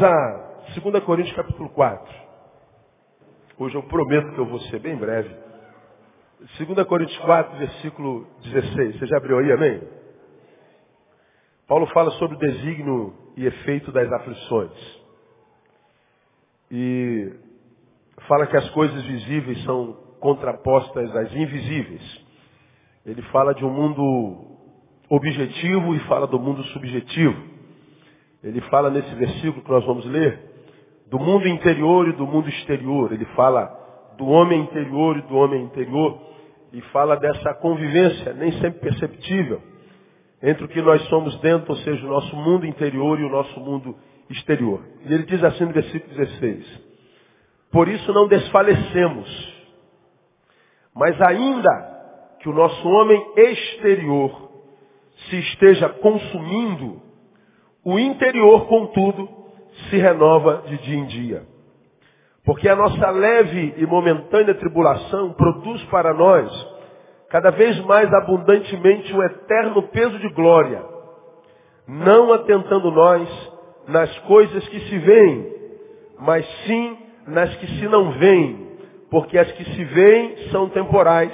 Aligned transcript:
Vamos 0.00 0.02
a 0.02 0.80
2 0.80 1.04
Coríntios 1.04 1.36
capítulo 1.36 1.68
4. 1.68 2.14
Hoje 3.58 3.74
eu 3.74 3.82
prometo 3.82 4.32
que 4.32 4.38
eu 4.38 4.46
vou 4.46 4.58
ser 4.60 4.78
bem 4.78 4.96
breve. 4.96 5.28
2 6.58 6.86
Coríntios 6.86 7.18
4, 7.18 7.58
versículo 7.58 8.26
16. 8.42 8.98
Você 8.98 9.06
já 9.06 9.18
abriu 9.18 9.38
aí, 9.38 9.52
amém? 9.52 9.82
Paulo 11.68 11.86
fala 11.88 12.10
sobre 12.12 12.36
o 12.36 12.38
desígnio 12.38 13.14
e 13.36 13.44
efeito 13.44 13.92
das 13.92 14.10
aflições. 14.10 15.00
E 16.70 17.34
fala 18.26 18.46
que 18.46 18.56
as 18.56 18.70
coisas 18.70 19.02
visíveis 19.04 19.62
são 19.64 19.92
contrapostas 20.18 21.14
às 21.14 21.30
invisíveis. 21.34 22.24
Ele 23.04 23.20
fala 23.24 23.54
de 23.54 23.66
um 23.66 23.70
mundo 23.70 24.46
objetivo 25.10 25.94
e 25.94 26.00
fala 26.00 26.26
do 26.26 26.38
mundo 26.38 26.64
subjetivo. 26.68 27.49
Ele 28.42 28.60
fala 28.62 28.90
nesse 28.90 29.14
versículo 29.14 29.62
que 29.62 29.70
nós 29.70 29.84
vamos 29.84 30.04
ler 30.06 30.38
do 31.08 31.18
mundo 31.18 31.46
interior 31.48 32.08
e 32.08 32.12
do 32.12 32.26
mundo 32.26 32.48
exterior. 32.48 33.12
Ele 33.12 33.24
fala 33.36 33.66
do 34.16 34.26
homem 34.26 34.60
interior 34.62 35.16
e 35.18 35.22
do 35.22 35.36
homem 35.36 35.62
interior 35.62 36.20
e 36.72 36.80
fala 36.92 37.16
dessa 37.16 37.54
convivência 37.54 38.32
nem 38.34 38.52
sempre 38.52 38.80
perceptível 38.80 39.60
entre 40.42 40.64
o 40.64 40.68
que 40.68 40.80
nós 40.80 41.02
somos 41.08 41.38
dentro, 41.40 41.70
ou 41.72 41.78
seja, 41.78 42.04
o 42.06 42.08
nosso 42.08 42.34
mundo 42.36 42.66
interior 42.66 43.20
e 43.20 43.24
o 43.24 43.28
nosso 43.28 43.60
mundo 43.60 43.94
exterior. 44.30 44.80
E 45.04 45.12
ele 45.12 45.24
diz 45.24 45.42
assim 45.44 45.64
no 45.64 45.72
versículo 45.72 46.14
16: 46.14 46.82
Por 47.70 47.88
isso 47.88 48.12
não 48.12 48.26
desfalecemos, 48.26 49.54
mas 50.94 51.20
ainda 51.20 51.90
que 52.40 52.48
o 52.48 52.54
nosso 52.54 52.88
homem 52.88 53.22
exterior 53.36 54.50
se 55.28 55.36
esteja 55.36 55.88
consumindo, 55.88 57.02
o 57.84 57.98
interior, 57.98 58.66
contudo, 58.66 59.28
se 59.88 59.96
renova 59.96 60.64
de 60.66 60.78
dia 60.78 60.98
em 60.98 61.06
dia. 61.06 61.42
Porque 62.44 62.68
a 62.68 62.76
nossa 62.76 63.10
leve 63.10 63.74
e 63.76 63.86
momentânea 63.86 64.54
tribulação 64.54 65.32
produz 65.32 65.82
para 65.84 66.12
nós 66.12 66.50
cada 67.28 67.50
vez 67.50 67.78
mais 67.84 68.12
abundantemente 68.12 69.14
um 69.14 69.22
eterno 69.22 69.82
peso 69.84 70.18
de 70.18 70.28
glória, 70.30 70.84
não 71.86 72.32
atentando 72.32 72.90
nós 72.90 73.52
nas 73.86 74.18
coisas 74.20 74.66
que 74.68 74.80
se 74.80 74.98
veem, 74.98 75.52
mas 76.18 76.46
sim 76.64 76.98
nas 77.26 77.54
que 77.56 77.66
se 77.66 77.88
não 77.88 78.12
veem, 78.12 78.68
porque 79.10 79.38
as 79.38 79.50
que 79.52 79.64
se 79.64 79.84
veem 79.84 80.50
são 80.50 80.68
temporais, 80.68 81.32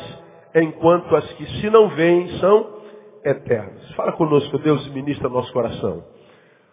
enquanto 0.54 1.14
as 1.16 1.32
que 1.32 1.46
se 1.60 1.70
não 1.70 1.88
veem 1.88 2.28
são 2.38 2.76
eternas. 3.24 3.90
Fala 3.94 4.12
conosco, 4.12 4.58
Deus, 4.58 4.86
e 4.86 4.90
ministra 4.90 5.28
nosso 5.28 5.52
coração. 5.52 6.04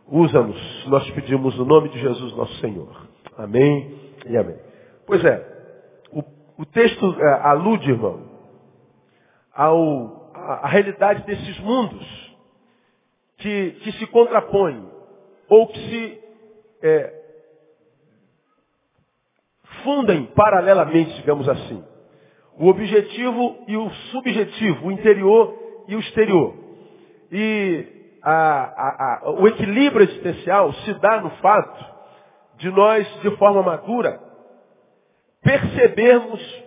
Usa-nos, 0.08 0.88
nós 0.88 1.09
pedimos 1.12 1.58
no 1.58 1.66
nome 1.66 1.90
de 1.90 2.00
Jesus, 2.00 2.36
nosso 2.36 2.53
Senhor. 2.56 3.08
Amém 3.38 4.00
e 4.28 4.38
amém. 4.38 4.58
Pois 5.06 5.24
é, 5.24 5.46
o, 6.12 6.24
o 6.62 6.66
texto 6.66 7.16
é, 7.19 7.34
alude, 7.41 7.90
irmão, 7.90 8.22
ao, 9.53 10.31
a, 10.34 10.66
a 10.66 10.68
realidade 10.68 11.25
desses 11.25 11.59
mundos 11.59 12.36
que, 13.38 13.72
que 13.84 13.92
se 13.94 14.08
contrapõem 14.08 14.88
ou 15.50 15.68
que 15.68 15.80
se 15.80 16.19
é, 16.81 17.24
fundem 19.84 20.25
paralelamente, 20.36 21.13
digamos 21.16 21.47
assim. 21.47 21.84
O 22.58 22.68
objetivo 22.68 23.63
e 23.68 23.78
o 23.78 23.90
subjetivo, 24.12 24.88
o 24.88 24.92
interior 24.92 25.58
e 25.88 25.96
o 25.96 26.00
exterior. 26.00 26.56
E 27.31 28.03
a, 28.24 29.24
a, 29.26 29.32
o 29.32 29.48
equilíbrio 29.48 30.04
existencial 30.04 30.72
se 30.74 30.94
dá 30.96 31.20
no 31.20 31.30
fato 31.38 31.94
de 32.56 32.70
nós, 32.70 33.06
de 33.22 33.36
forma 33.38 33.62
madura, 33.62 34.20
percebermos 35.42 36.64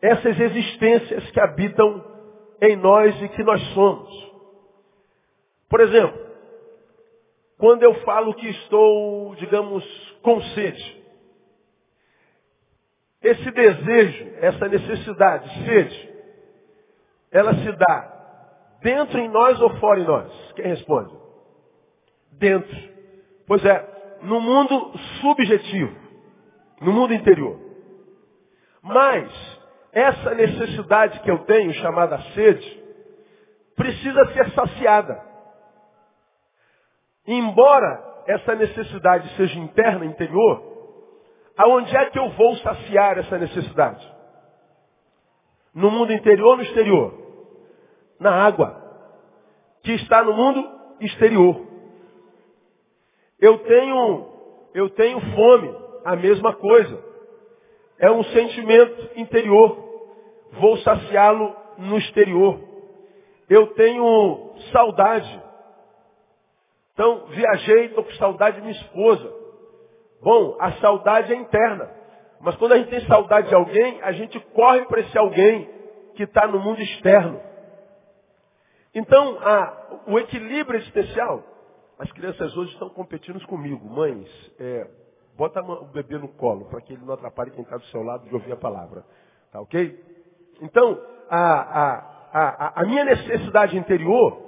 essas 0.00 0.38
existências 0.38 1.30
que 1.32 1.40
habitam 1.40 2.04
em 2.62 2.76
nós 2.76 3.20
e 3.20 3.28
que 3.30 3.42
nós 3.42 3.60
somos. 3.74 4.30
Por 5.68 5.80
exemplo, 5.80 6.18
quando 7.58 7.82
eu 7.82 7.94
falo 8.02 8.34
que 8.34 8.48
estou, 8.48 9.34
digamos, 9.36 9.84
com 10.22 10.40
sede, 10.40 11.00
esse 13.22 13.50
desejo, 13.50 14.32
essa 14.40 14.68
necessidade, 14.68 15.64
sede, 15.64 16.10
ela 17.30 17.54
se 17.54 17.72
dá 17.72 18.09
dentro 18.82 19.18
em 19.18 19.28
nós 19.28 19.60
ou 19.60 19.70
fora 19.78 20.00
em 20.00 20.04
nós? 20.04 20.52
Quem 20.54 20.66
responde? 20.66 21.14
Dentro. 22.32 22.76
Pois 23.46 23.64
é, 23.64 24.18
no 24.22 24.40
mundo 24.40 24.92
subjetivo, 25.20 25.96
no 26.80 26.92
mundo 26.92 27.14
interior. 27.14 27.58
Mas, 28.82 29.30
essa 29.92 30.34
necessidade 30.34 31.20
que 31.20 31.30
eu 31.30 31.38
tenho, 31.40 31.72
chamada 31.74 32.18
sede, 32.34 32.82
precisa 33.76 34.32
ser 34.32 34.50
saciada. 34.50 35.22
Embora 37.26 38.22
essa 38.26 38.54
necessidade 38.54 39.28
seja 39.36 39.58
interna, 39.58 40.04
interior, 40.04 40.62
aonde 41.56 41.94
é 41.96 42.06
que 42.10 42.18
eu 42.18 42.30
vou 42.30 42.56
saciar 42.56 43.18
essa 43.18 43.38
necessidade? 43.38 44.06
No 45.74 45.90
mundo 45.90 46.12
interior 46.12 46.48
ou 46.48 46.56
no 46.56 46.62
exterior? 46.62 47.19
Na 48.20 48.30
água, 48.30 48.76
que 49.82 49.92
está 49.92 50.22
no 50.22 50.34
mundo 50.34 50.68
exterior. 51.00 51.66
Eu 53.40 53.58
tenho, 53.58 54.26
eu 54.74 54.90
tenho 54.90 55.18
fome, 55.34 55.74
a 56.04 56.14
mesma 56.14 56.54
coisa. 56.54 57.02
É 57.98 58.10
um 58.10 58.22
sentimento 58.24 59.10
interior. 59.16 59.76
Vou 60.52 60.76
saciá-lo 60.78 61.56
no 61.78 61.96
exterior. 61.98 62.60
Eu 63.48 63.68
tenho 63.68 64.52
saudade. 64.72 65.42
Então, 66.92 67.26
viajei, 67.28 67.86
estou 67.86 68.04
com 68.04 68.12
saudade 68.12 68.56
de 68.56 68.62
minha 68.62 68.74
esposa. 68.74 69.32
Bom, 70.22 70.56
a 70.60 70.72
saudade 70.72 71.32
é 71.32 71.36
interna. 71.36 71.90
Mas 72.40 72.56
quando 72.56 72.72
a 72.72 72.78
gente 72.78 72.90
tem 72.90 73.06
saudade 73.06 73.48
de 73.48 73.54
alguém, 73.54 74.00
a 74.02 74.12
gente 74.12 74.38
corre 74.54 74.84
para 74.86 75.00
esse 75.00 75.16
alguém 75.16 75.68
que 76.14 76.24
está 76.24 76.46
no 76.46 76.58
mundo 76.58 76.80
externo. 76.80 77.40
Então, 78.94 79.38
a, 79.40 80.02
o 80.06 80.18
equilíbrio 80.18 80.78
existencial. 80.78 81.44
As 81.98 82.10
crianças 82.12 82.56
hoje 82.56 82.72
estão 82.72 82.88
competindo 82.88 83.44
comigo. 83.46 83.88
Mães, 83.88 84.28
é, 84.58 84.88
Bota 85.40 85.62
o 85.62 85.86
bebê 85.86 86.18
no 86.18 86.28
colo, 86.28 86.66
para 86.66 86.82
que 86.82 86.92
ele 86.92 87.02
não 87.02 87.14
atrapalhe 87.14 87.50
quem 87.52 87.62
está 87.62 87.78
do 87.78 87.84
seu 87.86 88.02
lado 88.02 88.28
de 88.28 88.34
ouvir 88.34 88.52
a 88.52 88.56
palavra. 88.56 89.06
Tá 89.50 89.58
ok? 89.58 89.98
Então, 90.60 91.00
a, 91.30 92.04
a, 92.30 92.82
a, 92.82 92.84
minha 92.84 93.06
necessidade 93.06 93.74
interior, 93.74 94.38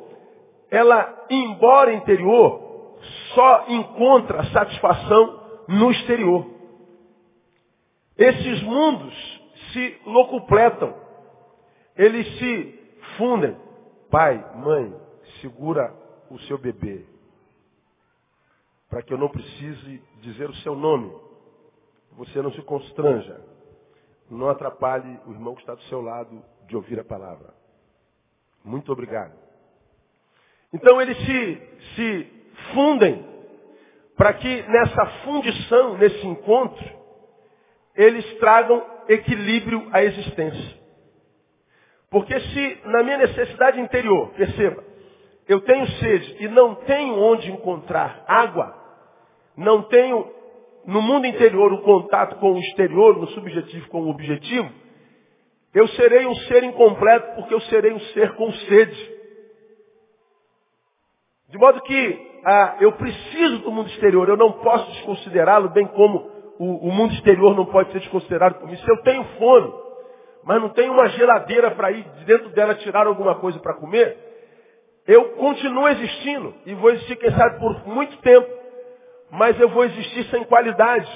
ela, 0.71 1.25
embora 1.31 1.95
interior, 1.95 2.99
só 3.35 3.65
encontra 3.69 4.45
satisfação 4.53 5.41
no 5.67 5.91
exterior. 5.93 6.47
Esses 8.19 8.63
mundos 8.63 9.15
se 9.73 9.99
locupletam. 10.05 10.95
Eles 11.97 12.39
se 12.39 12.99
fundem. 13.17 13.57
Pai, 14.13 14.45
mãe, 14.57 14.95
segura 15.41 15.91
o 16.31 16.39
seu 16.41 16.59
bebê 16.59 17.07
para 18.91 19.03
que 19.03 19.11
eu 19.11 19.17
não 19.17 19.31
precise 19.31 20.03
dizer 20.21 20.51
o 20.51 20.55
seu 20.57 20.77
nome. 20.77 21.11
Você 22.13 22.43
não 22.43 22.53
se 22.53 22.61
constranja. 22.61 23.41
Não 24.29 24.51
atrapalhe 24.51 25.19
o 25.27 25.33
irmão 25.33 25.55
que 25.55 25.63
está 25.63 25.75
do 25.75 25.81
seu 25.85 26.03
lado 26.03 26.45
de 26.69 26.77
ouvir 26.77 27.01
a 27.01 27.05
palavra. 27.05 27.55
Muito 28.63 28.93
obrigado. 28.93 29.33
Então 30.75 31.01
eles 31.01 31.17
se, 31.17 31.63
se 31.97 32.31
fundem 32.75 33.27
para 34.15 34.35
que 34.35 34.63
nessa 34.65 35.07
fundição, 35.25 35.97
nesse 35.97 36.27
encontro, 36.27 36.85
eles 37.97 38.27
tragam 38.39 38.85
equilíbrio 39.09 39.89
à 39.91 40.05
existência. 40.05 40.82
Porque 42.13 42.39
se 42.39 42.79
na 42.85 43.03
minha 43.03 43.17
necessidade 43.17 43.81
interior, 43.81 44.29
perceba, 44.37 44.85
eu 45.49 45.63
tenho 45.63 45.87
sede 45.93 46.45
e 46.45 46.49
não 46.49 46.75
tenho 46.75 47.19
onde 47.19 47.51
encontrar 47.51 48.23
água, 48.29 48.77
não 49.57 49.83
tenho 49.85 50.31
no 50.85 51.01
mundo 51.01 51.27
interior 51.27 51.73
o 51.73 51.81
contato 51.81 52.37
com 52.37 52.53
o 52.53 52.59
exterior, 52.59 53.17
no 53.17 53.29
subjetivo 53.29 53.89
com 53.89 54.03
o 54.03 54.11
objetivo, 54.11 54.71
eu 55.73 55.89
serei 55.89 56.27
um 56.27 56.35
ser 56.35 56.63
incompleto 56.65 57.35
porque 57.35 57.55
eu 57.55 57.61
serei 57.63 57.95
um 57.95 58.01
ser 58.01 58.35
com 58.35 58.53
sede. 58.53 59.13
De 61.49 61.57
modo 61.57 61.81
que 61.81 62.41
ah, 62.45 62.77
eu 62.81 62.93
preciso 62.93 63.61
do 63.61 63.73
mundo 63.73 63.89
exterior, 63.89 64.29
eu 64.29 64.37
não 64.37 64.53
posso 64.53 64.91
desconsiderá-lo, 64.93 65.71
bem 65.71 65.87
como 65.87 66.31
o, 66.59 66.89
o, 66.89 66.93
mundo 66.93 67.15
exterior 67.15 67.57
não 67.57 67.65
pode 67.65 67.91
ser 67.91 68.01
desconsiderado 68.01 68.57
por 68.57 68.69
mim. 68.69 68.77
Se 68.77 68.91
eu 68.91 69.03
tenho 69.03 69.25
fome, 69.39 69.82
mas 70.45 70.61
não 70.61 70.69
tenho 70.71 70.93
uma 70.93 71.09
geladeira 71.11 71.71
para 71.73 71.91
ir 71.93 72.05
dentro 72.27 72.49
dela 72.51 72.75
tirar 72.77 73.07
alguma 73.07 73.37
coisa 73.37 73.59
para 73.59 73.75
comer, 73.75 74.17
eu 75.07 75.31
continuo 75.31 75.89
existindo 75.89 76.55
e 76.67 76.75
vou 76.75 76.91
existir, 76.91 77.17
quem 77.17 77.31
sabe, 77.33 77.59
por 77.59 77.87
muito 77.87 78.17
tempo. 78.19 78.63
mas 79.31 79.59
eu 79.59 79.69
vou 79.71 79.85
existir 79.85 80.25
sem 80.25 80.45
qualidade, 80.45 81.11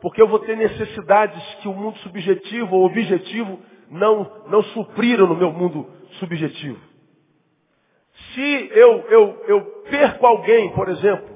porque 0.00 0.20
eu 0.20 0.26
vou 0.26 0.38
ter 0.38 0.56
necessidades 0.56 1.42
que 1.56 1.68
o 1.68 1.74
mundo 1.74 1.98
subjetivo 1.98 2.74
ou 2.74 2.86
objetivo 2.86 3.60
não, 3.90 4.44
não 4.46 4.62
supriram 4.62 5.26
no 5.26 5.36
meu 5.36 5.52
mundo 5.52 5.86
subjetivo. 6.18 6.78
Se 8.32 8.70
eu, 8.72 9.04
eu, 9.08 9.44
eu 9.46 9.60
perco 9.90 10.26
alguém, 10.26 10.72
por 10.72 10.88
exemplo, 10.88 11.28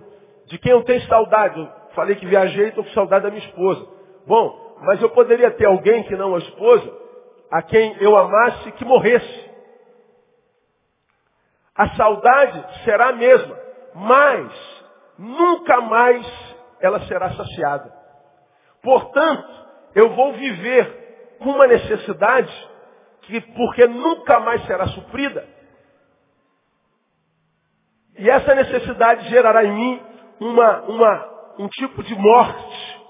de 0.47 0.59
quem 0.59 0.73
eu 0.73 0.83
tenho 0.83 1.03
saudade, 1.03 1.61
eu 1.61 1.69
falei 1.95 2.17
que 2.17 2.27
viajei 2.27 2.67
e 2.67 2.69
estou 2.69 2.85
com 2.85 2.91
saudade 2.91 3.25
da 3.25 3.31
minha 3.31 3.45
esposa. 3.45 3.87
Bom, 4.27 4.77
mas 4.83 5.01
eu 5.03 5.11
poderia 5.11 5.51
ter 5.51 5.67
alguém 5.67 6.05
que 6.05 6.17
não 6.17 6.35
a 6.35 6.39
esposa, 6.39 7.04
a 7.51 7.63
quem 7.63 7.97
eu 8.01 8.17
amasse 8.17 8.73
que 8.73 8.85
morresse. 8.85 9.51
A 11.75 11.89
saudade 11.97 12.85
será 12.85 13.09
a 13.09 13.13
mesma, 13.13 13.59
mas 13.95 14.85
nunca 15.19 15.81
mais 15.81 16.27
ela 16.81 17.01
será 17.07 17.33
saciada. 17.33 17.93
Portanto, 18.83 19.49
eu 19.95 20.11
vou 20.15 20.33
viver 20.35 21.37
com 21.39 21.51
uma 21.51 21.67
necessidade 21.67 22.53
que, 23.23 23.41
porque 23.41 23.87
nunca 23.87 24.39
mais 24.41 24.65
será 24.67 24.87
suprida, 24.89 25.55
e 28.17 28.31
essa 28.31 28.55
necessidade 28.55 29.29
gerará 29.29 29.65
em 29.65 29.73
mim 29.73 30.03
uma, 30.41 30.83
uma, 30.83 31.55
um 31.59 31.69
tipo 31.69 32.03
de 32.03 32.15
morte, 32.15 33.01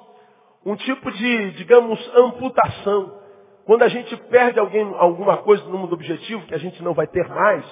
um 0.64 0.76
tipo 0.76 1.10
de, 1.12 1.50
digamos, 1.52 2.00
amputação. 2.16 3.20
Quando 3.66 3.82
a 3.82 3.88
gente 3.88 4.16
perde 4.28 4.58
alguém, 4.58 4.94
alguma 4.99 5.38
coisa 5.38 5.64
no 5.64 5.78
mundo 5.78 5.94
objetivo 5.94 6.46
que 6.46 6.55
a 6.55 6.58
gente 6.58 6.82
não 6.82 6.93
vai 6.93 7.06
ter 7.06 7.26
mais, 7.28 7.64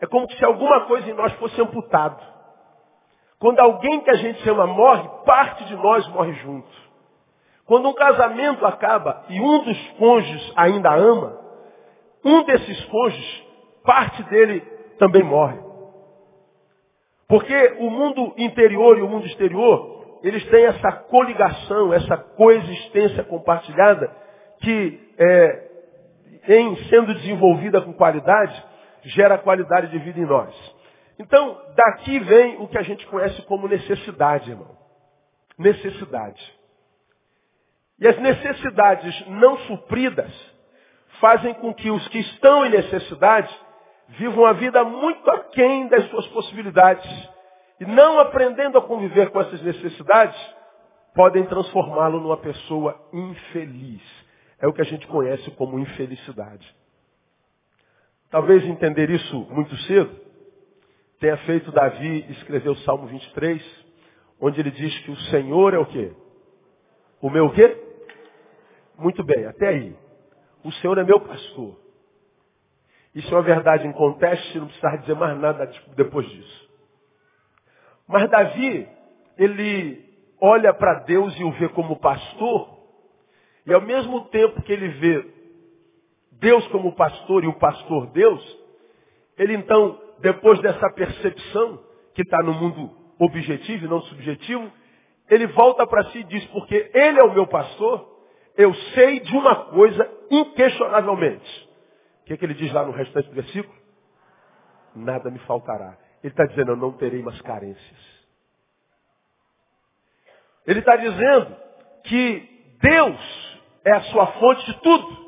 é 0.00 0.06
como 0.06 0.30
se 0.30 0.44
alguma 0.44 0.82
coisa 0.82 1.10
em 1.10 1.14
nós 1.14 1.32
fosse 1.34 1.60
amputado. 1.60 2.22
Quando 3.38 3.58
alguém 3.58 4.00
que 4.00 4.10
a 4.10 4.16
gente 4.16 4.48
ama 4.48 4.66
morre, 4.66 5.08
parte 5.24 5.64
de 5.64 5.76
nós 5.76 6.06
morre 6.08 6.32
junto. 6.34 6.68
Quando 7.66 7.88
um 7.88 7.94
casamento 7.94 8.64
acaba 8.64 9.24
e 9.28 9.40
um 9.40 9.64
dos 9.64 9.90
cônjuges 9.98 10.52
ainda 10.56 10.94
ama, 10.94 11.38
um 12.24 12.44
desses 12.44 12.84
cônjuges, 12.84 13.44
parte 13.84 14.22
dele 14.24 14.60
também 14.98 15.22
morre. 15.22 15.58
Porque 17.26 17.76
o 17.80 17.90
mundo 17.90 18.34
interior 18.36 18.98
e 18.98 19.02
o 19.02 19.08
mundo 19.08 19.26
exterior, 19.26 20.18
eles 20.22 20.44
têm 20.48 20.66
essa 20.66 20.92
coligação, 20.92 21.92
essa 21.92 22.16
coexistência 22.16 23.24
compartilhada, 23.24 24.14
que 24.60 25.03
é, 25.18 25.70
em 26.48 26.76
sendo 26.88 27.14
desenvolvida 27.14 27.80
com 27.80 27.92
qualidade, 27.92 28.64
gera 29.02 29.38
qualidade 29.38 29.88
de 29.88 29.98
vida 29.98 30.20
em 30.20 30.26
nós. 30.26 30.54
Então, 31.18 31.60
daqui 31.76 32.18
vem 32.18 32.60
o 32.60 32.68
que 32.68 32.78
a 32.78 32.82
gente 32.82 33.06
conhece 33.06 33.40
como 33.42 33.68
necessidade, 33.68 34.50
irmão. 34.50 34.76
Necessidade. 35.58 36.42
E 37.98 38.08
as 38.08 38.18
necessidades 38.18 39.26
não 39.28 39.56
supridas 39.58 40.32
fazem 41.20 41.54
com 41.54 41.72
que 41.72 41.90
os 41.90 42.06
que 42.08 42.18
estão 42.18 42.66
em 42.66 42.70
necessidade 42.70 43.54
vivam 44.08 44.44
a 44.44 44.52
vida 44.52 44.84
muito 44.84 45.30
aquém 45.30 45.86
das 45.88 46.04
suas 46.10 46.26
possibilidades. 46.28 47.30
E 47.80 47.86
não 47.86 48.18
aprendendo 48.18 48.78
a 48.78 48.82
conviver 48.82 49.30
com 49.30 49.40
essas 49.40 49.62
necessidades, 49.62 50.36
podem 51.14 51.44
transformá-lo 51.46 52.20
numa 52.20 52.36
pessoa 52.36 53.00
infeliz. 53.12 54.23
É 54.64 54.66
o 54.66 54.72
que 54.72 54.80
a 54.80 54.86
gente 54.86 55.06
conhece 55.08 55.50
como 55.50 55.78
infelicidade. 55.78 56.74
Talvez 58.30 58.64
entender 58.64 59.10
isso 59.10 59.46
muito 59.50 59.76
cedo 59.82 60.10
tenha 61.20 61.36
feito 61.36 61.70
Davi 61.70 62.24
escrever 62.30 62.70
o 62.70 62.76
Salmo 62.76 63.06
23, 63.06 63.62
onde 64.40 64.60
ele 64.60 64.70
diz 64.70 64.98
que 65.00 65.10
o 65.10 65.16
Senhor 65.28 65.74
é 65.74 65.78
o 65.78 65.84
quê? 65.84 66.14
O 67.20 67.28
meu 67.28 67.50
quê? 67.50 67.76
Muito 68.98 69.22
bem, 69.22 69.44
até 69.44 69.68
aí. 69.68 69.94
O 70.64 70.72
Senhor 70.72 70.96
é 70.96 71.04
meu 71.04 71.20
pastor. 71.20 71.78
Isso 73.14 73.28
é 73.34 73.36
uma 73.36 73.42
verdade 73.42 73.86
em 73.86 73.92
contexto, 73.92 74.60
não 74.60 74.66
precisar 74.68 74.96
dizer 74.96 75.14
mais 75.14 75.38
nada 75.38 75.70
depois 75.94 76.26
disso. 76.26 76.70
Mas 78.08 78.30
Davi, 78.30 78.88
ele 79.36 80.08
olha 80.40 80.72
para 80.72 81.00
Deus 81.00 81.38
e 81.38 81.44
o 81.44 81.52
vê 81.52 81.68
como 81.68 82.00
pastor, 82.00 82.73
e 83.66 83.72
ao 83.72 83.80
mesmo 83.80 84.26
tempo 84.26 84.62
que 84.62 84.72
ele 84.72 84.88
vê 84.88 85.34
Deus 86.32 86.66
como 86.68 86.94
pastor 86.94 87.44
e 87.44 87.46
o 87.46 87.58
pastor 87.58 88.06
Deus, 88.08 88.58
ele 89.38 89.54
então, 89.54 90.00
depois 90.20 90.60
dessa 90.60 90.90
percepção, 90.92 91.82
que 92.14 92.22
está 92.22 92.42
no 92.42 92.52
mundo 92.52 92.90
objetivo 93.18 93.84
e 93.84 93.88
não 93.88 94.00
subjetivo, 94.02 94.70
ele 95.28 95.46
volta 95.48 95.86
para 95.86 96.04
si 96.10 96.18
e 96.18 96.24
diz, 96.24 96.44
porque 96.46 96.90
ele 96.92 97.18
é 97.18 97.24
o 97.24 97.32
meu 97.32 97.46
pastor, 97.46 98.12
eu 98.56 98.72
sei 98.94 99.20
de 99.20 99.34
uma 99.34 99.66
coisa 99.66 100.08
inquestionavelmente. 100.30 101.68
O 102.22 102.24
que, 102.26 102.34
é 102.34 102.36
que 102.36 102.44
ele 102.44 102.54
diz 102.54 102.72
lá 102.72 102.84
no 102.84 102.92
restante 102.92 103.28
do 103.28 103.34
versículo? 103.34 103.74
Nada 104.94 105.30
me 105.30 105.38
faltará. 105.40 105.98
Ele 106.22 106.32
está 106.32 106.46
dizendo, 106.46 106.72
eu 106.72 106.76
não 106.76 106.92
terei 106.92 107.22
mais 107.22 107.40
carências. 107.42 108.14
Ele 110.66 110.78
está 110.78 110.96
dizendo 110.96 111.56
que 112.04 112.76
Deus 112.80 113.43
é 113.84 113.92
a 113.92 114.02
sua 114.02 114.26
fonte 114.26 114.64
de 114.66 114.80
tudo. 114.80 115.24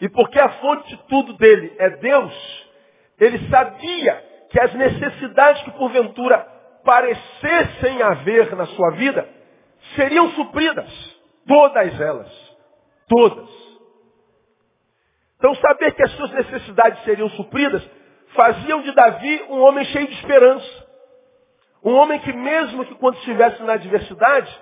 E 0.00 0.08
porque 0.08 0.38
a 0.38 0.48
fonte 0.60 0.88
de 0.88 1.02
tudo 1.08 1.32
dele 1.34 1.74
é 1.78 1.90
Deus, 1.90 2.66
ele 3.18 3.48
sabia 3.48 4.24
que 4.50 4.60
as 4.60 4.74
necessidades 4.74 5.62
que 5.62 5.70
porventura 5.72 6.38
parecessem 6.84 8.02
haver 8.02 8.54
na 8.54 8.66
sua 8.66 8.90
vida 8.92 9.28
seriam 9.96 10.30
supridas. 10.32 10.90
Todas 11.46 12.00
elas. 12.00 12.54
Todas. 13.08 13.48
Então 15.38 15.54
saber 15.56 15.92
que 15.92 16.02
as 16.02 16.10
suas 16.12 16.30
necessidades 16.32 17.02
seriam 17.04 17.28
supridas 17.30 17.82
faziam 18.34 18.82
de 18.82 18.92
Davi 18.92 19.42
um 19.48 19.60
homem 19.60 19.84
cheio 19.86 20.06
de 20.06 20.14
esperança. 20.14 20.84
Um 21.82 21.94
homem 21.94 22.18
que 22.20 22.32
mesmo 22.32 22.84
que 22.84 22.94
quando 22.94 23.16
estivesse 23.16 23.62
na 23.62 23.74
adversidade, 23.74 24.60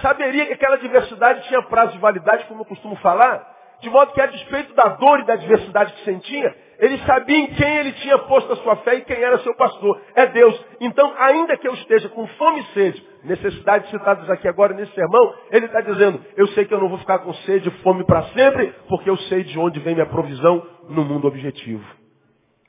saberia 0.00 0.46
que 0.46 0.54
aquela 0.54 0.76
adversidade 0.76 1.46
tinha 1.48 1.62
prazo 1.62 1.92
de 1.92 1.98
validade, 1.98 2.44
como 2.46 2.62
eu 2.62 2.66
costumo 2.66 2.96
falar, 2.96 3.54
de 3.80 3.90
modo 3.90 4.12
que 4.12 4.20
a 4.20 4.26
despeito 4.26 4.74
da 4.74 4.88
dor 4.90 5.20
e 5.20 5.24
da 5.24 5.34
adversidade 5.34 5.92
que 5.92 6.04
sentia, 6.04 6.56
ele 6.78 6.98
sabia 6.98 7.36
em 7.36 7.46
quem 7.54 7.76
ele 7.76 7.92
tinha 7.92 8.18
posto 8.18 8.52
a 8.52 8.56
sua 8.56 8.76
fé 8.76 8.96
e 8.96 9.02
quem 9.02 9.16
era 9.16 9.38
seu 9.38 9.54
pastor. 9.54 10.00
É 10.14 10.26
Deus. 10.26 10.64
Então, 10.80 11.12
ainda 11.18 11.56
que 11.56 11.68
eu 11.68 11.74
esteja 11.74 12.08
com 12.08 12.26
fome 12.26 12.60
e 12.60 12.66
sede, 12.74 13.06
necessidades 13.24 13.90
citadas 13.90 14.28
aqui 14.30 14.48
agora 14.48 14.74
nesse 14.74 14.92
sermão, 14.94 15.34
ele 15.50 15.66
está 15.66 15.80
dizendo, 15.80 16.24
eu 16.36 16.46
sei 16.48 16.64
que 16.64 16.74
eu 16.74 16.80
não 16.80 16.88
vou 16.88 16.98
ficar 16.98 17.20
com 17.20 17.32
sede 17.34 17.68
e 17.68 17.82
fome 17.82 18.04
para 18.04 18.22
sempre, 18.28 18.74
porque 18.88 19.08
eu 19.08 19.16
sei 19.16 19.44
de 19.44 19.58
onde 19.58 19.80
vem 19.80 19.94
minha 19.94 20.06
provisão 20.06 20.66
no 20.88 21.04
mundo 21.04 21.28
objetivo. 21.28 21.84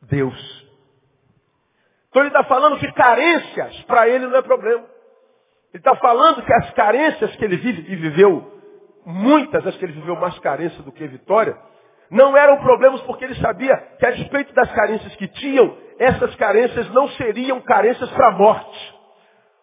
Deus. 0.04 0.66
Então 2.10 2.22
ele 2.22 2.30
está 2.30 2.44
falando 2.44 2.78
que 2.78 2.92
carências 2.94 3.84
para 3.84 4.08
ele 4.08 4.28
não 4.28 4.38
é 4.38 4.42
problema. 4.42 4.95
Ele 5.76 5.82
está 5.82 5.94
falando 5.98 6.42
que 6.42 6.54
as 6.54 6.72
carências 6.72 7.36
que 7.36 7.44
ele 7.44 7.58
vive, 7.58 7.92
e 7.92 7.98
viveu 7.98 8.50
muitas, 9.06 9.68
acho 9.68 9.78
que 9.78 9.84
ele 9.84 9.92
viveu 9.92 10.16
mais 10.16 10.40
carência 10.40 10.82
do 10.82 10.90
que 10.90 11.06
vitória, 11.06 11.54
não 12.10 12.38
eram 12.38 12.60
problemas 12.60 13.02
porque 13.02 13.26
ele 13.26 13.36
sabia 13.36 13.76
que 14.00 14.06
a 14.06 14.12
despeito 14.12 14.54
das 14.54 14.72
carências 14.72 15.14
que 15.18 15.28
tinham, 15.28 15.76
essas 16.00 16.34
carências 16.36 16.90
não 16.94 17.10
seriam 17.10 17.60
carências 17.60 18.10
para 18.12 18.30
a 18.30 18.32
morte. 18.32 18.96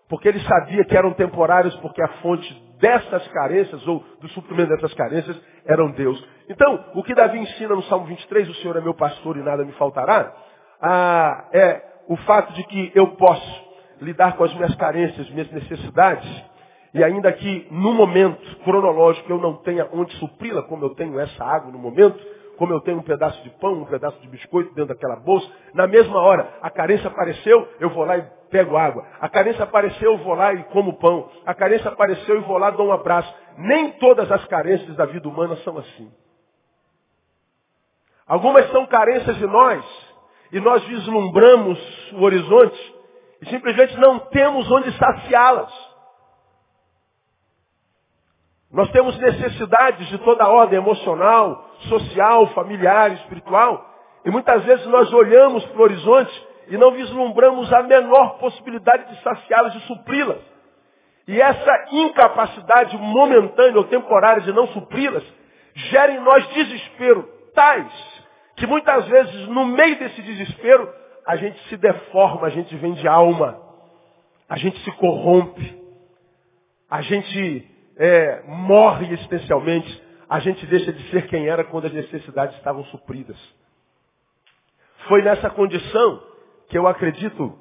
Porque 0.07 0.29
ele 0.29 0.41
sabia 0.41 0.85
que 0.85 0.95
eram 0.95 1.15
temporários 1.15 1.75
porque 1.77 2.03
a 2.03 2.09
fonte 2.21 2.53
dessas 2.79 3.27
carências, 3.29 3.89
ou 3.89 4.05
do 4.21 4.29
suprimento 4.33 4.69
dessas 4.69 4.93
carências, 4.93 5.41
eram 5.65 5.93
Deus. 5.93 6.23
Então, 6.47 6.91
o 6.95 7.03
que 7.03 7.15
Davi 7.15 7.39
ensina 7.39 7.75
no 7.75 7.83
Salmo 7.85 8.05
23, 8.05 8.51
o 8.51 8.55
Senhor 8.57 8.77
é 8.77 8.83
meu 8.83 8.93
pastor 8.93 9.39
e 9.39 9.43
nada 9.43 9.65
me 9.65 9.73
faltará, 9.73 10.31
ah, 10.79 11.49
é 11.55 11.83
o 12.07 12.19
fato 12.19 12.53
de 12.53 12.63
que 12.65 12.93
eu 12.95 13.17
posso 13.17 13.72
lidar 14.03 14.37
com 14.37 14.45
as 14.45 14.55
minhas 14.55 14.75
carências, 14.75 15.31
minhas 15.31 15.51
necessidades, 15.51 16.29
e 16.95 17.03
ainda 17.03 17.33
que 17.33 17.67
no 17.71 17.95
momento 17.95 18.57
cronológico 18.65 19.31
eu 19.33 19.39
não 19.39 19.57
tenha 19.57 19.89
onde 19.93 20.15
supri-la, 20.17 20.63
como 20.63 20.85
eu 20.85 20.91
tenho 20.91 21.19
essa 21.19 21.45
água 21.45 21.73
no 21.73 21.79
momento, 21.79 22.19
como 22.59 22.73
eu 22.73 22.81
tenho 22.81 22.99
um 22.99 23.03
pedaço 23.03 23.43
de 23.43 23.51
pão, 23.59 23.73
um 23.73 23.85
pedaço 23.87 24.21
de 24.21 24.29
biscoito 24.29 24.75
dentro 24.75 24.95
daquela 24.95 25.17
bolsa, 25.17 25.49
na 25.73 25.87
mesma 25.87 26.21
hora 26.21 26.49
a 26.61 26.71
carência 26.71 27.09
apareceu, 27.09 27.67
eu 27.81 27.91
vou 27.91 28.05
lá 28.05 28.19
e 28.19 28.25
pego 28.51 28.77
água. 28.77 29.07
A 29.21 29.29
carência 29.29 29.65
apareceu, 29.65 30.13
eu 30.13 30.19
vou 30.19 30.35
lá 30.35 30.53
e 30.53 30.63
como 30.65 30.99
pão. 30.99 31.29
A 31.47 31.55
carência 31.55 31.89
apareceu, 31.91 32.37
eu 32.37 32.43
vou 32.43 32.59
lá 32.59 32.69
e 32.69 32.77
dou 32.77 32.89
um 32.89 32.93
abraço. 32.93 33.35
Nem 33.57 33.93
todas 33.93 34.31
as 34.31 34.45
carências 34.45 34.95
da 34.95 35.07
vida 35.07 35.27
humana 35.27 35.57
são 35.57 35.79
assim. 35.79 36.13
Algumas 38.27 38.71
são 38.71 38.87
carências 38.87 39.37
de 39.37 39.47
nós, 39.47 39.85
e 40.53 40.61
nós 40.61 40.85
vislumbramos 40.85 42.13
o 42.13 42.23
horizonte, 42.23 42.92
e 43.43 43.47
simplesmente 43.51 43.97
não 43.99 44.21
temos 44.21 44.71
onde 44.71 44.97
saciá-las. 44.97 45.93
Nós 48.71 48.89
temos 48.93 49.19
necessidades 49.19 50.09
de 50.09 50.19
toda 50.19 50.49
ordem 50.49 50.79
emocional, 50.79 51.69
social, 51.89 52.47
familiar, 52.55 53.13
espiritual. 53.15 53.85
E 54.25 54.31
muitas 54.31 54.65
vezes 54.65 54.87
nós 54.87 55.13
olhamos 55.13 55.65
para 55.67 55.79
o 55.79 55.83
horizonte 55.83 56.47
e 56.69 56.77
não 56.77 56.93
vislumbramos 56.93 57.71
a 57.73 57.83
menor 57.83 58.39
possibilidade 58.39 59.11
de 59.11 59.23
saciá-las, 59.23 59.73
de 59.73 59.81
supri-las. 59.81 60.41
E 61.27 61.41
essa 61.41 61.87
incapacidade 61.91 62.97
momentânea 62.97 63.77
ou 63.77 63.85
temporária 63.85 64.43
de 64.43 64.53
não 64.53 64.69
supri-las 64.69 65.25
gera 65.75 66.13
em 66.13 66.21
nós 66.21 66.47
desespero 66.49 67.29
tais 67.55 68.23
que 68.57 68.67
muitas 68.69 69.05
vezes 69.07 69.49
no 69.49 69.67
meio 69.67 69.99
desse 69.99 70.23
desespero 70.23 71.02
a 71.27 71.37
gente 71.37 71.59
se 71.69 71.77
deforma, 71.77 72.47
a 72.47 72.51
gente 72.51 72.75
vende 72.77 73.07
alma, 73.07 73.61
a 74.49 74.57
gente 74.57 74.79
se 74.85 74.93
corrompe, 74.93 75.81
a 76.91 77.01
gente 77.03 77.71
é, 77.97 78.43
morre 78.47 79.13
existencialmente, 79.13 80.03
a 80.29 80.41
gente 80.41 80.67
deixa 80.67 80.93
de 80.93 81.11
ser 81.11 81.27
quem 81.29 81.49
era 81.49 81.65
quando 81.65 81.87
as 81.87 81.93
necessidades 81.93 82.57
estavam 82.57 82.85
supridas. 82.87 83.37
Foi 85.09 85.23
nessa 85.23 85.51
condição 85.51 86.23
que 86.69 86.79
eu 86.79 86.87
acredito 86.87 87.59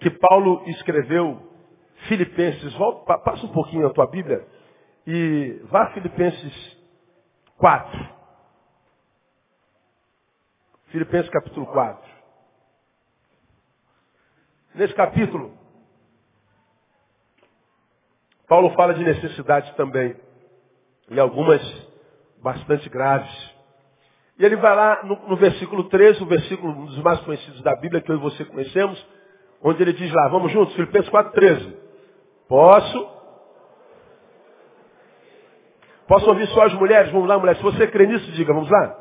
que 0.00 0.10
Paulo 0.10 0.62
escreveu 0.66 1.50
Filipenses. 2.08 2.72
Volta, 2.74 3.18
passa 3.18 3.44
um 3.44 3.52
pouquinho 3.52 3.86
a 3.86 3.90
tua 3.90 4.06
Bíblia 4.06 4.46
e 5.06 5.60
vá 5.64 5.84
a 5.84 5.92
Filipenses 5.92 6.78
4. 7.58 8.08
Filipenses 10.88 11.30
capítulo 11.30 11.66
4. 11.66 12.09
Nesse 14.74 14.94
capítulo, 14.94 15.52
Paulo 18.48 18.70
fala 18.70 18.94
de 18.94 19.04
necessidades 19.04 19.72
também. 19.74 20.16
E 21.08 21.18
algumas 21.18 21.60
bastante 22.42 22.88
graves. 22.88 23.30
E 24.38 24.44
ele 24.44 24.56
vai 24.56 24.74
lá 24.74 25.02
no, 25.04 25.16
no, 25.28 25.36
versículo 25.36 25.84
13, 25.84 26.22
o 26.22 26.26
versículo 26.26 26.72
um 26.72 26.86
dos 26.86 26.98
mais 26.98 27.20
conhecidos 27.20 27.62
da 27.62 27.76
Bíblia, 27.76 28.00
que 28.00 28.10
eu 28.10 28.16
e 28.16 28.20
você 28.20 28.44
conhecemos, 28.44 29.06
onde 29.62 29.82
ele 29.82 29.92
diz 29.92 30.10
lá, 30.12 30.28
vamos 30.28 30.50
juntos, 30.50 30.74
Filipenses 30.74 31.10
4, 31.10 31.32
13. 31.32 31.76
Posso? 32.48 33.08
Posso 36.08 36.28
ouvir 36.28 36.48
só 36.48 36.62
as 36.64 36.74
mulheres? 36.74 37.12
Vamos 37.12 37.28
lá, 37.28 37.38
mulheres. 37.38 37.58
Se 37.58 37.64
você 37.64 37.86
crê 37.86 38.06
nisso, 38.06 38.32
diga, 38.32 38.52
vamos 38.52 38.70
lá. 38.70 38.99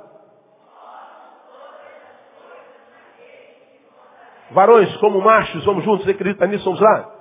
Varões, 4.52 4.96
como 4.98 5.22
machos, 5.22 5.64
vamos 5.66 5.84
juntos, 5.84 6.06
você 6.06 6.12
acredita 6.12 6.48
nisso? 6.48 6.66
Vamos 6.66 6.82
lá. 6.82 7.16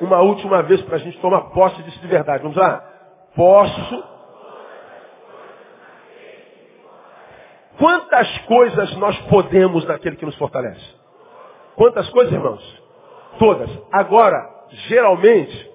Uma 0.00 0.20
última 0.20 0.62
vez 0.62 0.82
para 0.82 0.96
a 0.96 0.98
gente 0.98 1.18
tomar 1.20 1.50
posse 1.50 1.82
disso 1.82 1.98
de 2.00 2.06
verdade. 2.06 2.42
Vamos 2.42 2.56
lá. 2.56 2.84
Posso. 3.34 4.04
Quantas 7.78 8.38
coisas 8.46 8.96
nós 8.96 9.18
podemos 9.22 9.84
naquele 9.86 10.16
que 10.16 10.24
nos 10.24 10.36
fortalece? 10.36 10.94
Quantas 11.76 12.08
coisas, 12.10 12.32
irmãos? 12.32 12.82
Todas. 13.38 13.70
Agora, 13.92 14.36
geralmente, 14.88 15.70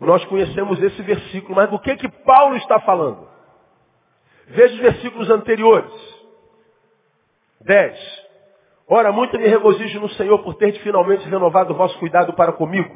nós 0.00 0.24
conhecemos 0.26 0.82
esse 0.82 1.00
versículo, 1.02 1.56
mas 1.56 1.70
do 1.70 1.78
que 1.78 1.96
que 1.96 2.08
Paulo 2.24 2.56
está 2.56 2.80
falando? 2.80 3.26
Veja 4.48 4.74
os 4.74 4.80
versículos 4.80 5.30
anteriores. 5.30 6.15
10. 7.66 8.26
Ora, 8.88 9.10
muito 9.10 9.36
me 9.36 9.46
regozijo 9.46 10.00
no 10.00 10.08
Senhor 10.10 10.38
por 10.38 10.54
ter 10.54 10.72
finalmente 10.80 11.28
renovado 11.28 11.74
o 11.74 11.76
vosso 11.76 11.98
cuidado 11.98 12.32
para 12.34 12.52
comigo, 12.52 12.94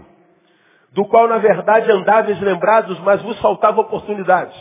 do 0.92 1.04
qual 1.06 1.26
na 1.26 1.38
verdade 1.38 1.90
andáveis 1.90 2.40
lembrados, 2.40 2.98
mas 3.00 3.20
vos 3.22 3.38
faltava 3.40 3.80
oportunidades. 3.80 4.56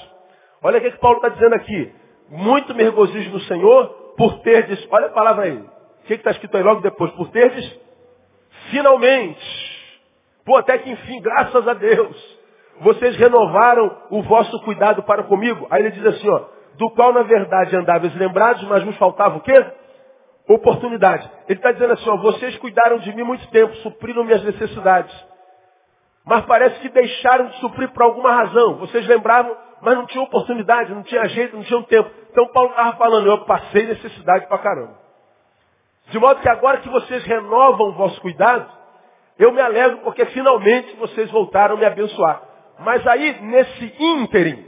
Olha 0.63 0.79
o 0.79 0.81
que, 0.81 0.91
que 0.91 0.99
Paulo 0.99 1.17
está 1.17 1.29
dizendo 1.29 1.53
aqui. 1.53 1.93
Muito 2.29 2.73
me 2.73 2.83
regozijo 2.83 3.31
no 3.31 3.39
Senhor 3.41 4.13
por 4.17 4.39
terdes, 4.39 4.85
olha 4.91 5.05
a 5.05 5.11
palavra 5.11 5.45
aí. 5.45 5.57
O 5.57 6.05
que 6.05 6.15
está 6.15 6.31
escrito 6.31 6.57
aí 6.57 6.63
logo 6.63 6.81
depois? 6.81 7.11
Por 7.11 7.29
terdes 7.29 7.79
finalmente. 8.71 9.69
Pô, 10.45 10.57
até 10.57 10.79
que 10.79 10.89
enfim, 10.89 11.21
graças 11.21 11.67
a 11.67 11.73
Deus, 11.73 12.39
vocês 12.81 13.15
renovaram 13.17 13.95
o 14.09 14.23
vosso 14.23 14.59
cuidado 14.63 15.03
para 15.03 15.23
comigo. 15.23 15.67
Aí 15.69 15.81
ele 15.81 15.91
diz 15.91 16.05
assim, 16.05 16.29
ó, 16.29 16.45
do 16.75 16.89
qual 16.91 17.13
na 17.13 17.21
verdade 17.23 17.75
andáveis 17.75 18.15
lembrados, 18.15 18.63
mas 18.63 18.83
vos 18.83 18.97
faltava 18.97 19.37
o 19.37 19.41
quê? 19.41 19.53
Oportunidade. 20.50 21.29
Ele 21.48 21.60
está 21.60 21.72
dizendo 21.72 21.94
assim, 21.94 22.10
ó, 22.10 22.18
vocês 22.18 22.58
cuidaram 22.58 22.98
de 22.98 23.15
mim 23.15 23.22
muito 23.22 23.48
tempo, 23.50 23.72
supriram 23.77 24.24
minhas 24.24 24.44
necessidades. 24.44 25.13
Mas 26.25 26.44
parece 26.46 26.79
que 26.79 26.89
deixaram 26.89 27.50
de 27.50 27.60
suprir 27.60 27.88
por 27.89 28.01
alguma 28.01 28.32
razão. 28.32 28.77
Vocês 28.77 29.06
lembravam, 29.06 29.56
mas 29.79 29.96
não 29.96 30.08
tinham 30.08 30.24
oportunidade, 30.24 30.91
não 30.91 31.03
tinha 31.03 31.24
jeito, 31.27 31.56
não 31.56 31.63
tinha 31.63 31.84
tempo. 31.84 32.10
Então 32.32 32.48
Paulo 32.48 32.72
estava 32.72 32.98
falando, 32.98 33.27
eu 33.27 33.46
passei 33.46 33.86
necessidade 33.86 34.48
para 34.48 34.58
caramba. 34.58 34.98
De 36.08 36.18
modo 36.18 36.41
que 36.41 36.50
agora 36.50 36.77
que 36.77 36.89
vocês 36.89 37.24
renovam 37.25 37.89
o 37.89 37.94
vosso 37.94 38.20
cuidado, 38.20 38.68
eu 39.38 39.51
me 39.51 39.62
alegro 39.62 40.00
porque 40.00 40.25
finalmente 40.25 40.96
vocês 40.96 41.29
voltaram 41.29 41.75
a 41.75 41.77
me 41.77 41.86
abençoar. 41.86 42.41
Mas 42.79 43.06
aí, 43.06 43.39
nesse 43.39 43.94
ínterim, 44.00 44.65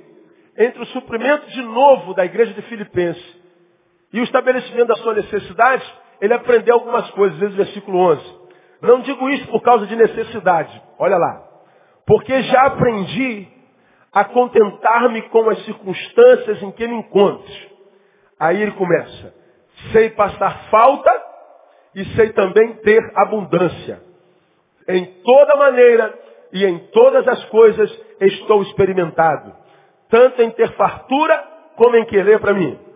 entre 0.56 0.80
o 0.80 0.86
suprimento 0.88 1.48
de 1.48 1.64
novo 1.64 2.14
da 2.14 2.24
igreja 2.24 2.54
de 2.54 2.62
Filipenses 2.64 3.41
e 4.14 4.20
o 4.20 4.24
estabelecimento 4.24 4.88
da 4.88 4.96
sua 4.96 5.14
necessidade, 5.14 5.84
ele 6.20 6.34
aprendeu 6.34 6.76
algumas 6.76 7.10
coisas, 7.12 7.38
vezes 7.40 7.56
versículo 7.56 7.98
11. 7.98 8.42
Não 8.82 9.02
digo 9.02 9.30
isso 9.30 9.48
por 9.48 9.62
causa 9.62 9.86
de 9.86 9.96
necessidade, 9.96 10.82
olha 10.98 11.18
lá. 11.18 11.44
Porque 12.06 12.42
já 12.44 12.64
aprendi 12.64 13.48
a 14.12 14.26
contentar-me 14.26 15.22
com 15.24 15.50
as 15.50 15.64
circunstâncias 15.66 16.62
em 16.62 16.72
que 16.72 16.88
me 16.88 16.96
encontro. 16.96 17.54
Aí 18.40 18.62
ele 18.62 18.72
começa. 18.72 19.34
Sei 19.92 20.10
passar 20.10 20.70
falta 20.70 21.12
e 21.96 22.04
sei 22.16 22.34
também 22.34 22.74
ter 22.78 23.02
abundância. 23.16 24.02
Em 24.88 25.06
toda 25.24 25.58
maneira 25.58 26.20
e 26.52 26.66
em 26.66 26.80
todas 26.92 27.28
as 27.28 27.46
coisas 27.46 27.90
estou 28.20 28.62
experimentado. 28.64 29.56
Tanto 30.10 30.42
em 30.42 30.52
ter 30.52 30.72
fartura 30.74 31.38
como 31.78 31.96
em 31.96 32.06
querer 32.06 32.40
para 32.40 32.54
mim. 32.54 32.91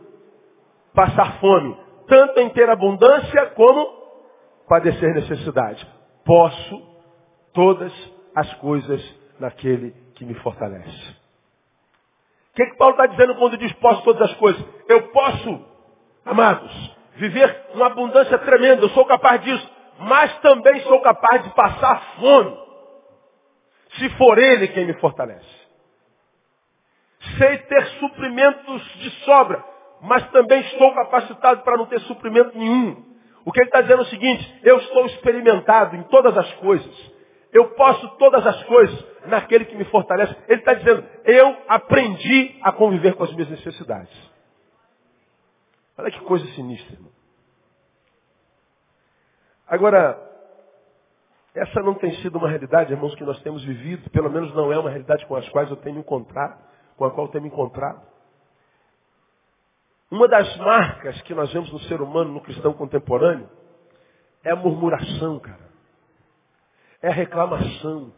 Passar 0.96 1.40
fome. 1.40 1.78
Tanto 2.08 2.40
em 2.40 2.50
ter 2.50 2.70
abundância 2.70 3.48
como 3.52 3.88
padecer 4.68 5.14
necessidade. 5.14 5.86
Posso 6.24 6.96
todas 7.54 7.92
as 8.36 8.54
coisas 8.56 9.02
naquele 9.40 9.92
que 10.16 10.26
me 10.26 10.34
fortalece. 10.36 11.16
O 12.52 12.56
que, 12.56 12.66
que 12.68 12.78
Paulo 12.78 12.94
está 12.94 13.06
dizendo 13.08 13.36
quando 13.36 13.58
diz 13.58 13.72
posso 13.74 14.02
todas 14.04 14.30
as 14.30 14.38
coisas? 14.38 14.64
Eu 14.88 15.10
posso, 15.10 15.66
amados, 16.26 16.96
viver 17.16 17.66
uma 17.74 17.88
abundância 17.88 18.38
tremenda, 18.40 18.84
eu 18.84 18.90
sou 18.90 19.06
capaz 19.06 19.42
disso, 19.42 19.70
mas 20.00 20.38
também 20.40 20.80
sou 20.82 21.02
capaz 21.02 21.44
de 21.44 21.50
passar 21.54 22.16
fome, 22.20 22.58
se 23.98 24.10
for 24.12 24.38
Ele 24.38 24.70
quem 24.70 24.86
me 24.86 24.94
fortalece. 24.94 25.66
Sei 27.38 27.58
ter 27.58 27.86
suprimentos 28.00 28.84
de 29.00 29.10
sobra, 29.26 29.64
mas 30.06 30.30
também 30.32 30.62
estou 30.62 30.94
capacitado 30.94 31.64
para 31.64 31.78
não 31.78 31.86
ter 31.86 32.00
suprimento 32.02 32.58
nenhum. 32.58 33.04
O 33.46 33.52
que 33.52 33.60
ele 33.60 33.68
está 33.68 33.82
dizendo 33.82 34.00
é 34.00 34.06
o 34.06 34.10
seguinte, 34.10 34.60
eu 34.64 34.78
estou 34.78 35.06
experimentado 35.06 35.96
em 35.96 36.04
todas 36.04 36.36
as 36.38 36.52
coisas. 36.56 37.14
Eu 37.54 37.70
posso 37.70 38.08
todas 38.18 38.46
as 38.46 38.64
coisas 38.64 39.06
naquele 39.28 39.66
que 39.66 39.76
me 39.76 39.86
fortalece. 39.86 40.36
Ele 40.48 40.60
está 40.60 40.74
dizendo, 40.74 41.06
eu 41.24 41.58
aprendi 41.68 42.58
a 42.62 42.72
conviver 42.72 43.14
com 43.16 43.24
as 43.24 43.32
minhas 43.34 43.50
necessidades. 43.50 44.14
Olha 45.98 46.12
que 46.12 46.20
coisa 46.22 46.46
sinistra, 46.48 46.96
irmão. 46.96 47.12
Agora, 49.68 50.20
essa 51.56 51.82
não 51.82 51.94
tem 51.94 52.14
sido 52.16 52.38
uma 52.38 52.50
realidade, 52.50 52.92
irmãos, 52.92 53.16
que 53.16 53.24
nós 53.24 53.42
temos 53.42 53.64
vivido, 53.64 54.10
pelo 54.10 54.30
menos 54.30 54.54
não 54.54 54.74
é 54.74 54.78
uma 54.78 54.90
realidade 54.90 55.26
com 55.26 55.36
as 55.36 55.48
quais 55.50 55.70
eu 55.70 55.78
tenho 55.78 56.00
encontrado, 56.00 56.62
com 56.98 57.06
a 57.06 57.12
qual 57.12 57.28
eu 57.28 57.32
tenho 57.32 57.44
me 57.44 57.50
encontrado. 57.50 58.15
Uma 60.12 60.28
das 60.28 60.56
marcas 60.58 61.20
que 61.24 61.34
nós 61.34 61.52
vemos 61.52 61.72
no 61.72 61.80
ser 61.82 62.02
humano, 62.02 62.32
no 62.32 62.42
cristão 62.42 62.74
contemporâneo, 62.74 63.50
é 64.44 64.52
a 64.52 64.56
murmuração, 64.56 65.40
cara. 65.40 65.66
É 67.02 67.10
a 67.10 67.14
reclamação. 67.14 68.14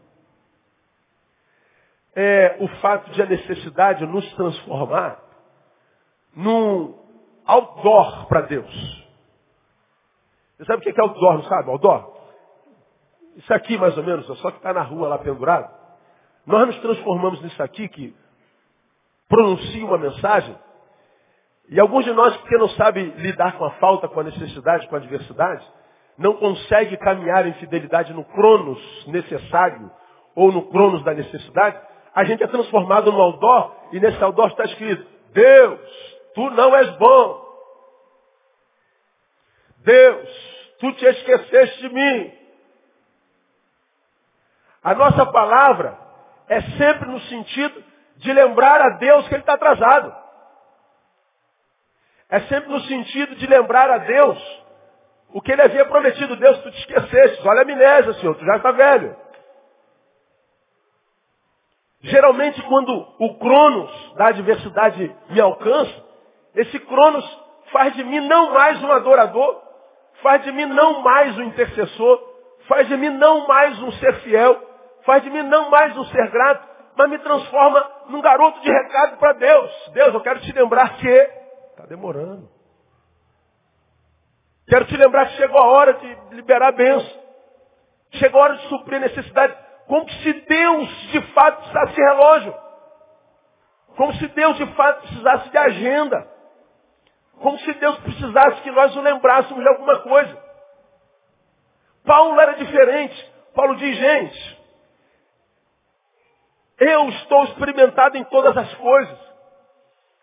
É 2.14 2.56
o 2.60 2.68
fato 2.80 3.10
de 3.10 3.22
a 3.22 3.26
necessidade 3.26 4.04
nos 4.06 4.30
transformar 4.34 5.22
num 6.34 6.94
outdoor 7.46 8.26
para 8.26 8.42
Deus. 8.42 9.06
Você 10.56 10.64
sabe 10.64 10.78
o 10.78 10.92
que 10.92 11.00
é 11.00 11.02
outdoor, 11.02 11.34
não 11.34 11.44
sabe? 11.44 11.70
Outdoor? 11.70 12.18
Isso 13.36 13.54
aqui, 13.54 13.78
mais 13.78 13.96
ou 13.96 14.02
menos, 14.02 14.26
só 14.40 14.50
que 14.50 14.56
está 14.56 14.72
na 14.72 14.82
rua 14.82 15.08
lá 15.08 15.18
pendurado. 15.18 15.72
Nós 16.44 16.66
nos 16.66 16.78
transformamos 16.80 17.40
nisso 17.42 17.62
aqui 17.62 17.88
que 17.88 18.16
pronuncia 19.28 19.84
uma 19.84 19.98
mensagem. 19.98 20.56
E 21.68 21.78
alguns 21.78 22.04
de 22.04 22.12
nós, 22.12 22.36
porque 22.38 22.56
não 22.56 22.68
sabe 22.70 23.02
lidar 23.18 23.58
com 23.58 23.64
a 23.64 23.72
falta, 23.72 24.08
com 24.08 24.20
a 24.20 24.24
necessidade, 24.24 24.88
com 24.88 24.94
a 24.94 24.98
adversidade, 24.98 25.66
não 26.16 26.34
consegue 26.34 26.96
caminhar 26.96 27.46
em 27.46 27.52
fidelidade 27.54 28.12
no 28.12 28.24
cronos 28.24 29.06
necessário 29.06 29.90
ou 30.34 30.50
no 30.50 30.68
cronos 30.70 31.04
da 31.04 31.14
necessidade, 31.14 31.80
a 32.14 32.24
gente 32.24 32.42
é 32.42 32.46
transformado 32.46 33.12
no 33.12 33.20
outdoor 33.20 33.76
e 33.92 34.00
nesse 34.00 34.22
outdoor 34.22 34.48
está 34.48 34.64
escrito, 34.64 35.06
Deus, 35.32 35.80
tu 36.34 36.50
não 36.50 36.74
és 36.74 36.90
bom. 36.96 37.46
Deus, 39.78 40.28
tu 40.80 40.92
te 40.94 41.04
esqueceste 41.04 41.80
de 41.82 41.94
mim. 41.94 42.32
A 44.82 44.94
nossa 44.94 45.26
palavra 45.26 45.98
é 46.48 46.60
sempre 46.60 47.08
no 47.08 47.20
sentido 47.20 47.84
de 48.16 48.32
lembrar 48.32 48.80
a 48.80 48.90
Deus 48.90 49.28
que 49.28 49.34
Ele 49.34 49.42
está 49.42 49.54
atrasado. 49.54 50.27
É 52.30 52.40
sempre 52.40 52.70
no 52.70 52.80
sentido 52.80 53.34
de 53.36 53.46
lembrar 53.46 53.90
a 53.90 53.98
Deus 53.98 54.62
o 55.32 55.40
que 55.40 55.52
Ele 55.52 55.62
havia 55.62 55.84
prometido. 55.86 56.36
Deus, 56.36 56.58
tu 56.58 56.70
te 56.70 56.78
esqueceste. 56.80 57.46
Olha 57.46 57.60
a 57.60 57.62
amnésia, 57.62 58.12
Senhor, 58.14 58.34
tu 58.34 58.44
já 58.44 58.56
está 58.56 58.70
velho. 58.72 59.16
Geralmente, 62.02 62.62
quando 62.62 62.92
o 63.18 63.38
cronos 63.38 64.14
da 64.14 64.28
adversidade 64.28 65.16
me 65.30 65.40
alcança, 65.40 66.04
esse 66.54 66.78
cronos 66.80 67.24
faz 67.72 67.94
de 67.94 68.04
mim 68.04 68.20
não 68.20 68.52
mais 68.52 68.82
um 68.82 68.92
adorador, 68.92 69.60
faz 70.22 70.42
de 70.44 70.52
mim 70.52 70.66
não 70.66 71.02
mais 71.02 71.36
um 71.36 71.42
intercessor, 71.42 72.22
faz 72.68 72.86
de 72.88 72.96
mim 72.96 73.08
não 73.10 73.46
mais 73.46 73.82
um 73.82 73.90
ser 73.92 74.14
fiel, 74.20 74.62
faz 75.04 75.22
de 75.22 75.30
mim 75.30 75.42
não 75.42 75.70
mais 75.70 75.96
um 75.96 76.04
ser 76.04 76.30
grato, 76.30 76.68
mas 76.96 77.10
me 77.10 77.18
transforma 77.18 77.90
num 78.08 78.20
garoto 78.20 78.60
de 78.60 78.70
recado 78.70 79.16
para 79.18 79.32
Deus. 79.32 79.90
Deus, 79.92 80.14
eu 80.14 80.20
quero 80.20 80.40
te 80.40 80.52
lembrar 80.52 80.96
que 80.98 81.30
demorando. 81.88 82.48
Quero 84.68 84.84
te 84.86 84.96
lembrar 84.96 85.28
que 85.28 85.36
chegou 85.36 85.60
a 85.60 85.66
hora 85.66 85.94
de 85.94 86.36
liberar 86.36 86.68
a 86.68 86.72
bênção. 86.72 87.18
Chegou 88.12 88.40
a 88.40 88.44
hora 88.44 88.56
de 88.58 88.68
suprir 88.68 88.96
a 88.96 89.00
necessidade. 89.00 89.56
Como 89.86 90.08
se 90.10 90.32
Deus 90.32 90.88
de 91.10 91.22
fato 91.32 91.56
precisasse 91.58 91.94
de 91.94 92.02
relógio. 92.02 92.54
Como 93.96 94.12
se 94.14 94.28
Deus 94.28 94.56
de 94.58 94.66
fato 94.74 95.00
precisasse 95.00 95.50
de 95.50 95.58
agenda. 95.58 96.30
Como 97.40 97.58
se 97.58 97.72
Deus 97.74 97.98
precisasse 98.00 98.60
que 98.62 98.70
nós 98.70 98.94
o 98.94 99.00
lembrássemos 99.00 99.62
de 99.62 99.68
alguma 99.68 100.00
coisa. 100.00 100.48
Paulo 102.04 102.38
era 102.40 102.52
diferente. 102.54 103.32
Paulo 103.54 103.76
diz, 103.76 103.96
gente, 103.96 104.58
eu 106.78 107.08
estou 107.08 107.44
experimentado 107.44 108.16
em 108.16 108.24
todas 108.24 108.56
as 108.56 108.74
coisas. 108.74 109.27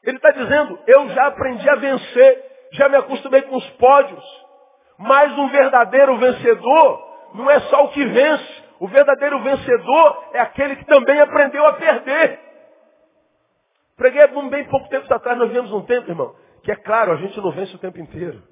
Ele 0.05 0.17
está 0.17 0.31
dizendo, 0.31 0.79
eu 0.85 1.09
já 1.09 1.27
aprendi 1.27 1.67
a 1.67 1.75
vencer, 1.75 2.67
já 2.71 2.87
me 2.87 2.95
acostumei 2.97 3.41
com 3.41 3.55
os 3.55 3.69
pódios. 3.71 4.45
Mas 4.97 5.37
um 5.37 5.49
verdadeiro 5.49 6.17
vencedor 6.17 7.31
não 7.33 7.49
é 7.49 7.59
só 7.61 7.85
o 7.85 7.89
que 7.89 8.05
vence. 8.05 8.63
O 8.79 8.87
verdadeiro 8.87 9.41
vencedor 9.41 10.29
é 10.33 10.39
aquele 10.39 10.75
que 10.75 10.85
também 10.85 11.19
aprendeu 11.19 11.65
a 11.65 11.73
perder. 11.73 12.39
Preguei 13.97 14.27
bem 14.27 14.65
pouco 14.65 14.89
tempo 14.89 15.11
atrás, 15.11 15.37
nós 15.37 15.51
vimos 15.51 15.71
um 15.71 15.81
tempo, 15.81 16.09
irmão, 16.09 16.35
que 16.63 16.71
é 16.71 16.75
claro, 16.75 17.13
a 17.13 17.15
gente 17.15 17.39
não 17.39 17.51
vence 17.51 17.73
o 17.75 17.79
tempo 17.79 17.99
inteiro. 17.99 18.43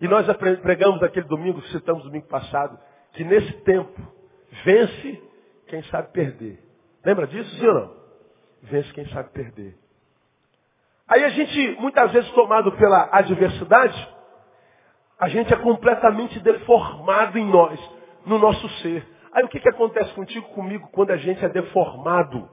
E 0.00 0.06
nós 0.06 0.24
pregamos 0.62 1.02
aquele 1.02 1.26
domingo, 1.26 1.60
citamos 1.62 2.04
domingo 2.04 2.28
passado, 2.28 2.78
que 3.12 3.24
nesse 3.24 3.52
tempo 3.64 4.00
vence 4.64 5.22
quem 5.66 5.82
sabe 5.84 6.12
perder. 6.12 6.62
Lembra 7.04 7.26
disso, 7.26 7.50
sim 7.56 7.66
ou 7.66 7.74
não? 7.74 7.96
Vence 8.62 8.92
quem 8.92 9.06
sabe 9.08 9.30
perder. 9.30 9.76
Aí 11.08 11.24
a 11.24 11.28
gente, 11.30 11.80
muitas 11.80 12.12
vezes 12.12 12.30
tomado 12.32 12.70
pela 12.72 13.08
adversidade, 13.12 14.08
a 15.18 15.28
gente 15.28 15.52
é 15.52 15.56
completamente 15.56 16.38
deformado 16.40 17.38
em 17.38 17.46
nós, 17.46 17.80
no 18.26 18.38
nosso 18.38 18.68
ser. 18.80 19.06
Aí 19.32 19.42
o 19.44 19.48
que, 19.48 19.58
que 19.58 19.68
acontece 19.68 20.12
contigo, 20.14 20.46
comigo, 20.48 20.88
quando 20.92 21.10
a 21.10 21.16
gente 21.16 21.44
é 21.44 21.48
deformado 21.48 22.48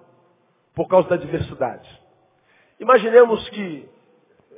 por 0.73 0.87
causa 0.87 1.09
da 1.09 1.15
adversidade? 1.15 1.87
Imaginemos 2.79 3.47
que 3.49 3.89
eh, 4.51 4.55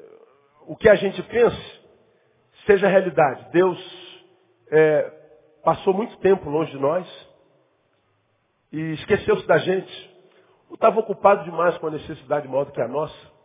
o 0.67 0.75
que 0.75 0.89
a 0.89 0.95
gente 0.95 1.21
pensa 1.23 1.77
seja 2.65 2.87
realidade. 2.87 3.49
Deus 3.51 3.77
é, 4.69 5.11
passou 5.63 5.93
muito 5.93 6.17
tempo 6.17 6.49
longe 6.49 6.71
de 6.71 6.79
nós, 6.79 7.27
e 8.71 8.93
esqueceu-se 8.93 9.45
da 9.47 9.57
gente. 9.57 10.17
Ou 10.69 10.75
estava 10.75 10.99
ocupado 10.99 11.43
demais 11.45 11.77
com 11.77 11.87
a 11.87 11.91
necessidade 11.91 12.47
maior 12.47 12.65
do 12.65 12.71
que 12.71 12.81
a 12.81 12.87
nossa. 12.87 13.36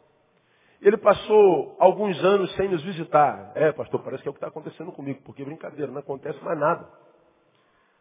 Ele 0.83 0.97
passou 0.99 1.75
alguns 1.79 2.23
anos 2.23 2.53
sem 2.57 2.69
nos 2.69 2.83
visitar. 2.83 3.53
É, 3.55 3.73
pastor, 3.73 4.03
parece 4.03 4.23
que 4.23 4.29
é 4.29 4.31
o 4.31 4.35
que 4.35 4.39
está 4.39 4.49
acontecendo 4.49 4.93
comigo, 4.93 5.23
porque 5.25 5.45
brincadeira, 5.45 5.91
não 5.91 6.01
acontece 6.01 6.43
mais 6.45 6.59
nada. 6.59 6.87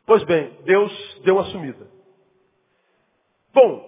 Pois 0.05 0.23
bem, 0.25 0.57
Deus 0.63 1.21
deu 1.23 1.35
uma 1.35 1.45
sumida. 1.45 1.87
Bom, 3.53 3.87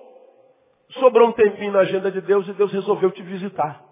sobrou 0.91 1.27
um 1.27 1.33
tempinho 1.33 1.73
na 1.73 1.79
agenda 1.79 2.11
de 2.11 2.21
Deus 2.21 2.47
e 2.47 2.53
Deus 2.53 2.71
resolveu 2.71 3.11
te 3.11 3.21
visitar. 3.23 3.83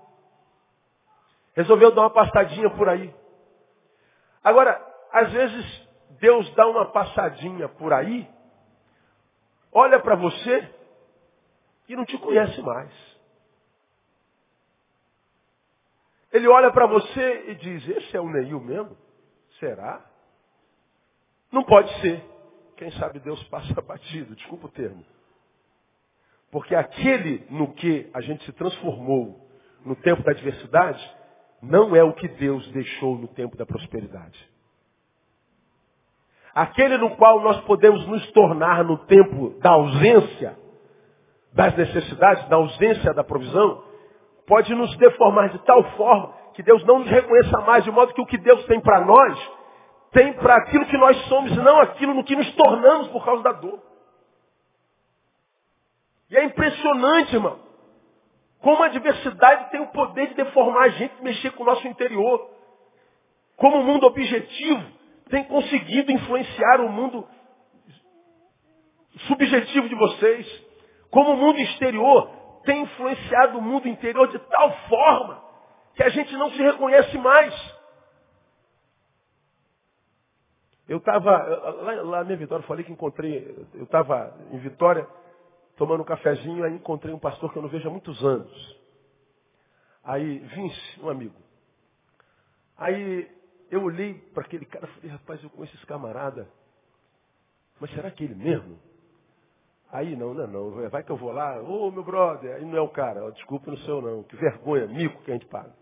Resolveu 1.56 1.92
dar 1.92 2.02
uma 2.02 2.10
passadinha 2.10 2.70
por 2.70 2.88
aí. 2.88 3.14
Agora, 4.44 4.80
às 5.12 5.32
vezes, 5.34 5.90
Deus 6.20 6.50
dá 6.54 6.68
uma 6.68 6.86
passadinha 6.86 7.68
por 7.68 7.92
aí 7.92 8.30
olha 9.72 10.00
para 10.00 10.16
você 10.16 10.70
e 11.88 11.96
não 11.96 12.06
te 12.06 12.18
conhece 12.18 12.62
mais. 12.62 12.92
Ele 16.32 16.48
olha 16.48 16.72
para 16.72 16.88
você 16.88 17.46
e 17.50 17.56
diz, 17.56 17.88
esse 17.90 18.16
é 18.16 18.22
o 18.22 18.30
Neil 18.30 18.60
mesmo? 18.60 18.96
Será? 19.60 20.04
Não 21.52 21.64
pode 21.64 21.94
ser. 22.00 22.24
Quem 22.78 22.92
sabe 22.94 23.20
Deus 23.20 23.44
passa 23.46 23.80
batido, 23.82 24.36
desculpa 24.36 24.68
o 24.68 24.72
termo. 24.72 25.06
Porque 26.50 26.76
aquele 26.76 27.46
no 27.50 27.74
que 27.74 28.10
a 28.14 28.22
gente 28.22 28.44
se 28.46 28.52
transformou 28.54 29.48
no 29.86 29.96
tempo 29.96 30.24
da 30.24 30.32
adversidade, 30.32 31.16
não 31.62 31.96
é 31.96 32.04
o 32.04 32.14
que 32.14 32.28
Deus 32.28 32.68
deixou 32.72 33.18
no 33.18 33.28
tempo 33.28 33.56
da 33.56 33.66
prosperidade. 33.66 34.50
Aquele 36.54 36.98
no 36.98 37.16
qual 37.16 37.42
nós 37.42 37.62
podemos 37.62 38.06
nos 38.08 38.32
tornar 38.32 38.84
no 38.84 38.98
tempo 39.06 39.52
da 39.60 39.72
ausência 39.72 40.58
das 41.54 41.76
necessidades, 41.76 42.48
da 42.50 42.56
ausência 42.56 43.14
da 43.14 43.24
provisão, 43.24 43.84
pode 44.48 44.74
nos 44.74 44.96
deformar 44.98 45.50
de 45.50 45.60
tal 45.60 45.84
forma 45.96 46.34
que 46.54 46.64
Deus 46.64 46.84
não 46.86 47.00
nos 47.00 47.10
reconheça 47.10 47.62
mais, 47.62 47.84
de 47.84 47.92
modo 47.92 48.14
que 48.14 48.22
o 48.22 48.26
que 48.26 48.38
Deus 48.38 48.66
tem 48.66 48.80
para 48.80 49.06
nós, 49.06 49.52
tem 50.12 50.34
para 50.34 50.56
aquilo 50.58 50.86
que 50.86 50.98
nós 50.98 51.18
somos, 51.28 51.52
e 51.52 51.56
não 51.56 51.80
aquilo 51.80 52.14
no 52.14 52.24
que 52.24 52.36
nos 52.36 52.54
tornamos 52.56 53.08
por 53.10 53.24
causa 53.24 53.44
da 53.44 53.54
dor. 53.54 53.80
E 56.30 56.38
é 56.38 56.44
impressionante, 56.44 57.36
irmão, 57.36 57.60
como 58.62 58.84
a 58.84 58.90
diversidade 58.90 59.72
tem 59.72 59.82
o 59.82 59.88
poder 59.88 60.28
de 60.30 60.36
deformar 60.36 60.84
a 60.84 60.90
gente, 60.90 61.22
mexer 61.22 61.52
com 61.52 61.64
o 61.64 61.66
nosso 61.66 61.88
interior. 61.88 62.50
Como 63.58 63.78
um 63.78 63.84
mundo 63.84 64.06
objetivo 64.06 64.84
tem 65.30 65.44
conseguido 65.46 66.12
influenciar 66.12 66.82
o 66.82 66.90
mundo 66.90 67.28
subjetivo 69.28 69.90
de 69.90 69.96
vocês, 69.96 70.66
como 71.10 71.32
o 71.32 71.38
mundo 71.38 71.60
exterior 71.60 72.30
tem 72.64 72.84
influenciado 72.84 73.58
o 73.58 73.62
mundo 73.62 73.88
interior 73.88 74.28
de 74.28 74.40
tal 74.40 74.88
forma 74.88 75.44
que 75.96 76.04
a 76.04 76.10
gente 76.10 76.34
não 76.34 76.50
se 76.52 76.58
reconhece 76.58 77.18
mais. 77.18 77.82
Eu 80.88 80.98
estava, 80.98 81.32
lá, 81.32 82.02
lá 82.02 82.24
na 82.24 82.36
Vitória, 82.36 82.66
falei 82.68 82.84
que 82.84 82.92
encontrei, 82.92 83.66
eu 83.74 83.84
estava 83.84 84.38
em 84.52 84.58
Vitória, 84.60 85.08
tomando 85.78 86.02
um 86.02 86.06
cafezinho, 86.06 86.64
aí 86.64 86.74
encontrei 86.74 87.14
um 87.14 87.20
pastor 87.20 87.52
que 87.52 87.58
eu 87.58 87.62
não 87.62 87.70
vejo 87.70 87.88
há 87.88 87.92
muitos 87.92 88.24
anos. 88.24 88.80
Aí, 90.04 90.40
Vince, 90.40 91.00
um 91.02 91.10
amigo. 91.10 91.36
Aí 92.78 93.30
eu 93.70 93.84
olhei 93.84 94.16
para 94.34 94.44
aquele 94.44 94.66
cara 94.66 94.86
e 94.86 94.90
falei, 94.96 95.12
rapaz, 95.12 95.44
eu 95.44 95.50
conheço 95.50 95.76
esse 95.76 95.86
camarada. 95.86 96.50
Mas 97.80 97.90
será 97.92 98.12
que 98.12 98.24
ele 98.24 98.36
mesmo? 98.36 98.78
Aí 99.92 100.16
não, 100.16 100.34
não, 100.34 100.48
não. 100.48 100.90
Vai 100.90 101.04
que 101.04 101.12
eu 101.12 101.18
vou 101.18 101.32
lá, 101.32 101.62
ô 101.62 101.88
oh, 101.88 101.92
meu 101.92 102.04
brother, 102.04 102.56
aí 102.56 102.66
não 102.66 102.78
é 102.78 102.82
o 102.82 102.90
cara, 102.90 103.30
desculpa, 103.32 103.70
não 103.70 103.78
sou 103.80 104.02
não. 104.02 104.24
Que 104.24 104.36
vergonha, 104.38 104.88
mico 104.88 105.22
que 105.24 105.32
a 105.32 105.34
gente 105.34 105.48
paga. 105.48 105.74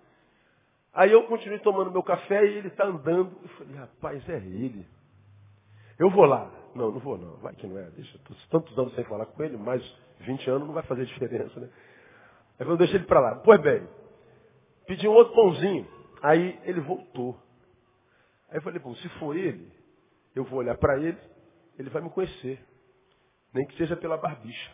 Aí 0.92 1.12
eu 1.12 1.24
continuei 1.28 1.60
tomando 1.60 1.92
meu 1.92 2.02
café 2.02 2.44
e 2.46 2.58
ele 2.58 2.70
está 2.70 2.86
andando. 2.86 3.32
Eu 3.44 3.50
falei, 3.50 3.76
rapaz, 3.76 4.30
é 4.30 4.38
ele. 4.38 4.88
Eu 6.00 6.10
vou 6.10 6.26
lá. 6.26 6.52
Não, 6.74 6.92
não 6.92 7.00
vou 7.00 7.18
não. 7.18 7.38
Vai 7.38 7.54
que 7.54 7.68
não 7.68 7.78
é. 7.78 7.90
Deixa 7.92 8.20
tantos 8.50 8.78
anos 8.78 8.96
sem 8.96 9.04
falar 9.06 9.28
com 9.28 9.44
ele, 9.44 9.58
mais 9.58 9.84
20 10.22 10.50
anos 10.50 10.68
não 10.68 10.74
vai 10.74 10.84
fazer 10.84 11.06
diferença, 11.06 11.60
né? 11.60 11.70
Aí 12.60 12.68
eu 12.68 12.78
deixei 12.78 12.98
ele 12.98 13.06
para 13.06 13.20
lá. 13.20 13.36
Pois 13.36 13.62
bem, 13.62 13.88
pedi 14.88 15.08
um 15.08 15.14
outro 15.14 15.34
pãozinho. 15.34 15.88
Aí 16.22 16.60
ele 16.64 16.82
voltou. 16.82 17.38
Aí 18.50 18.58
eu 18.58 18.62
falei, 18.62 18.80
bom, 18.80 18.96
se 18.96 19.08
for 19.20 19.36
ele, 19.36 19.72
eu 20.36 20.44
vou 20.44 20.60
olhar 20.60 20.78
para 20.78 20.98
ele, 20.98 21.18
ele 21.78 21.90
vai 21.90 22.02
me 22.02 22.10
conhecer. 22.10 22.60
Nem 23.54 23.66
que 23.66 23.76
seja 23.78 23.96
pela 23.96 24.18
barbicha. 24.18 24.72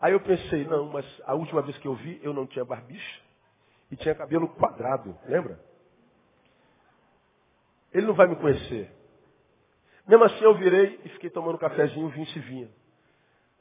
Aí 0.00 0.12
eu 0.12 0.20
pensei, 0.20 0.64
não, 0.64 0.88
mas 0.88 1.06
a 1.24 1.34
última 1.34 1.62
vez 1.62 1.76
que 1.78 1.88
eu 1.88 1.94
vi, 1.94 2.20
eu 2.22 2.32
não 2.32 2.46
tinha 2.46 2.64
barbicha 2.64 3.20
e 3.90 3.96
tinha 3.96 4.14
cabelo 4.14 4.48
quadrado, 4.48 5.16
lembra? 5.26 5.58
Ele 7.92 8.06
não 8.06 8.14
vai 8.14 8.26
me 8.26 8.36
conhecer. 8.36 8.90
Mesmo 10.06 10.24
assim 10.24 10.44
eu 10.44 10.54
virei 10.54 11.00
e 11.04 11.08
fiquei 11.10 11.30
tomando 11.30 11.58
cafezinho, 11.58 12.08
vinho 12.10 12.26
e 12.34 12.38
vinha. 12.40 12.68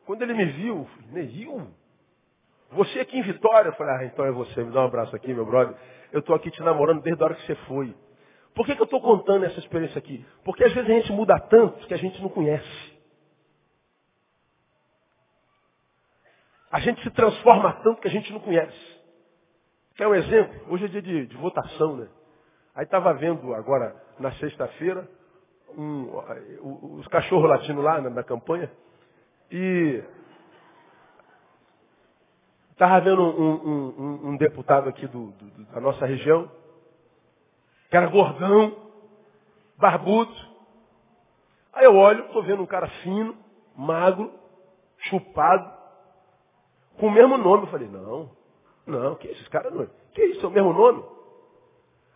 Quando 0.06 0.21
ele 0.21 0.34
me 0.34 0.45
viu, 0.45 0.88
Neil, 1.12 1.67
você 2.71 2.99
aqui 2.99 3.17
em 3.17 3.23
Vitória? 3.23 3.69
Eu 3.69 3.73
falei, 3.73 3.95
ah, 3.95 4.06
então 4.06 4.25
é 4.25 4.32
você, 4.32 4.63
me 4.63 4.71
dá 4.71 4.82
um 4.82 4.86
abraço 4.86 5.15
aqui, 5.15 5.34
meu 5.34 5.45
brother. 5.45 5.75
Eu 6.12 6.19
estou 6.19 6.36
aqui 6.36 6.51
te 6.51 6.62
namorando 6.62 7.01
desde 7.01 7.21
a 7.21 7.25
hora 7.25 7.36
que 7.36 7.45
você 7.45 7.56
foi. 7.67 7.95
Por 8.54 8.65
que, 8.65 8.75
que 8.75 8.82
eu 8.82 8.86
estou 8.86 9.01
contando 9.01 9.45
essa 9.45 9.60
experiência 9.60 9.97
aqui? 9.97 10.25
Porque 10.43 10.63
às 10.63 10.73
vezes 10.73 10.89
a 10.89 10.93
gente 10.93 11.12
muda 11.12 11.39
tanto 11.39 11.86
que 11.88 11.93
a 11.93 11.97
gente 11.97 12.21
não 12.21 12.30
conhece. 12.30 12.94
A 16.75 16.79
gente 16.81 17.01
se 17.03 17.09
transforma 17.11 17.71
tanto 17.83 18.01
que 18.01 18.07
a 18.09 18.11
gente 18.11 18.33
não 18.33 18.39
conhece. 18.41 18.99
Quer 19.95 20.09
um 20.09 20.13
exemplo? 20.13 20.73
Hoje 20.73 20.83
é 20.83 20.88
dia 20.89 21.01
de, 21.01 21.25
de 21.25 21.38
votação, 21.38 21.95
né? 21.95 22.09
Aí 22.75 22.83
estava 22.83 23.13
vendo 23.13 23.55
agora, 23.55 23.95
na 24.19 24.33
sexta-feira, 24.33 25.09
um, 25.77 26.09
os 26.99 27.07
cachorros 27.07 27.49
latindo 27.49 27.79
lá 27.79 28.01
na, 28.01 28.09
na 28.09 28.23
campanha, 28.25 28.69
e 29.49 30.03
estava 32.71 32.99
vendo 32.99 33.21
um, 33.23 33.53
um, 33.53 34.29
um, 34.31 34.38
deputado 34.38 34.89
aqui 34.89 35.07
do, 35.07 35.31
do, 35.31 35.65
da 35.71 35.79
nossa 35.79 36.05
região, 36.05 36.51
que 37.89 37.95
era 37.95 38.07
gordão, 38.07 38.75
barbudo. 39.77 40.35
Aí 41.71 41.85
eu 41.85 41.95
olho, 41.95 42.25
estou 42.25 42.43
vendo 42.43 42.61
um 42.61 42.67
cara 42.67 42.89
fino, 43.01 43.33
magro, 43.77 44.29
chupado, 44.97 45.74
com 46.99 47.08
o 47.08 47.12
mesmo 47.12 47.38
nome. 47.38 47.63
Eu 47.63 47.67
falei, 47.67 47.88
não, 47.88 48.29
não, 48.86 49.15
que 49.15 49.27
isso, 49.27 49.41
esse 49.41 49.49
cara 49.49 49.69
não. 49.69 49.88
Que 50.13 50.23
isso, 50.25 50.45
é 50.45 50.49
o 50.49 50.51
mesmo 50.51 50.73
nome? 50.73 51.03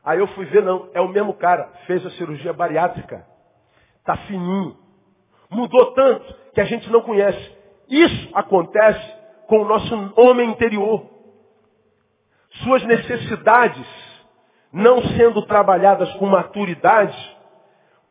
Aí 0.03 0.19
eu 0.19 0.27
fui 0.27 0.45
ver, 0.45 0.63
não, 0.63 0.89
é 0.93 1.01
o 1.01 1.07
mesmo 1.07 1.33
cara, 1.33 1.69
fez 1.85 2.05
a 2.05 2.11
cirurgia 2.11 2.53
bariátrica. 2.53 3.25
Está 3.99 4.15
fininho. 4.27 4.77
Mudou 5.49 5.93
tanto 5.93 6.33
que 6.53 6.61
a 6.61 6.65
gente 6.65 6.89
não 6.89 7.01
conhece. 7.01 7.57
Isso 7.89 8.29
acontece 8.33 9.19
com 9.47 9.61
o 9.61 9.65
nosso 9.65 10.13
homem 10.15 10.49
interior. 10.49 11.05
Suas 12.63 12.83
necessidades, 12.83 13.87
não 14.71 15.01
sendo 15.01 15.45
trabalhadas 15.45 16.11
com 16.13 16.25
maturidade, 16.25 17.37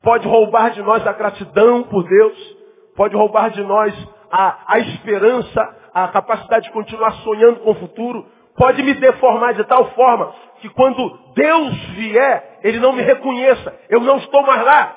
pode 0.02 0.26
roubar 0.26 0.70
de 0.70 0.82
nós 0.82 1.06
a 1.06 1.12
gratidão 1.12 1.84
por 1.84 2.04
Deus, 2.04 2.56
pode 2.96 3.16
roubar 3.16 3.50
de 3.50 3.62
nós 3.62 3.94
a, 4.30 4.74
a 4.74 4.78
esperança, 4.80 5.76
a 5.92 6.08
capacidade 6.08 6.66
de 6.66 6.72
continuar 6.72 7.12
sonhando 7.22 7.60
com 7.60 7.70
o 7.70 7.74
futuro, 7.74 8.26
pode 8.56 8.82
me 8.82 8.94
deformar 8.94 9.54
de 9.54 9.64
tal 9.64 9.90
forma 9.92 10.34
que 10.60 10.68
quando 10.70 11.32
Deus 11.34 11.74
vier, 11.90 12.58
Ele 12.62 12.80
não 12.80 12.92
me 12.92 13.02
reconheça, 13.02 13.78
eu 13.88 14.00
não 14.00 14.18
estou 14.18 14.42
mais 14.42 14.62
lá. 14.64 14.96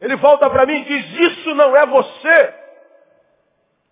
Ele 0.00 0.16
volta 0.16 0.48
para 0.50 0.66
mim 0.66 0.74
e 0.74 0.84
diz, 0.84 1.32
isso 1.32 1.54
não 1.54 1.74
é 1.74 1.86
você. 1.86 2.54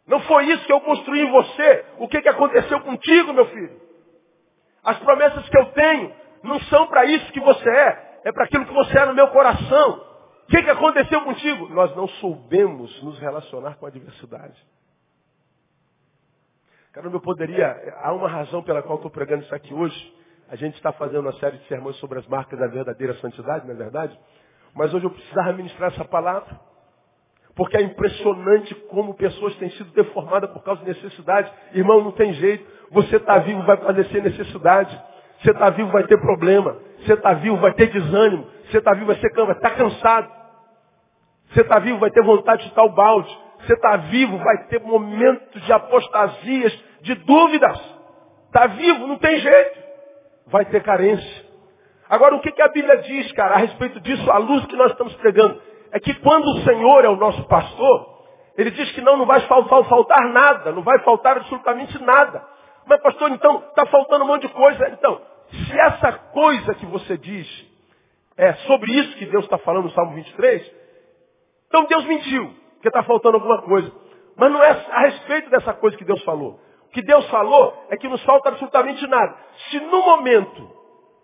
Não 0.07 0.21
foi 0.21 0.45
isso 0.45 0.67
que 0.67 0.73
eu 0.73 0.81
construí 0.83 1.23
em 1.23 1.31
você. 1.31 1.85
O 1.99 2.07
que, 2.07 2.21
que 2.21 2.29
aconteceu 2.29 2.81
contigo, 2.81 3.33
meu 3.33 3.47
filho? 3.47 3.81
As 4.85 4.99
promessas 4.99 5.49
que 5.49 5.59
eu 5.59 5.67
tenho 5.73 6.15
não 6.43 6.61
são 6.61 6.87
para 6.89 7.07
isso 7.07 7.33
que 7.33 7.41
você 7.41 7.69
é. 7.71 8.21
É 8.25 8.33
para 8.33 8.45
aquilo 8.45 8.67
que 8.67 8.75
você 8.75 8.99
é 8.99 9.07
no 9.07 9.15
meu 9.15 9.29
coração. 9.29 10.14
O 10.45 10.47
que, 10.47 10.63
que 10.63 10.71
aconteceu 10.71 11.23
contigo? 11.23 11.69
Nós 11.71 11.95
não 11.97 12.07
soubemos 12.07 13.03
nos 13.03 13.19
relacionar 13.19 13.77
com 13.77 13.87
a 13.87 13.89
adversidade. 13.89 14.55
Caramba, 16.93 17.17
eu 17.17 17.21
poderia. 17.21 17.95
Há 18.03 18.13
uma 18.13 18.29
razão 18.29 18.63
pela 18.63 18.83
qual 18.83 18.97
estou 18.97 19.11
pregando 19.11 19.43
isso 19.43 19.55
aqui 19.55 19.75
hoje. 19.75 20.15
A 20.49 20.57
gente 20.57 20.75
está 20.75 20.93
fazendo 20.93 21.21
uma 21.21 21.33
série 21.35 21.57
de 21.59 21.67
sermões 21.67 21.97
sobre 21.97 22.19
as 22.19 22.27
marcas 22.27 22.59
da 22.59 22.67
verdadeira 22.67 23.15
santidade, 23.15 23.67
não 23.67 23.75
é 23.75 23.77
verdade? 23.77 24.19
Mas 24.75 24.93
hoje 24.93 25.07
eu 25.07 25.11
precisava 25.11 25.53
ministrar 25.55 25.93
essa 25.93 26.05
palavra. 26.05 26.61
Porque 27.57 27.77
é 27.77 27.83
impressionante 27.83 28.75
como 28.91 29.15
pessoas 29.15 29.55
têm 29.57 29.71
sido 29.71 29.91
deformadas 29.93 30.51
por 30.51 30.63
causa 30.63 30.83
de 30.83 30.89
necessidade. 30.89 31.51
Irmão, 31.73 32.03
não 32.03 32.13
tem 32.13 32.33
jeito. 32.35 32.67
Você 32.91 33.17
está 33.17 33.39
vivo, 33.39 33.63
vai 33.63 33.77
padecer 33.77 34.23
necessidade. 34.23 35.01
Você 35.41 35.51
está 35.53 35.71
vivo, 35.71 35.91
vai 35.91 36.05
ter 36.05 36.21
problema. 36.21 36.77
Você 36.99 37.15
está 37.15 37.33
vivo, 37.35 37.57
vai 37.59 37.73
ter 37.75 37.91
desânimo. 37.91 38.47
Você 38.71 38.79
está 38.79 38.93
vivo, 38.95 39.07
vai 39.07 39.17
ser 39.17 39.31
vai 39.35 39.53
estar 39.53 39.71
tá 39.71 39.77
cansado. 39.77 40.33
Você 41.51 41.61
está 41.61 41.79
vivo, 41.79 41.99
vai 41.99 42.11
ter 42.11 42.23
vontade 42.23 42.63
de 42.63 42.69
chutar 42.69 42.85
o 42.85 42.95
balde. 42.95 43.39
Você 43.61 43.75
está 43.75 43.97
vivo, 43.97 44.39
vai 44.39 44.65
ter 44.67 44.81
momentos 44.81 45.63
de 45.63 45.73
apostasias, 45.73 46.73
de 47.03 47.15
dúvidas. 47.15 47.79
Está 48.47 48.67
vivo, 48.67 49.07
não 49.07 49.19
tem 49.19 49.39
jeito. 49.39 49.79
Vai 50.47 50.65
ter 50.67 50.83
carência. 50.83 51.45
Agora, 52.09 52.35
o 52.35 52.41
que, 52.41 52.53
que 52.53 52.63
a 52.63 52.69
Bíblia 52.69 52.99
diz, 52.99 53.33
cara, 53.33 53.55
a 53.55 53.59
respeito 53.59 54.01
disso, 54.01 54.31
a 54.31 54.39
luz 54.39 54.65
que 54.67 54.77
nós 54.77 54.93
estamos 54.93 55.15
pregando? 55.17 55.61
É 55.93 55.99
que 55.99 56.13
quando 56.15 56.47
o 56.47 56.63
Senhor 56.63 57.05
é 57.05 57.09
o 57.09 57.17
nosso 57.17 57.43
pastor, 57.45 58.15
ele 58.57 58.71
diz 58.71 58.91
que 58.93 59.01
não, 59.01 59.17
não 59.17 59.27
vai 59.27 59.41
faltar 59.41 60.29
nada, 60.33 60.73
não 60.73 60.83
vai 60.83 60.99
faltar 61.01 61.37
absolutamente 61.39 62.01
nada. 62.03 62.45
Mas, 62.87 63.01
pastor, 63.01 63.31
então, 63.31 63.65
está 63.69 63.87
faltando 63.87 64.25
um 64.25 64.27
monte 64.27 64.47
de 64.47 64.53
coisa. 64.53 64.89
Então, 64.91 65.21
se 65.51 65.81
essa 65.81 66.13
coisa 66.13 66.75
que 66.75 66.87
você 66.87 67.17
diz 67.17 67.74
é 68.37 68.53
sobre 68.67 68.93
isso 68.93 69.17
que 69.17 69.27
Deus 69.27 69.45
está 69.45 69.59
falando 69.59 69.85
no 69.85 69.91
Salmo 69.93 70.15
23, 70.15 70.73
então 71.69 71.87
Deus 71.87 72.05
mentiu, 72.05 72.55
porque 72.75 72.89
está 72.89 73.03
faltando 73.03 73.37
alguma 73.37 73.63
coisa. 73.63 73.91
Mas 74.37 74.53
não 74.53 74.63
é 74.63 74.71
a 74.71 75.01
respeito 75.03 75.51
dessa 75.51 75.73
coisa 75.75 75.97
que 75.97 76.05
Deus 76.05 76.23
falou. 76.25 76.61
O 76.87 76.89
que 76.91 77.03
Deus 77.03 77.29
falou 77.31 77.87
é 77.91 77.97
que 77.97 78.09
nos 78.09 78.23
falta 78.25 78.51
absolutamente 78.51 79.07
nada. 79.07 79.37
Se 79.71 79.81
no 79.81 80.03
momento 80.03 80.71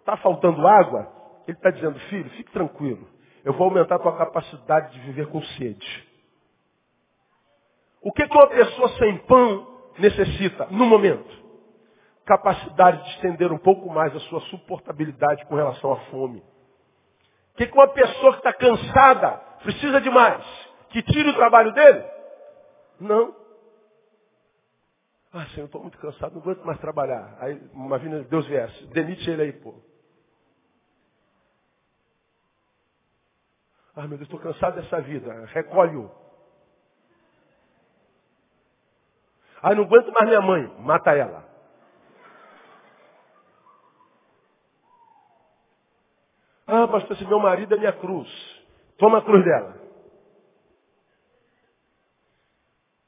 está 0.00 0.16
faltando 0.16 0.66
água, 0.66 1.08
Ele 1.46 1.56
está 1.56 1.70
dizendo, 1.70 1.98
filho, 2.00 2.28
fique 2.30 2.50
tranquilo. 2.50 3.06
Eu 3.44 3.52
vou 3.52 3.68
aumentar 3.68 3.96
a 3.96 3.98
tua 3.98 4.16
capacidade 4.16 4.92
de 4.92 5.00
viver 5.00 5.28
com 5.28 5.42
sede. 5.42 6.08
O 8.02 8.12
que, 8.12 8.26
que 8.26 8.36
uma 8.36 8.48
pessoa 8.48 8.88
sem 8.90 9.18
pão 9.18 9.66
necessita 9.98 10.66
no 10.70 10.86
momento? 10.86 11.30
Capacidade 12.26 13.04
de 13.04 13.10
estender 13.10 13.52
um 13.52 13.58
pouco 13.58 13.88
mais 13.90 14.14
a 14.14 14.20
sua 14.20 14.40
suportabilidade 14.42 15.44
com 15.46 15.54
relação 15.54 15.92
à 15.92 15.96
fome. 16.06 16.42
Que, 17.60 17.66
que 17.66 17.74
uma 17.74 17.88
pessoa 17.88 18.32
que 18.32 18.38
está 18.38 18.54
cansada 18.54 19.32
precisa 19.62 20.00
de 20.00 20.08
mais? 20.08 20.42
Que 20.88 21.02
tire 21.02 21.28
o 21.28 21.34
trabalho 21.34 21.70
dele? 21.74 22.02
Não. 22.98 23.36
Ah, 25.30 25.44
Senhor, 25.48 25.66
estou 25.66 25.82
muito 25.82 25.98
cansado, 25.98 26.32
não 26.32 26.40
aguento 26.40 26.64
mais 26.64 26.80
trabalhar. 26.80 27.36
Aí, 27.38 27.60
imagina, 27.74 28.22
Deus 28.22 28.46
viesse, 28.46 28.86
demite 28.86 29.28
ele 29.28 29.42
aí, 29.42 29.52
pô. 29.52 29.74
Ah, 33.94 34.08
meu 34.08 34.16
Deus, 34.16 34.22
estou 34.22 34.40
cansado 34.40 34.80
dessa 34.80 34.98
vida. 35.02 35.44
Recolhe-o. 35.52 36.10
Ah, 39.60 39.74
não 39.74 39.84
aguento 39.84 40.10
mais 40.12 40.26
minha 40.26 40.40
mãe. 40.40 40.66
Mata 40.78 41.10
ela. 41.14 41.46
Ah, 46.72 46.86
pastor, 46.86 47.16
esse 47.16 47.26
meu 47.26 47.40
marido 47.40 47.74
é 47.74 47.78
minha 47.78 47.92
cruz. 47.92 48.28
Toma 48.96 49.18
a 49.18 49.22
cruz 49.22 49.44
dela. 49.44 49.74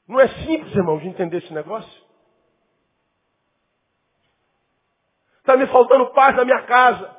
Não 0.05 0.19
é 0.19 0.27
simples, 0.27 0.75
irmão, 0.75 0.97
de 0.97 1.07
entender 1.07 1.37
esse 1.37 1.53
negócio. 1.53 2.03
Está 5.37 5.55
me 5.55 5.65
faltando 5.67 6.11
paz 6.11 6.35
na 6.35 6.43
minha 6.43 6.61
casa. 6.63 7.09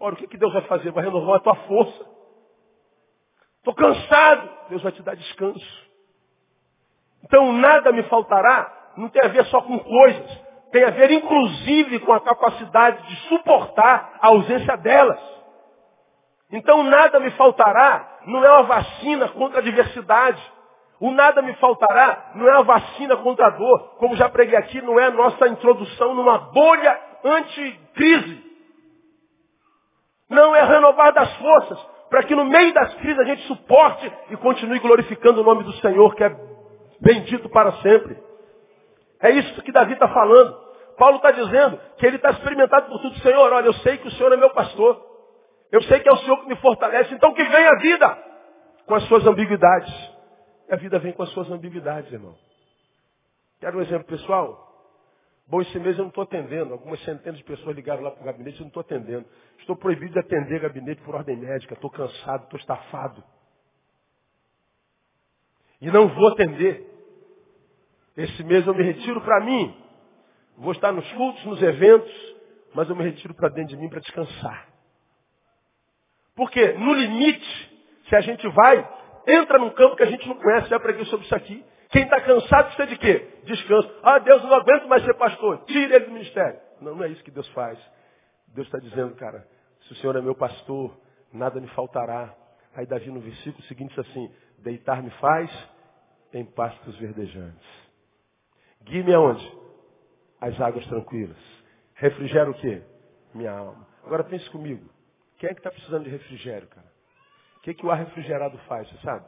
Ora, 0.00 0.14
o 0.14 0.16
que, 0.16 0.26
que 0.26 0.38
Deus 0.38 0.54
vai 0.54 0.62
fazer? 0.62 0.90
Vai 0.90 1.04
renovar 1.04 1.36
a 1.36 1.40
tua 1.40 1.54
força. 1.54 2.06
Estou 3.58 3.74
cansado. 3.74 4.50
Deus 4.70 4.82
vai 4.82 4.92
te 4.92 5.02
dar 5.02 5.14
descanso. 5.16 5.84
Então 7.24 7.52
nada 7.52 7.92
me 7.92 8.04
faltará. 8.04 8.92
Não 8.96 9.10
tem 9.10 9.22
a 9.22 9.28
ver 9.28 9.44
só 9.46 9.60
com 9.60 9.78
coisas. 9.78 10.44
Tem 10.72 10.82
a 10.82 10.90
ver 10.90 11.10
inclusive 11.10 12.00
com 12.00 12.12
a 12.14 12.20
capacidade 12.20 13.06
de 13.06 13.28
suportar 13.28 14.18
a 14.20 14.28
ausência 14.28 14.76
delas. 14.78 15.43
Então 16.50 16.82
nada 16.84 17.20
me 17.20 17.30
faltará. 17.32 18.18
Não 18.26 18.44
é 18.44 18.50
uma 18.50 18.62
vacina 18.62 19.28
contra 19.30 19.58
a 19.58 19.62
adversidade. 19.62 20.42
O 21.00 21.10
nada 21.10 21.42
me 21.42 21.54
faltará 21.56 22.32
não 22.34 22.48
é 22.48 22.54
uma 22.54 22.64
vacina 22.64 23.16
contra 23.16 23.46
a 23.46 23.50
dor. 23.50 23.96
Como 23.98 24.16
já 24.16 24.28
preguei 24.28 24.56
aqui, 24.56 24.80
não 24.80 24.98
é 24.98 25.06
a 25.06 25.10
nossa 25.10 25.48
introdução 25.48 26.14
numa 26.14 26.38
bolha 26.38 26.98
anticrise. 27.24 28.42
Não 30.30 30.54
é 30.54 30.62
renovar 30.64 31.12
das 31.12 31.34
forças 31.36 31.78
para 32.08 32.22
que 32.22 32.34
no 32.34 32.44
meio 32.44 32.72
das 32.72 32.94
crises 32.94 33.18
a 33.18 33.24
gente 33.24 33.42
suporte 33.46 34.10
e 34.30 34.36
continue 34.36 34.78
glorificando 34.78 35.40
o 35.40 35.44
nome 35.44 35.64
do 35.64 35.72
Senhor, 35.74 36.14
que 36.14 36.24
é 36.24 36.34
bendito 37.00 37.48
para 37.48 37.72
sempre. 37.82 38.16
É 39.20 39.30
isso 39.30 39.62
que 39.62 39.72
Davi 39.72 39.94
está 39.94 40.08
falando. 40.08 40.56
Paulo 40.96 41.16
está 41.16 41.32
dizendo 41.32 41.78
que 41.98 42.06
ele 42.06 42.16
está 42.16 42.30
experimentado 42.30 42.86
por 42.86 43.00
tudo. 43.00 43.18
Senhor, 43.18 43.52
olha, 43.52 43.66
eu 43.66 43.74
sei 43.74 43.98
que 43.98 44.08
o 44.08 44.10
Senhor 44.12 44.32
é 44.32 44.36
meu 44.36 44.50
pastor. 44.50 45.13
Eu 45.74 45.82
sei 45.82 45.98
que 45.98 46.08
é 46.08 46.12
o 46.12 46.18
Senhor 46.18 46.40
que 46.40 46.46
me 46.46 46.54
fortalece. 46.58 47.12
Então 47.12 47.34
que 47.34 47.42
venha 47.42 47.70
a 47.70 47.78
vida 47.80 48.18
com 48.86 48.94
as 48.94 49.02
suas 49.08 49.26
ambiguidades. 49.26 49.92
E 50.68 50.72
a 50.72 50.76
vida 50.76 51.00
vem 51.00 51.12
com 51.12 51.24
as 51.24 51.30
suas 51.30 51.50
ambiguidades, 51.50 52.12
irmão. 52.12 52.38
Quero 53.58 53.78
um 53.78 53.82
exemplo 53.82 54.06
pessoal? 54.06 54.72
Bom, 55.48 55.60
esse 55.60 55.76
mês 55.80 55.98
eu 55.98 56.02
não 56.04 56.10
estou 56.10 56.22
atendendo. 56.22 56.72
Algumas 56.74 57.02
centenas 57.02 57.38
de 57.38 57.44
pessoas 57.44 57.74
ligaram 57.74 58.04
lá 58.04 58.12
para 58.12 58.22
o 58.22 58.24
gabinete 58.24 58.58
eu 58.58 58.60
não 58.60 58.68
estou 58.68 58.82
atendendo. 58.82 59.26
Estou 59.58 59.74
proibido 59.74 60.12
de 60.12 60.20
atender 60.20 60.60
gabinete 60.60 61.02
por 61.02 61.16
ordem 61.16 61.36
médica. 61.36 61.74
Estou 61.74 61.90
cansado, 61.90 62.44
estou 62.44 62.60
estafado. 62.60 63.24
E 65.80 65.90
não 65.90 66.06
vou 66.06 66.28
atender. 66.28 66.88
Esse 68.16 68.44
mês 68.44 68.64
eu 68.64 68.76
me 68.76 68.84
retiro 68.84 69.20
para 69.22 69.44
mim. 69.44 69.76
Vou 70.56 70.70
estar 70.70 70.92
nos 70.92 71.10
cultos, 71.14 71.44
nos 71.46 71.60
eventos, 71.60 72.36
mas 72.76 72.88
eu 72.88 72.94
me 72.94 73.02
retiro 73.02 73.34
para 73.34 73.48
dentro 73.48 73.70
de 73.70 73.76
mim 73.76 73.88
para 73.88 73.98
descansar. 73.98 74.73
Porque 76.34 76.72
no 76.72 76.92
limite, 76.92 77.72
se 78.08 78.16
a 78.16 78.20
gente 78.20 78.46
vai, 78.48 78.88
entra 79.26 79.58
num 79.58 79.70
campo 79.70 79.96
que 79.96 80.02
a 80.02 80.10
gente 80.10 80.26
não 80.28 80.36
conhece, 80.36 80.68
já 80.68 80.80
preguei 80.80 81.04
sobre 81.06 81.26
isso 81.26 81.34
aqui. 81.34 81.64
Quem 81.90 82.02
está 82.02 82.20
cansado 82.20 82.66
precisa 82.66 82.86
de 82.88 82.96
quê? 82.98 83.28
Descanso. 83.44 83.88
Ah, 84.02 84.18
Deus, 84.18 84.42
não 84.42 84.54
aguento 84.54 84.88
mais 84.88 85.04
ser 85.04 85.14
pastor. 85.14 85.64
Tire 85.66 85.94
ele 85.94 86.06
do 86.06 86.10
ministério. 86.10 86.58
Não, 86.80 86.96
não 86.96 87.04
é 87.04 87.08
isso 87.08 87.22
que 87.22 87.30
Deus 87.30 87.48
faz. 87.50 87.78
Deus 88.48 88.66
está 88.66 88.78
dizendo, 88.78 89.14
cara, 89.14 89.46
se 89.82 89.92
o 89.92 89.96
Senhor 89.96 90.16
é 90.16 90.20
meu 90.20 90.34
pastor, 90.34 90.96
nada 91.32 91.60
me 91.60 91.68
faltará. 91.68 92.34
Aí 92.74 92.86
Davi 92.86 93.10
no 93.10 93.20
versículo 93.20 93.62
seguinte 93.64 93.90
diz 93.90 93.98
assim, 94.00 94.32
deitar-me 94.58 95.10
faz 95.20 95.50
em 96.32 96.44
pastos 96.44 96.96
verdejantes. 96.98 97.68
Guie-me 98.82 99.14
aonde? 99.14 99.58
As 100.40 100.60
águas 100.60 100.84
tranquilas. 100.86 101.36
Refrigera 101.94 102.50
o 102.50 102.54
quê? 102.54 102.82
Minha 103.32 103.52
alma. 103.52 103.86
Agora 104.04 104.24
pense 104.24 104.48
comigo. 104.50 104.88
Quem 105.44 105.50
é 105.50 105.54
que 105.54 105.60
está 105.60 105.70
precisando 105.70 106.04
de 106.04 106.10
refrigério, 106.10 106.66
cara? 106.68 106.86
O 107.58 107.60
que, 107.60 107.74
que 107.74 107.84
o 107.84 107.90
ar 107.90 107.98
refrigerado 107.98 108.56
faz, 108.66 108.88
você 108.88 108.96
sabe? 109.02 109.26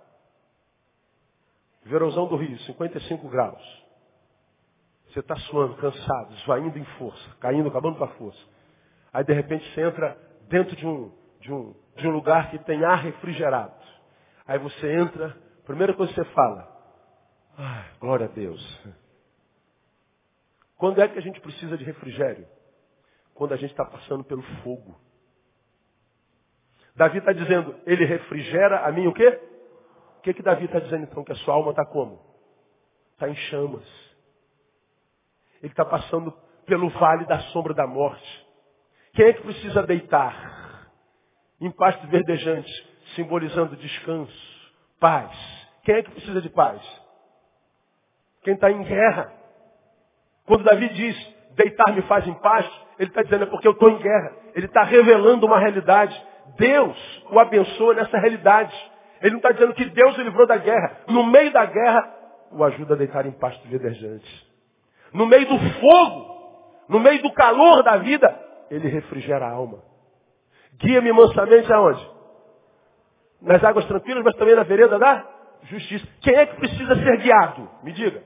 Verãozão 1.83 2.26
do 2.26 2.37
Rio, 2.37 2.59
55 2.61 3.29
graus. 3.29 3.85
Você 5.09 5.20
está 5.20 5.37
suando, 5.37 5.76
cansado, 5.76 6.33
esvaindo 6.37 6.79
em 6.79 6.85
força, 6.98 7.37
caindo, 7.38 7.68
acabando 7.68 7.98
com 7.98 8.05
a 8.05 8.09
força. 8.14 8.40
Aí 9.12 9.24
de 9.24 9.35
repente 9.35 9.70
você 9.74 9.83
entra 9.83 10.16
dentro 10.48 10.74
de 10.74 10.87
um, 10.87 11.12
de 11.38 11.52
um, 11.52 11.74
de 11.96 12.09
um 12.09 12.12
lugar 12.12 12.50
que 12.50 12.61
tem 12.61 12.83
ar 12.83 12.96
refrigerado. 12.96 13.76
Aí 14.46 14.59
você 14.59 14.90
entra, 14.94 15.37
primeira 15.66 15.92
coisa 15.92 16.14
que 16.14 16.18
você 16.18 16.31
fala, 16.31 16.66
ah, 17.59 17.90
glória 18.00 18.24
a 18.24 18.31
Deus. 18.31 18.81
Quando 20.79 20.98
é 21.02 21.09
que 21.09 21.18
a 21.18 21.22
gente 21.22 21.42
precisa 21.42 21.76
de 21.76 21.85
refrigério? 21.85 22.48
Quando 23.35 23.52
a 23.52 23.57
gente 23.59 23.72
está 23.72 23.85
passando 23.85 24.24
pelo 24.24 24.42
fogo. 24.62 25.05
Davi 26.97 27.19
está 27.19 27.33
dizendo, 27.33 27.75
ele 27.87 28.05
refrigera 28.05 28.87
a 28.87 28.91
mim 28.91 29.07
o 29.07 29.13
quê? 29.13 29.41
O 30.19 30.23
que, 30.23 30.35
que 30.35 30.43
Davi 30.43 30.65
está 30.65 30.79
dizendo 30.81 31.05
então? 31.05 31.23
Que 31.23 31.33
a 31.33 31.37
sua 31.37 31.55
alma 31.55 31.71
está 31.71 31.85
como? 31.85 32.21
Está 33.13 33.29
em 33.29 33.35
chamas. 33.35 33.87
Ele 35.63 35.73
está 35.73 35.85
passando 35.85 36.33
pelo 36.65 36.89
vale 36.91 37.25
da 37.27 37.39
sombra 37.51 37.75
da 37.75 37.87
morte. 37.87 38.47
Quem 39.13 39.27
é 39.27 39.33
que 39.33 39.43
precisa 39.43 39.83
deitar? 39.83 40.91
Em 41.61 41.71
pastos 41.71 42.09
verdejantes, 42.11 42.73
simbolizando 43.15 43.77
descanso, 43.77 44.73
paz. 45.01 45.31
Quem 45.85 45.95
é 45.95 46.03
que 46.03 46.11
precisa 46.11 46.41
de 46.41 46.51
paz? 46.51 46.83
Quem 48.43 48.55
está 48.55 48.71
em 48.71 48.83
guerra. 48.83 49.33
Quando 50.45 50.65
Davi 50.65 50.89
diz, 50.91 51.35
deitar 51.53 51.95
me 51.95 52.03
faz 52.03 52.27
em 52.27 52.35
paz, 52.35 52.67
ele 52.99 53.09
está 53.09 53.23
dizendo 53.23 53.45
é 53.45 53.47
porque 53.47 53.67
eu 53.67 53.73
estou 53.73 53.89
em 53.91 53.99
guerra. 53.99 54.37
Ele 54.55 54.67
está 54.67 54.83
revelando 54.83 55.47
uma 55.47 55.59
realidade. 55.59 56.15
Deus 56.57 57.25
o 57.31 57.38
abençoa 57.38 57.95
nessa 57.95 58.19
realidade. 58.19 58.75
Ele 59.21 59.31
não 59.31 59.38
está 59.38 59.53
dizendo 59.53 59.75
que 59.75 59.85
Deus 59.87 60.16
o 60.19 60.23
livrou 60.23 60.47
da 60.47 60.57
guerra. 60.57 60.99
No 61.09 61.25
meio 61.25 61.53
da 61.53 61.64
guerra, 61.64 62.14
o 62.51 62.62
ajuda 62.64 62.95
a 62.95 62.97
deitar 62.97 63.27
em 63.27 63.33
pastos 63.33 63.69
verdejantes. 63.69 64.47
No 65.12 65.27
meio 65.27 65.47
do 65.47 65.59
fogo, 65.81 66.85
no 66.88 67.01
meio 67.01 67.23
do 67.23 67.33
calor 67.33 67.83
da 67.83 67.97
vida, 67.97 68.38
ele 68.71 68.88
refrigera 68.88 69.47
a 69.47 69.51
alma. 69.51 69.83
Guia-me 70.79 71.12
mansamente 71.12 71.73
aonde? 71.73 72.11
Nas 73.40 73.62
águas 73.64 73.87
tranquilas, 73.87 74.23
mas 74.25 74.35
também 74.37 74.55
na 74.55 74.62
vereda 74.62 74.99
da 74.99 75.27
justiça. 75.64 76.07
Quem 76.21 76.35
é 76.35 76.47
que 76.47 76.57
precisa 76.57 76.95
ser 76.97 77.16
guiado? 77.19 77.69
Me 77.83 77.92
diga. 77.92 78.23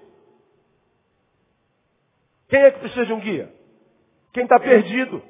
Quem 2.49 2.61
é 2.61 2.71
que 2.71 2.81
precisa 2.81 3.07
de 3.07 3.13
um 3.13 3.21
guia? 3.21 3.53
Quem 4.33 4.43
está 4.45 4.59
perdido. 4.59 5.23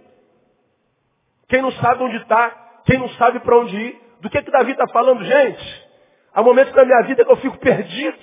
Quem 1.48 1.60
não 1.62 1.70
sabe 1.72 2.02
onde 2.02 2.16
está. 2.16 2.69
Quem 2.84 2.98
não 2.98 3.08
sabe 3.10 3.40
para 3.40 3.58
onde 3.58 3.76
ir. 3.76 4.00
Do 4.20 4.28
que, 4.28 4.42
que 4.42 4.50
Davi 4.50 4.72
está 4.72 4.86
falando, 4.88 5.24
gente? 5.24 5.90
Há 6.34 6.42
momentos 6.42 6.72
da 6.74 6.84
minha 6.84 7.02
vida 7.02 7.24
que 7.24 7.30
eu 7.30 7.36
fico 7.36 7.58
perdido. 7.58 8.18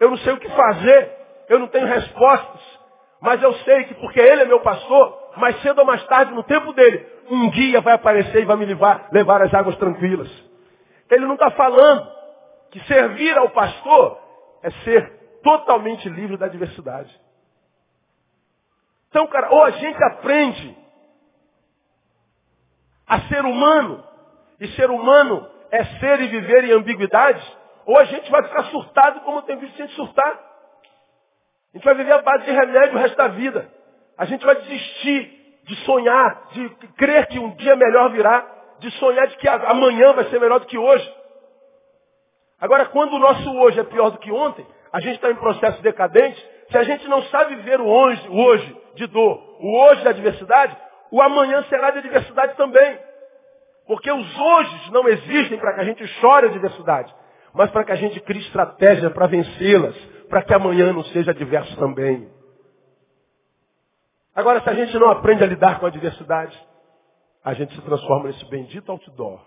Eu 0.00 0.10
não 0.10 0.16
sei 0.18 0.32
o 0.32 0.38
que 0.38 0.48
fazer. 0.48 1.12
Eu 1.48 1.58
não 1.58 1.68
tenho 1.68 1.86
respostas. 1.86 2.60
Mas 3.20 3.42
eu 3.42 3.52
sei 3.54 3.84
que 3.84 3.94
porque 3.94 4.20
ele 4.20 4.42
é 4.42 4.44
meu 4.44 4.60
pastor, 4.60 5.30
mais 5.36 5.60
cedo 5.62 5.78
ou 5.78 5.86
mais 5.86 6.04
tarde, 6.06 6.34
no 6.34 6.42
tempo 6.42 6.74
dele, 6.74 7.06
um 7.30 7.50
guia 7.50 7.80
vai 7.80 7.94
aparecer 7.94 8.42
e 8.42 8.44
vai 8.44 8.56
me 8.56 8.66
levar, 8.66 9.08
levar 9.10 9.42
águas 9.54 9.76
tranquilas. 9.76 10.30
Ele 11.10 11.24
não 11.24 11.32
está 11.34 11.50
falando 11.52 12.06
que 12.70 12.80
servir 12.80 13.36
ao 13.38 13.48
pastor 13.48 14.18
é 14.62 14.70
ser 14.70 15.10
totalmente 15.42 16.08
livre 16.08 16.36
da 16.36 16.46
adversidade. 16.46 17.18
Então, 19.08 19.26
cara, 19.28 19.48
ou 19.50 19.62
a 19.62 19.70
gente 19.70 20.04
aprende 20.04 20.76
a 23.14 23.28
ser 23.28 23.44
humano, 23.44 24.02
e 24.58 24.66
ser 24.68 24.90
humano 24.90 25.48
é 25.70 25.84
ser 25.84 26.20
e 26.20 26.26
viver 26.26 26.64
em 26.64 26.72
ambiguidade, 26.72 27.40
ou 27.86 27.96
a 27.96 28.04
gente 28.04 28.28
vai 28.28 28.42
ficar 28.42 28.64
surtado 28.64 29.20
como 29.20 29.42
tem 29.42 29.56
visto 29.56 29.76
gente 29.76 29.94
surtar. 29.94 30.32
A 31.72 31.76
gente 31.76 31.84
vai 31.84 31.94
viver 31.94 32.12
a 32.12 32.22
base 32.22 32.44
de 32.44 32.50
remédio 32.50 32.96
o 32.96 33.00
resto 33.00 33.16
da 33.16 33.28
vida. 33.28 33.70
A 34.18 34.24
gente 34.24 34.44
vai 34.44 34.56
desistir 34.56 35.60
de 35.64 35.76
sonhar, 35.84 36.48
de 36.52 36.68
crer 36.96 37.26
que 37.28 37.38
um 37.38 37.54
dia 37.54 37.76
melhor 37.76 38.10
virá, 38.10 38.46
de 38.80 38.90
sonhar 38.92 39.28
de 39.28 39.36
que 39.36 39.48
amanhã 39.48 40.12
vai 40.12 40.24
ser 40.24 40.40
melhor 40.40 40.58
do 40.58 40.66
que 40.66 40.78
hoje. 40.78 41.14
Agora, 42.60 42.86
quando 42.86 43.14
o 43.14 43.18
nosso 43.18 43.48
hoje 43.58 43.78
é 43.78 43.84
pior 43.84 44.10
do 44.10 44.18
que 44.18 44.32
ontem, 44.32 44.66
a 44.92 45.00
gente 45.00 45.16
está 45.16 45.30
em 45.30 45.36
processo 45.36 45.80
decadente, 45.82 46.44
se 46.68 46.78
a 46.78 46.82
gente 46.82 47.06
não 47.06 47.22
sabe 47.24 47.54
viver 47.56 47.80
o 47.80 47.86
hoje, 47.86 48.28
o 48.28 48.42
hoje 48.42 48.76
de 48.94 49.06
dor, 49.06 49.56
o 49.60 49.84
hoje 49.84 50.02
da 50.02 50.10
adversidade, 50.10 50.76
o 51.14 51.22
amanhã 51.22 51.62
será 51.68 51.90
de 51.92 51.98
adversidade 51.98 52.56
também. 52.56 52.98
Porque 53.86 54.10
os 54.10 54.38
hojes 54.38 54.90
não 54.90 55.08
existem 55.08 55.58
para 55.58 55.74
que 55.74 55.80
a 55.80 55.84
gente 55.84 56.06
chore 56.06 56.46
a 56.46 56.50
adversidade, 56.50 57.14
mas 57.52 57.70
para 57.70 57.84
que 57.84 57.92
a 57.92 57.96
gente 57.96 58.20
crie 58.20 58.40
estratégia 58.42 59.10
para 59.10 59.26
vencê-las, 59.26 59.96
para 60.28 60.42
que 60.42 60.54
amanhã 60.54 60.92
não 60.92 61.04
seja 61.04 61.30
adverso 61.30 61.76
também. 61.76 62.28
Agora, 64.34 64.60
se 64.62 64.68
a 64.68 64.74
gente 64.74 64.98
não 64.98 65.10
aprende 65.10 65.44
a 65.44 65.46
lidar 65.46 65.78
com 65.78 65.86
a 65.86 65.88
adversidade, 65.88 66.58
a 67.44 67.52
gente 67.54 67.74
se 67.74 67.82
transforma 67.82 68.28
nesse 68.28 68.44
bendito 68.46 68.90
outdoor, 68.90 69.40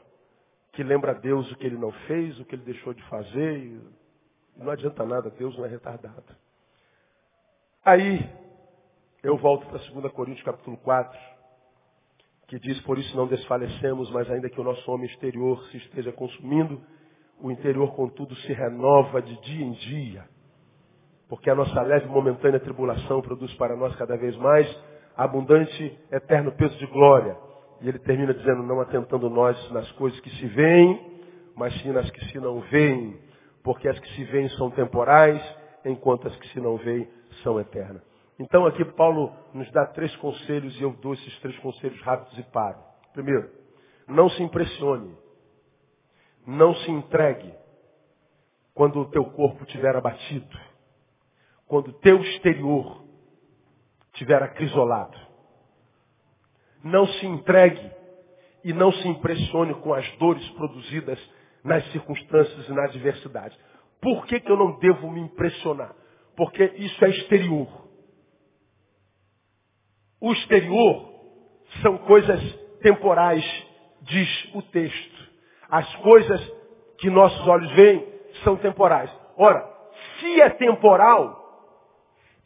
que 0.72 0.84
lembra 0.84 1.12
a 1.12 1.16
Deus 1.16 1.52
o 1.52 1.56
que 1.58 1.66
ele 1.66 1.78
não 1.78 1.92
fez, 1.92 2.40
o 2.40 2.46
que 2.46 2.56
ele 2.56 2.64
deixou 2.64 2.94
de 2.94 3.04
fazer, 3.04 3.58
e 3.58 3.82
não 4.56 4.72
adianta 4.72 5.04
nada, 5.04 5.30
Deus 5.32 5.58
não 5.58 5.66
é 5.66 5.68
retardado. 5.68 6.24
Aí, 7.84 8.30
eu 9.24 9.36
volto 9.38 9.66
para 9.68 9.80
2 9.80 10.14
Coríntios 10.14 10.46
capítulo 10.46 10.78
4, 10.78 11.20
que 12.48 12.58
diz, 12.60 12.80
por 12.82 12.98
isso 12.98 13.16
não 13.16 13.28
desfalecemos, 13.28 14.10
mas 14.12 14.30
ainda 14.32 14.50
que 14.50 14.60
o 14.60 14.64
nosso 14.64 14.90
homem 14.90 15.06
exterior 15.08 15.62
se 15.66 15.78
esteja 15.78 16.14
consumindo, 16.14 16.82
o 17.40 17.52
interior, 17.52 17.94
contudo, 17.94 18.36
se 18.38 18.54
renova 18.54 19.22
de 19.22 19.40
dia 19.42 19.66
em 19.66 19.74
dia. 19.74 20.26
Porque 21.28 21.50
a 21.50 21.56
nossa 21.56 21.82
leve 21.82 22.06
e 22.06 22.10
momentânea 22.10 22.60
tribulação 22.60 23.22
produz 23.22 23.54
para 23.56 23.76
nós 23.76 23.96
cada 23.98 24.16
vez 24.16 24.36
mais 24.38 24.68
abundante, 25.16 26.00
eterno 26.12 26.52
peso 26.54 26.78
de 26.78 26.86
glória. 26.88 27.36
E 27.82 27.90
ele 27.90 28.00
termina 28.00 28.34
dizendo, 28.34 28.64
não 28.64 28.80
atentando 28.80 29.30
nós 29.30 29.72
nas 29.72 29.92
coisas 29.94 30.20
que 30.22 30.30
se 30.30 30.48
veem, 30.48 31.20
mas 31.56 31.74
sim 31.82 31.92
nas 31.92 32.10
que 32.10 32.26
se 32.26 32.40
não 32.40 32.62
veem. 32.62 33.20
Porque 33.62 33.90
as 33.90 34.00
que 34.00 34.08
se 34.16 34.24
veem 34.24 34.48
são 34.52 34.72
temporais, 34.72 35.42
enquanto 35.84 36.28
as 36.28 36.36
que 36.38 36.48
se 36.50 36.62
não 36.62 36.78
veem 36.78 37.08
são 37.44 37.60
eternas. 37.60 38.07
Então 38.40 38.66
aqui 38.66 38.86
Paulo 38.86 39.34
nos 39.54 39.70
dá 39.72 39.86
três 39.88 40.16
conselhos 40.18 40.80
e 40.80 40.84
eu 40.84 40.92
dou 40.94 41.14
esses 41.14 41.40
três 41.40 41.58
conselhos 41.60 42.00
rápidos 42.02 42.38
e 42.38 42.44
paro. 42.44 42.78
Primeiro, 43.14 43.50
não 44.08 44.30
se 44.30 44.44
impressione. 44.44 45.16
Não 46.46 46.74
se 46.76 46.92
entregue 46.92 47.54
quando 48.74 49.00
o 49.00 49.10
teu 49.10 49.26
corpo 49.26 49.64
estiver 49.64 49.96
abatido. 49.96 50.58
Quando 51.68 51.90
o 51.90 51.94
teu 51.94 52.22
exterior 52.22 53.04
estiver 54.14 54.42
acrisolado. 54.42 55.18
Não 56.84 57.08
se 57.08 57.26
entregue 57.26 57.92
e 58.64 58.72
não 58.72 58.92
se 58.92 59.08
impressione 59.08 59.74
com 59.76 59.94
as 59.94 60.10
dores 60.18 60.48
produzidas 60.52 61.20
nas 61.64 61.86
circunstâncias 61.92 62.68
e 62.70 62.72
na 62.72 62.86
adversidade. 62.86 63.58
Por 64.00 64.26
que, 64.26 64.40
que 64.40 64.52
eu 64.52 64.58
não 64.58 64.78
devo 64.80 65.12
me 65.12 65.20
impressionar? 65.22 65.94
Porque 66.36 66.64
isso 66.64 67.04
é 67.04 67.10
exterior. 67.10 67.87
O 70.20 70.34
exterior 70.34 71.14
são 71.82 71.98
coisas 72.00 72.42
temporais, 72.82 73.44
diz 74.02 74.56
o 74.56 74.62
texto. 74.62 75.28
As 75.70 75.96
coisas 75.98 76.42
que 76.98 77.10
nossos 77.10 77.48
olhos 77.48 77.72
veem 77.74 78.06
são 78.44 78.56
temporais. 78.58 79.12
Ora, 79.36 79.68
se 80.20 80.42
é 80.42 80.50
temporal, 80.50 81.38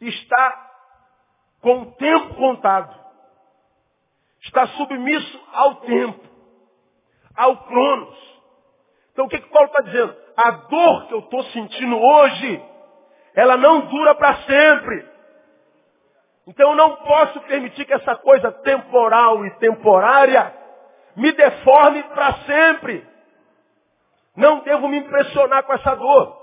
está 0.00 0.70
com 1.60 1.82
o 1.82 1.92
tempo 1.92 2.34
contado. 2.34 3.00
Está 4.42 4.66
submisso 4.66 5.40
ao 5.52 5.76
tempo, 5.76 6.20
ao 7.36 7.64
cronos. 7.64 8.32
Então 9.12 9.26
o 9.26 9.28
que, 9.28 9.38
que 9.38 9.48
Paulo 9.50 9.68
está 9.68 9.82
dizendo? 9.82 10.16
A 10.36 10.50
dor 10.50 11.06
que 11.06 11.14
eu 11.14 11.20
estou 11.20 11.42
sentindo 11.44 11.96
hoje, 11.96 12.62
ela 13.34 13.56
não 13.56 13.86
dura 13.86 14.14
para 14.16 14.36
sempre. 14.42 15.11
Então 16.46 16.70
eu 16.70 16.76
não 16.76 16.96
posso 16.96 17.40
permitir 17.42 17.84
que 17.84 17.92
essa 17.92 18.16
coisa 18.16 18.50
temporal 18.50 19.44
e 19.46 19.50
temporária 19.58 20.52
me 21.16 21.30
deforme 21.32 22.02
para 22.04 22.32
sempre. 22.44 23.06
Não 24.36 24.60
devo 24.60 24.88
me 24.88 24.98
impressionar 24.98 25.62
com 25.64 25.72
essa 25.72 25.94
dor. 25.94 26.40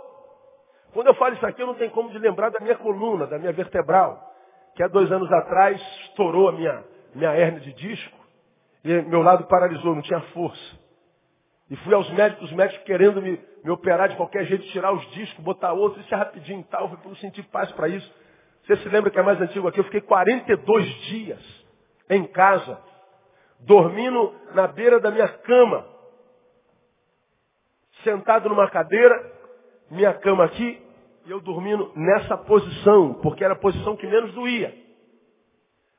Quando 0.94 1.08
eu 1.08 1.14
falo 1.16 1.36
isso 1.36 1.46
aqui, 1.46 1.62
eu 1.62 1.68
não 1.68 1.76
tenho 1.76 1.92
como 1.92 2.10
de 2.10 2.18
lembrar 2.18 2.50
da 2.50 2.60
minha 2.60 2.76
coluna, 2.76 3.28
da 3.28 3.38
minha 3.38 3.52
vertebral, 3.52 4.20
que 4.76 4.82
há 4.82 4.88
dois 4.88 5.12
anos 5.12 5.32
atrás 5.32 5.80
estourou 6.06 6.50
a 6.50 6.52
minha, 6.52 6.84
minha 7.14 7.36
hernia 7.36 7.60
de 7.60 7.74
disco 7.74 8.18
e 8.84 9.02
meu 9.04 9.22
lado 9.22 9.46
paralisou, 9.46 9.94
não 9.94 10.02
tinha 10.02 10.22
força. 10.34 10.80
E 11.70 11.76
fui 11.78 11.94
aos 11.94 12.10
médicos, 12.12 12.50
os 12.50 12.56
médicos 12.56 12.84
querendo 12.84 13.22
me, 13.22 13.40
me 13.64 13.70
operar 13.70 14.10
de 14.10 14.16
qualquer 14.16 14.46
jeito, 14.46 14.66
tirar 14.68 14.92
os 14.92 15.06
discos, 15.12 15.44
botar 15.44 15.74
outros, 15.74 16.04
isso 16.04 16.14
é 16.14 16.18
rapidinho 16.18 16.62
e 16.62 16.64
tal, 16.64 16.90
eu 16.90 17.00
não 17.06 17.16
sentir 17.18 17.44
paz 17.44 17.72
para 17.74 17.88
isso. 17.88 18.12
Você 18.70 18.84
se 18.84 18.90
lembra 18.90 19.10
que 19.10 19.18
é 19.18 19.24
mais 19.24 19.42
antigo 19.42 19.68
aqui? 19.68 19.80
Eu 19.80 19.84
fiquei 19.86 20.02
42 20.02 20.86
dias 21.06 21.66
em 22.08 22.24
casa, 22.28 22.80
dormindo 23.62 24.32
na 24.54 24.68
beira 24.68 25.00
da 25.00 25.10
minha 25.10 25.28
cama, 25.28 25.88
sentado 28.04 28.48
numa 28.48 28.70
cadeira, 28.70 29.34
minha 29.90 30.14
cama 30.14 30.46
aqui, 30.46 30.80
e 31.26 31.32
eu 31.32 31.40
dormindo 31.42 31.92
nessa 31.96 32.38
posição, 32.38 33.16
porque 33.24 33.44
era 33.44 33.56
a 33.56 33.60
posição 33.60 33.98
que 33.98 34.06
menos 34.06 34.36
doía. 34.36 34.72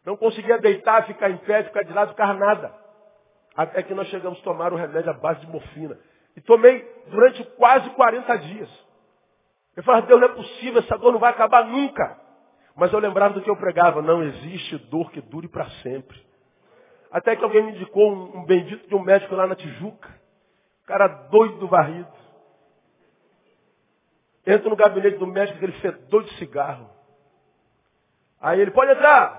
Não 0.07 0.17
conseguia 0.17 0.57
deitar, 0.59 1.09
ficar 1.09 1.29
em 1.29 1.39
pé, 1.39 1.65
ficar 1.65 1.83
de 1.83 1.93
lado, 1.93 2.11
ficar 2.11 2.35
nada. 2.35 2.73
Até 3.57 3.83
que 3.83 3.95
nós 3.95 4.07
chegamos 4.11 4.39
a 4.39 4.45
tomar 4.45 4.73
o 4.73 4.77
remédio 4.77 5.11
à 5.11 5.15
base 5.15 5.41
de 5.41 5.49
morfina. 5.49 5.99
E 6.37 6.41
tomei 6.41 6.89
durante 7.09 7.43
quase 7.57 7.91
40 7.91 8.39
dias. 8.39 8.87
Eu 9.75 9.83
falava, 9.83 10.07
Deus, 10.07 10.21
não 10.21 10.29
é 10.29 10.33
possível, 10.35 10.79
essa 10.79 10.97
dor 10.97 11.11
não 11.11 11.19
vai 11.19 11.33
acabar 11.33 11.67
nunca. 11.67 12.20
Mas 12.81 12.91
eu 12.95 12.99
lembrava 12.99 13.35
do 13.35 13.43
que 13.43 13.51
eu 13.51 13.57
pregava, 13.57 14.01
não 14.01 14.23
existe 14.23 14.79
dor 14.79 15.11
que 15.11 15.21
dure 15.21 15.47
para 15.47 15.69
sempre. 15.83 16.19
Até 17.13 17.37
que 17.37 17.45
alguém 17.45 17.63
me 17.63 17.73
indicou 17.73 18.11
um, 18.11 18.39
um 18.39 18.45
bendito 18.47 18.89
de 18.89 18.95
um 18.95 19.03
médico 19.03 19.35
lá 19.35 19.47
na 19.47 19.55
Tijuca. 19.55 20.09
Cara 20.87 21.07
doido 21.07 21.59
do 21.59 21.69
varrido. 21.69 22.11
Entro 24.47 24.71
no 24.71 24.77
gabinete 24.77 25.19
do 25.19 25.27
médico, 25.27 25.59
aquele 25.59 25.79
fedor 25.81 26.25
de 26.25 26.33
cigarro. 26.39 26.91
Aí 28.41 28.59
ele, 28.59 28.71
pode 28.71 28.93
entrar. 28.93 29.39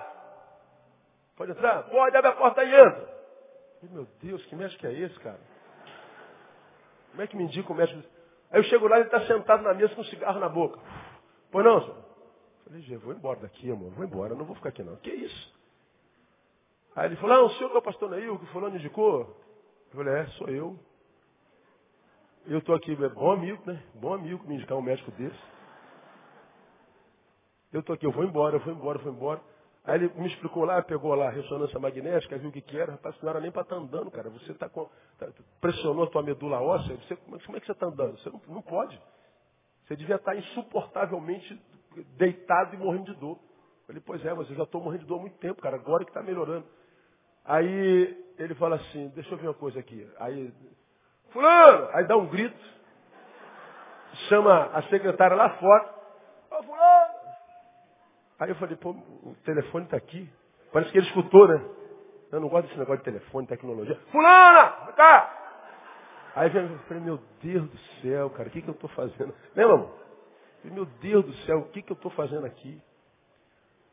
Pode 1.36 1.52
entrar? 1.54 1.82
Pode, 1.86 2.16
abre 2.16 2.30
a 2.30 2.36
porta 2.36 2.64
e 2.64 2.72
entra. 2.72 3.10
meu 3.90 4.08
Deus, 4.22 4.46
que 4.46 4.56
médico 4.56 4.86
é 4.86 4.94
esse, 4.94 5.20
cara? 5.20 5.40
Como 7.10 7.24
é 7.24 7.26
que 7.26 7.36
me 7.36 7.46
indica 7.46 7.74
o 7.74 7.76
médico? 7.76 8.08
Aí 8.52 8.60
eu 8.60 8.64
chego 8.66 8.88
lá 8.88 8.98
e 8.98 9.00
ele 9.00 9.08
está 9.08 9.26
sentado 9.26 9.64
na 9.64 9.74
mesa 9.74 9.96
com 9.96 10.02
um 10.02 10.06
cigarro 10.06 10.40
na 10.40 10.48
boca. 10.48 10.80
Pois 11.50 11.66
não, 11.66 11.82
senhor? 11.82 12.11
Falei, 12.72 12.86
Gê, 12.86 12.96
vou 12.96 13.14
embora 13.14 13.38
daqui, 13.42 13.70
amor. 13.70 13.92
Vou 13.92 14.06
embora, 14.06 14.34
não 14.34 14.46
vou 14.46 14.56
ficar 14.56 14.70
aqui 14.70 14.82
não. 14.82 14.96
Que 14.96 15.12
isso? 15.12 15.54
Aí 16.96 17.08
ele 17.08 17.18
falou, 17.18 17.36
ah, 17.36 17.44
o 17.44 17.50
senhor 17.56 17.70
que 17.70 17.76
é 17.76 17.80
o 17.80 17.82
pastor 17.82 18.10
Neil, 18.10 18.40
que 18.40 18.46
o 18.46 18.48
fulano 18.48 18.78
indicou? 18.78 19.24
Eu 19.90 19.98
falei, 19.98 20.14
é, 20.22 20.26
sou 20.28 20.48
eu. 20.48 20.80
Eu 22.46 22.60
estou 22.60 22.74
aqui, 22.74 22.96
bom 22.96 23.32
amigo, 23.34 23.62
né? 23.66 23.84
Bom 23.96 24.14
amigo 24.14 24.48
me 24.48 24.56
indicar 24.56 24.78
um 24.78 24.82
médico 24.82 25.12
desse. 25.12 25.38
Eu 27.74 27.82
estou 27.82 27.94
aqui, 27.94 28.06
eu 28.06 28.12
vou 28.14 28.24
embora, 28.24 28.56
eu 28.56 28.62
vou 28.62 28.74
embora, 28.74 29.00
eu 29.00 29.04
vou 29.04 29.14
embora. 29.14 29.42
Aí 29.84 29.96
ele 29.96 30.14
me 30.14 30.28
explicou 30.30 30.64
lá, 30.64 30.82
pegou 30.82 31.14
lá 31.14 31.28
a 31.28 31.32
ressonância 31.32 31.78
magnética, 31.78 32.38
viu 32.38 32.52
o 32.52 32.54
que, 32.54 32.62
que 32.62 32.80
era. 32.80 32.94
Rapaz, 32.94 33.22
não 33.22 33.32
era 33.32 33.42
nem 33.42 33.52
para 33.52 33.64
estar 33.64 33.76
tá 33.76 33.82
andando, 33.82 34.10
cara. 34.10 34.30
Você 34.30 34.54
tá 34.54 34.70
com, 34.70 34.90
tá, 35.18 35.28
pressionou 35.60 36.06
a 36.06 36.10
tua 36.10 36.24
medula 36.24 36.62
óssea. 36.62 36.96
Você, 36.96 37.18
como, 37.18 37.36
é, 37.36 37.40
como 37.40 37.58
é 37.58 37.60
que 37.60 37.66
você 37.66 37.74
está 37.74 37.88
andando? 37.88 38.18
Você 38.18 38.30
não, 38.30 38.42
não 38.48 38.62
pode. 38.62 38.98
Você 39.86 39.98
devia 39.98 40.16
estar 40.16 40.32
tá 40.32 40.38
insuportavelmente 40.38 41.62
deitado 42.18 42.76
e 42.76 42.78
morrendo 42.78 43.14
de 43.14 43.20
dor. 43.20 43.38
Eu 43.38 43.88
falei, 43.88 44.04
pois 44.06 44.26
é, 44.26 44.34
mas 44.34 44.50
eu 44.50 44.56
já 44.56 44.64
estou 44.64 44.82
morrendo 44.82 45.02
de 45.02 45.08
dor 45.08 45.20
há 45.20 45.22
muito 45.22 45.38
tempo, 45.38 45.62
cara. 45.62 45.76
Agora 45.76 46.04
que 46.04 46.10
está 46.10 46.22
melhorando. 46.22 46.66
Aí 47.44 48.18
ele 48.38 48.56
fala 48.56 48.76
assim, 48.76 49.10
deixa 49.10 49.34
eu 49.34 49.38
ver 49.38 49.48
uma 49.48 49.54
coisa 49.54 49.80
aqui. 49.80 50.08
Aí, 50.20 50.54
fulano! 51.30 51.90
Aí 51.94 52.06
dá 52.06 52.18
um 52.18 52.28
grito. 52.28 52.82
Chama 54.30 54.66
a 54.74 54.82
secretária 54.84 55.36
lá 55.36 55.50
fora. 55.58 55.96
Ô, 56.52 56.64
fulano! 56.64 57.14
Aí 58.40 58.50
eu 58.50 58.56
falei, 58.56 58.76
pô, 58.76 58.92
o 58.92 59.36
telefone 59.44 59.86
está 59.86 59.98
aqui. 59.98 60.30
Parece 60.72 60.92
que 60.92 60.98
ele 60.98 61.08
escutou, 61.08 61.48
né? 61.48 61.64
Eu 62.32 62.40
não 62.40 62.48
gosto 62.48 62.68
desse 62.68 62.80
negócio 62.80 63.00
de 63.00 63.12
telefone, 63.12 63.46
tecnologia. 63.48 64.00
Fulana! 64.12 64.94
Cá! 64.96 65.38
Aí 66.36 66.48
eu 66.56 66.80
falei, 66.80 67.04
meu 67.04 67.20
Deus 67.42 67.70
do 67.70 67.78
céu, 68.02 68.30
cara, 68.30 68.48
o 68.48 68.52
que, 68.52 68.62
que 68.62 68.70
eu 68.70 68.74
estou 68.74 68.90
fazendo? 68.92 69.34
Lembra, 69.54 69.76
amor? 69.76 70.01
Meu 70.64 70.86
Deus 70.86 71.26
do 71.26 71.34
céu, 71.46 71.60
o 71.60 71.70
que, 71.70 71.82
que 71.82 71.92
eu 71.92 71.96
estou 71.96 72.12
fazendo 72.12 72.46
aqui? 72.46 72.82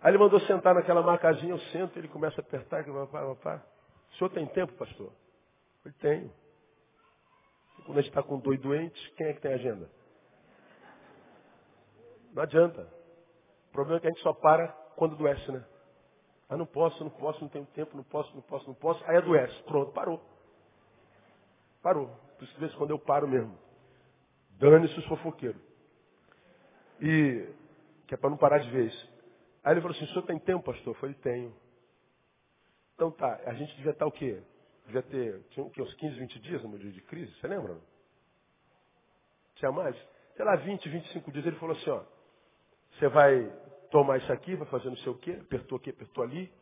Aí 0.00 0.11
ele 0.11 0.18
mandou 0.18 0.40
sentar 0.40 0.74
naquela 0.74 1.02
macazinha, 1.02 1.52
eu 1.52 1.59
sento, 1.72 1.98
ele 1.98 2.09
começa 2.09 2.40
a 2.40 2.44
apertar, 2.44 2.85
que 2.85 2.92
papá, 2.92 3.35
papá. 3.35 3.66
O 4.12 4.16
senhor 4.16 4.31
tem 4.31 4.46
tempo, 4.46 4.72
pastor? 4.74 5.12
Eu 5.85 5.92
tenho. 5.94 6.33
quando 7.85 7.98
a 7.98 8.00
gente 8.02 8.11
está 8.11 8.22
com 8.22 8.38
dois 8.38 8.61
doentes, 8.61 9.09
quem 9.16 9.26
é 9.28 9.33
que 9.33 9.40
tem 9.40 9.52
agenda? 9.52 9.90
Não 12.33 12.42
adianta. 12.42 12.88
O 13.68 13.72
problema 13.72 13.98
é 13.98 14.00
que 14.00 14.07
a 14.07 14.11
gente 14.11 14.22
só 14.22 14.33
para 14.33 14.68
quando 14.96 15.14
adoece, 15.14 15.50
né? 15.50 15.64
Ah, 16.48 16.57
não 16.57 16.66
posso, 16.66 17.02
não 17.02 17.11
posso, 17.11 17.40
não 17.42 17.48
tenho 17.48 17.66
tempo, 17.66 17.96
não 17.96 18.04
posso, 18.04 18.35
não 18.35 18.42
posso, 18.42 18.66
não 18.66 18.74
posso. 18.74 19.04
Aí 19.04 19.16
adoece. 19.16 19.62
Pronto, 19.64 19.92
parou. 19.92 20.22
Parou. 21.83 22.09
Por 22.38 22.44
isso, 22.44 22.59
de 22.59 22.76
quando 22.76 22.90
eu 22.90 22.98
paro 22.98 23.28
mesmo. 23.28 23.59
Dane-se 24.59 24.98
os 24.98 25.07
fofoqueiros. 25.07 25.67
E, 27.01 27.49
que 28.07 28.15
é 28.15 28.17
para 28.17 28.31
não 28.31 28.37
parar 28.37 28.59
de 28.59 28.71
vez. 28.71 28.93
Aí 29.63 29.75
ele 29.75 29.81
falou 29.81 29.97
assim, 29.97 30.05
o 30.05 30.09
senhor 30.09 30.23
tem 30.23 30.39
tempo, 30.39 30.65
pastor? 30.65 30.95
Eu 30.95 31.01
falei, 31.01 31.15
tenho. 31.17 31.55
Então 32.95 33.11
tá, 33.11 33.41
a 33.47 33.55
gente 33.55 33.75
devia 33.77 33.93
estar 33.93 34.07
o 34.07 34.13
quê? 34.13 34.43
Devia 34.87 35.03
ter, 35.03 35.43
tinha 35.51 35.65
o 35.65 35.71
quê? 35.71 35.83
Uns 35.83 35.95
15, 35.95 36.19
20 36.19 36.41
dias 36.41 36.63
no 36.63 36.69
meu 36.71 36.79
dia 36.79 36.91
de 36.91 37.01
crise, 37.03 37.33
você 37.39 37.47
lembra? 37.47 37.79
Tinha 39.57 39.71
mais? 39.71 39.97
Sei 40.37 40.45
lá, 40.45 40.57
20, 40.57 40.89
25 40.89 41.33
dias. 41.33 41.47
Ele 41.47 41.57
falou 41.57 41.77
assim, 41.77 41.91
ó, 41.91 42.03
você 42.99 43.09
vai 43.09 43.53
tomar 43.91 44.19
isso 44.19 44.33
aqui, 44.33 44.57
vai 44.57 44.67
fazer 44.69 44.89
não 44.89 44.97
sei 44.99 45.13
o 45.13 45.19
quê, 45.19 45.39
apertou 45.41 45.77
aqui, 45.79 45.91
apertou 45.91 46.25
ali, 46.25 46.53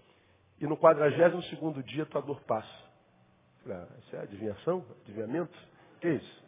e 0.61 0.66
no 0.66 0.77
42 0.77 1.85
dia 1.85 2.07
tua 2.07 2.20
dor 2.20 2.40
passa. 2.42 2.87
Falei, 3.62 3.79
ah, 3.79 3.88
isso 3.99 4.16
é 4.16 4.20
adivinhação? 4.20 4.85
Adivinhamento? 5.03 5.57
Que 6.01 6.09
isso? 6.09 6.45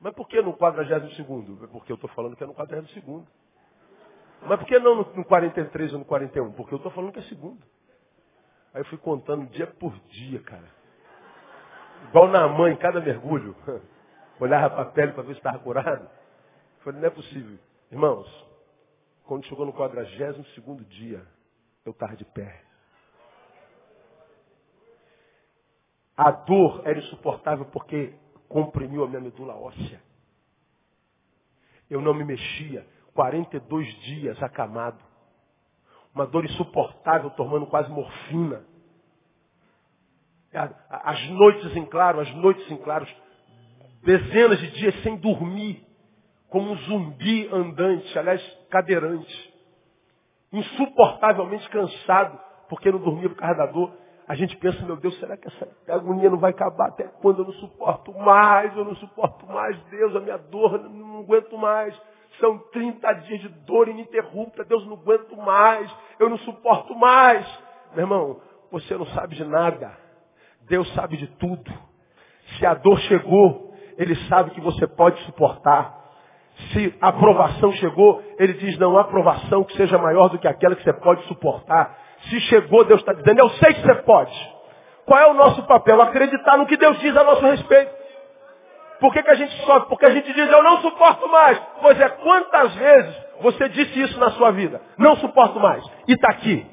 Mas 0.00 0.14
por 0.14 0.28
que 0.28 0.40
no 0.42 0.56
42 0.56 1.16
segundo? 1.16 1.64
É 1.64 1.66
porque 1.68 1.92
eu 1.92 1.96
estou 1.96 2.10
falando 2.10 2.36
que 2.36 2.44
é 2.44 2.46
no 2.46 2.54
42 2.54 2.92
segundo. 2.92 3.26
Mas 4.42 4.58
por 4.58 4.66
que 4.66 4.78
não 4.78 4.96
no 4.96 5.24
43 5.24 5.92
ou 5.92 6.00
no 6.00 6.04
41? 6.04 6.52
Porque 6.52 6.74
eu 6.74 6.76
estou 6.76 6.92
falando 6.92 7.12
que 7.12 7.18
é 7.18 7.22
segundo. 7.22 7.64
Aí 8.74 8.80
eu 8.82 8.84
fui 8.86 8.98
contando 8.98 9.46
dia 9.50 9.66
por 9.66 9.98
dia, 10.08 10.42
cara. 10.42 10.70
Igual 12.08 12.28
na 12.28 12.46
mãe, 12.48 12.76
cada 12.76 13.00
mergulho. 13.00 13.56
Olhava 14.38 14.74
para 14.74 14.82
a 14.82 14.92
pele 14.92 15.12
para 15.12 15.22
ver 15.22 15.32
se 15.32 15.38
estava 15.38 15.58
curado. 15.58 16.08
Falei, 16.80 17.00
não 17.00 17.08
é 17.08 17.10
possível. 17.10 17.58
Irmãos, 17.90 18.46
quando 19.24 19.46
chegou 19.46 19.66
no 19.66 19.72
42 19.72 20.54
segundo 20.54 20.84
dia, 20.84 21.26
eu 21.84 21.92
estava 21.92 22.14
de 22.16 22.24
pé. 22.26 22.62
A 26.16 26.30
dor 26.30 26.82
era 26.84 26.98
insuportável 26.98 27.66
porque 27.66 28.14
comprimiu 28.48 29.04
a 29.04 29.08
minha 29.08 29.20
medula 29.20 29.54
óssea. 29.54 30.00
Eu 31.88 32.00
não 32.00 32.14
me 32.14 32.24
mexia. 32.24 32.86
42 33.14 33.86
dias 34.02 34.42
acamado. 34.42 35.02
Uma 36.14 36.26
dor 36.26 36.44
insuportável, 36.44 37.30
tomando 37.30 37.66
quase 37.66 37.90
morfina. 37.90 38.64
As 40.90 41.28
noites 41.30 41.76
em 41.76 41.84
claro, 41.86 42.20
as 42.20 42.34
noites 42.34 42.70
em 42.70 42.76
claros. 42.78 43.14
Dezenas 44.02 44.58
de 44.60 44.70
dias 44.72 45.02
sem 45.02 45.16
dormir 45.16 45.84
como 46.48 46.70
um 46.70 46.76
zumbi 46.76 47.48
andante, 47.52 48.18
aliás, 48.18 48.42
cadeirante. 48.70 49.54
Insuportavelmente 50.52 51.68
cansado, 51.68 52.40
porque 52.68 52.90
não 52.90 53.00
dormia 53.00 53.28
por 53.28 53.36
causa 53.36 53.56
da 53.56 53.66
dor. 53.66 53.92
A 54.28 54.34
gente 54.34 54.56
pensa, 54.56 54.84
meu 54.84 54.96
Deus, 54.96 55.16
será 55.20 55.36
que 55.36 55.46
essa 55.46 55.68
agonia 55.88 56.28
não 56.28 56.38
vai 56.38 56.50
acabar 56.50 56.88
até 56.88 57.04
quando 57.04 57.40
eu 57.40 57.44
não 57.44 57.52
suporto 57.54 58.12
mais? 58.12 58.76
Eu 58.76 58.84
não 58.84 58.96
suporto 58.96 59.46
mais, 59.46 59.80
Deus, 59.84 60.16
a 60.16 60.20
minha 60.20 60.36
dor, 60.36 60.78
não 60.90 61.20
aguento 61.20 61.56
mais. 61.56 61.96
São 62.40 62.58
30 62.72 63.12
dias 63.12 63.40
de 63.40 63.48
dor 63.48 63.88
ininterrupta, 63.88 64.64
Deus, 64.64 64.84
não 64.86 64.94
aguento 64.94 65.36
mais, 65.36 65.90
eu 66.18 66.28
não 66.28 66.38
suporto 66.38 66.94
mais. 66.96 67.46
Meu 67.92 68.04
irmão, 68.04 68.40
você 68.70 68.96
não 68.96 69.06
sabe 69.06 69.36
de 69.36 69.44
nada. 69.44 69.96
Deus 70.62 70.92
sabe 70.94 71.16
de 71.16 71.28
tudo. 71.36 71.72
Se 72.58 72.66
a 72.66 72.74
dor 72.74 72.98
chegou, 73.00 73.74
Ele 73.96 74.14
sabe 74.28 74.50
que 74.50 74.60
você 74.60 74.86
pode 74.88 75.18
suportar. 75.24 76.04
Se 76.72 76.94
a 77.00 77.08
aprovação 77.08 77.70
chegou, 77.72 78.22
ele 78.38 78.54
diz, 78.54 78.78
não 78.78 78.96
há 78.96 79.02
aprovação 79.02 79.62
que 79.64 79.76
seja 79.76 79.98
maior 79.98 80.28
do 80.28 80.38
que 80.38 80.48
aquela 80.48 80.74
que 80.74 80.82
você 80.82 80.92
pode 80.92 81.22
suportar. 81.24 82.05
Se 82.28 82.40
chegou, 82.42 82.84
Deus 82.84 83.00
está 83.00 83.12
dizendo, 83.12 83.38
eu 83.38 83.50
sei 83.50 83.74
que 83.74 83.82
você 83.82 83.94
pode. 84.02 84.56
Qual 85.04 85.20
é 85.20 85.26
o 85.26 85.34
nosso 85.34 85.62
papel? 85.64 86.00
Acreditar 86.02 86.56
no 86.56 86.66
que 86.66 86.76
Deus 86.76 86.98
diz 86.98 87.16
a 87.16 87.22
nosso 87.22 87.46
respeito. 87.46 87.94
Por 88.98 89.12
que, 89.12 89.22
que 89.22 89.30
a 89.30 89.34
gente 89.34 89.54
sofre? 89.64 89.88
Porque 89.88 90.06
a 90.06 90.10
gente 90.10 90.32
diz, 90.32 90.50
eu 90.50 90.62
não 90.62 90.78
suporto 90.80 91.28
mais. 91.28 91.58
Pois 91.80 92.00
é, 92.00 92.08
quantas 92.08 92.74
vezes 92.74 93.16
você 93.40 93.68
disse 93.68 94.00
isso 94.00 94.18
na 94.18 94.30
sua 94.32 94.50
vida? 94.50 94.80
Não 94.98 95.16
suporto 95.16 95.60
mais. 95.60 95.84
E 96.08 96.14
está 96.14 96.30
aqui. 96.30 96.66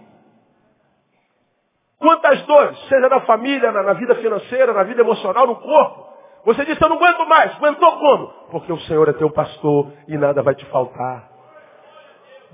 Quantas 1.99 2.41
dores, 2.43 2.77
seja 2.87 3.07
na 3.07 3.21
família, 3.21 3.71
na, 3.71 3.83
na 3.83 3.93
vida 3.93 4.15
financeira, 4.15 4.73
na 4.73 4.83
vida 4.83 5.01
emocional, 5.01 5.45
no 5.47 5.55
corpo, 5.57 6.13
Você 6.45 6.65
disse, 6.65 6.81
eu 6.81 6.89
não 6.89 6.97
aguento 6.97 7.25
mais. 7.27 7.55
Aguentou 7.55 7.91
como? 7.97 8.27
Porque 8.51 8.71
o 8.71 8.79
Senhor 8.81 9.07
é 9.07 9.13
teu 9.13 9.29
pastor 9.29 9.93
e 10.07 10.17
nada 10.17 10.41
vai 10.41 10.55
te 10.55 10.65
faltar. 10.65 11.29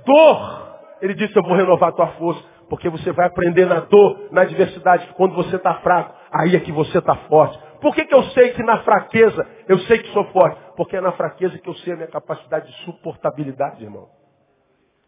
Dor. 0.06 0.70
Ele 1.02 1.14
disse, 1.16 1.36
eu 1.36 1.44
vou 1.44 1.56
renovar 1.56 1.90
a 1.90 1.94
tua 1.94 2.08
força. 2.08 2.44
Porque 2.70 2.90
você 2.90 3.12
vai 3.12 3.28
aprender 3.28 3.66
na 3.66 3.80
dor, 3.80 4.30
na 4.32 4.42
adversidade, 4.42 5.08
que 5.08 5.14
quando 5.14 5.36
você 5.36 5.56
está 5.56 5.76
fraco, 5.76 6.16
aí 6.32 6.56
é 6.56 6.60
que 6.60 6.72
você 6.72 7.00
está 7.00 7.16
forte. 7.16 7.60
Por 7.82 7.96
que, 7.96 8.06
que 8.06 8.14
eu 8.14 8.24
sei 8.26 8.52
que 8.52 8.62
na 8.62 8.80
fraqueza 8.84 9.48
eu 9.68 9.80
sei 9.80 10.00
que 10.00 10.10
sou 10.10 10.26
forte? 10.26 10.60
Porque 10.76 10.98
é 10.98 11.02
na 11.02 11.14
fraqueza 11.14 11.58
que 11.58 11.68
eu 11.68 11.74
sei 11.76 11.94
a 11.94 11.96
minha 11.96 12.08
capacidade 12.08 12.68
de 12.68 12.78
suportabilidade, 12.84 13.84
irmão. 13.84 14.08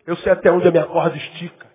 Eu 0.08 0.16
sei 0.18 0.32
até 0.32 0.52
onde 0.52 0.68
a 0.68 0.72
minha 0.72 0.86
corda 0.86 1.16
estica. 1.16 1.68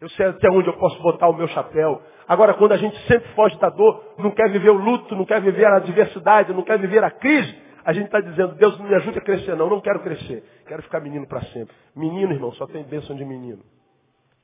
Eu 0.00 0.08
sei 0.10 0.26
até 0.26 0.50
onde 0.50 0.68
eu 0.68 0.74
posso 0.74 1.00
botar 1.00 1.28
o 1.28 1.32
meu 1.32 1.48
chapéu. 1.48 2.02
Agora, 2.28 2.54
quando 2.54 2.72
a 2.72 2.76
gente 2.76 2.96
sempre 3.06 3.28
foge 3.34 3.58
da 3.58 3.70
dor, 3.70 4.14
não 4.18 4.30
quer 4.30 4.50
viver 4.50 4.70
o 4.70 4.74
luto, 4.74 5.14
não 5.14 5.24
quer 5.24 5.40
viver 5.40 5.66
a 5.66 5.76
adversidade, 5.76 6.52
não 6.52 6.62
quer 6.62 6.78
viver 6.78 7.02
a 7.04 7.10
crise, 7.10 7.56
a 7.84 7.92
gente 7.92 8.06
está 8.06 8.20
dizendo, 8.20 8.56
Deus 8.56 8.76
não 8.78 8.88
me 8.88 8.94
ajude 8.96 9.18
a 9.18 9.22
crescer, 9.22 9.54
não. 9.56 9.70
Não 9.70 9.80
quero 9.80 10.00
crescer. 10.00 10.42
Quero 10.66 10.82
ficar 10.82 11.00
menino 11.00 11.26
para 11.26 11.40
sempre. 11.42 11.74
Menino, 11.94 12.32
irmão, 12.32 12.52
só 12.52 12.66
tem 12.66 12.82
bênção 12.82 13.14
de 13.14 13.24
menino. 13.24 13.62